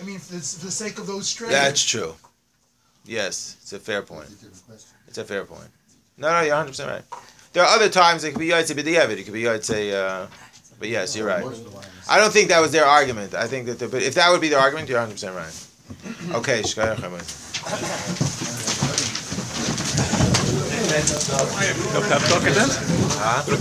I 0.02 0.06
mean, 0.06 0.20
for 0.20 0.34
the, 0.36 0.40
for 0.40 0.66
the 0.66 0.72
sake 0.72 0.98
of 0.98 1.08
those 1.08 1.28
strands. 1.28 1.54
that's 1.54 1.84
true. 1.84 2.16
Yes, 3.06 3.58
it's 3.62 3.74
a 3.74 3.80
fair 3.80 4.02
point. 4.02 4.28
It's 5.08 5.18
a 5.18 5.24
fair 5.24 5.44
point. 5.46 5.70
No, 6.18 6.30
no, 6.32 6.42
you're 6.42 6.56
100% 6.56 6.88
right. 6.88 7.04
There 7.54 7.64
are 7.64 7.76
other 7.76 7.90
times 7.90 8.24
it 8.24 8.32
could 8.32 8.40
be 8.40 8.48
Yotze 8.50 8.72
B'di'evid, 8.74 9.18
it 9.18 9.24
could 9.24 9.34
be 9.34 9.44
Yotze, 9.44 9.94
uh, 9.94 10.28
but 10.80 10.88
yes, 10.90 11.16
you're 11.16 11.28
right. 11.28 11.46
I 12.10 12.18
don't 12.20 12.32
think 12.34 12.50
that 12.50 12.60
was 12.62 12.72
their 12.72 12.86
argument. 12.86 13.34
I 13.36 13.48
think 13.48 13.66
that, 13.68 13.80
the, 13.80 13.88
but 13.88 14.02
if 14.02 14.16
that 14.16 14.30
would 14.32 14.42
be 14.42 14.50
their 14.50 14.60
argument, 14.60 14.90
you're 14.90 15.00
100% 15.00 15.36
right. 15.36 15.65
Okay, 16.34 16.62
Shkaya 16.62 16.96
Chaimon. 16.96 17.22
No 21.94 22.02
pep 22.02 22.22
talk 22.30 22.42
then? 22.44 22.70
Huh? 23.20 23.44
We 23.48 23.58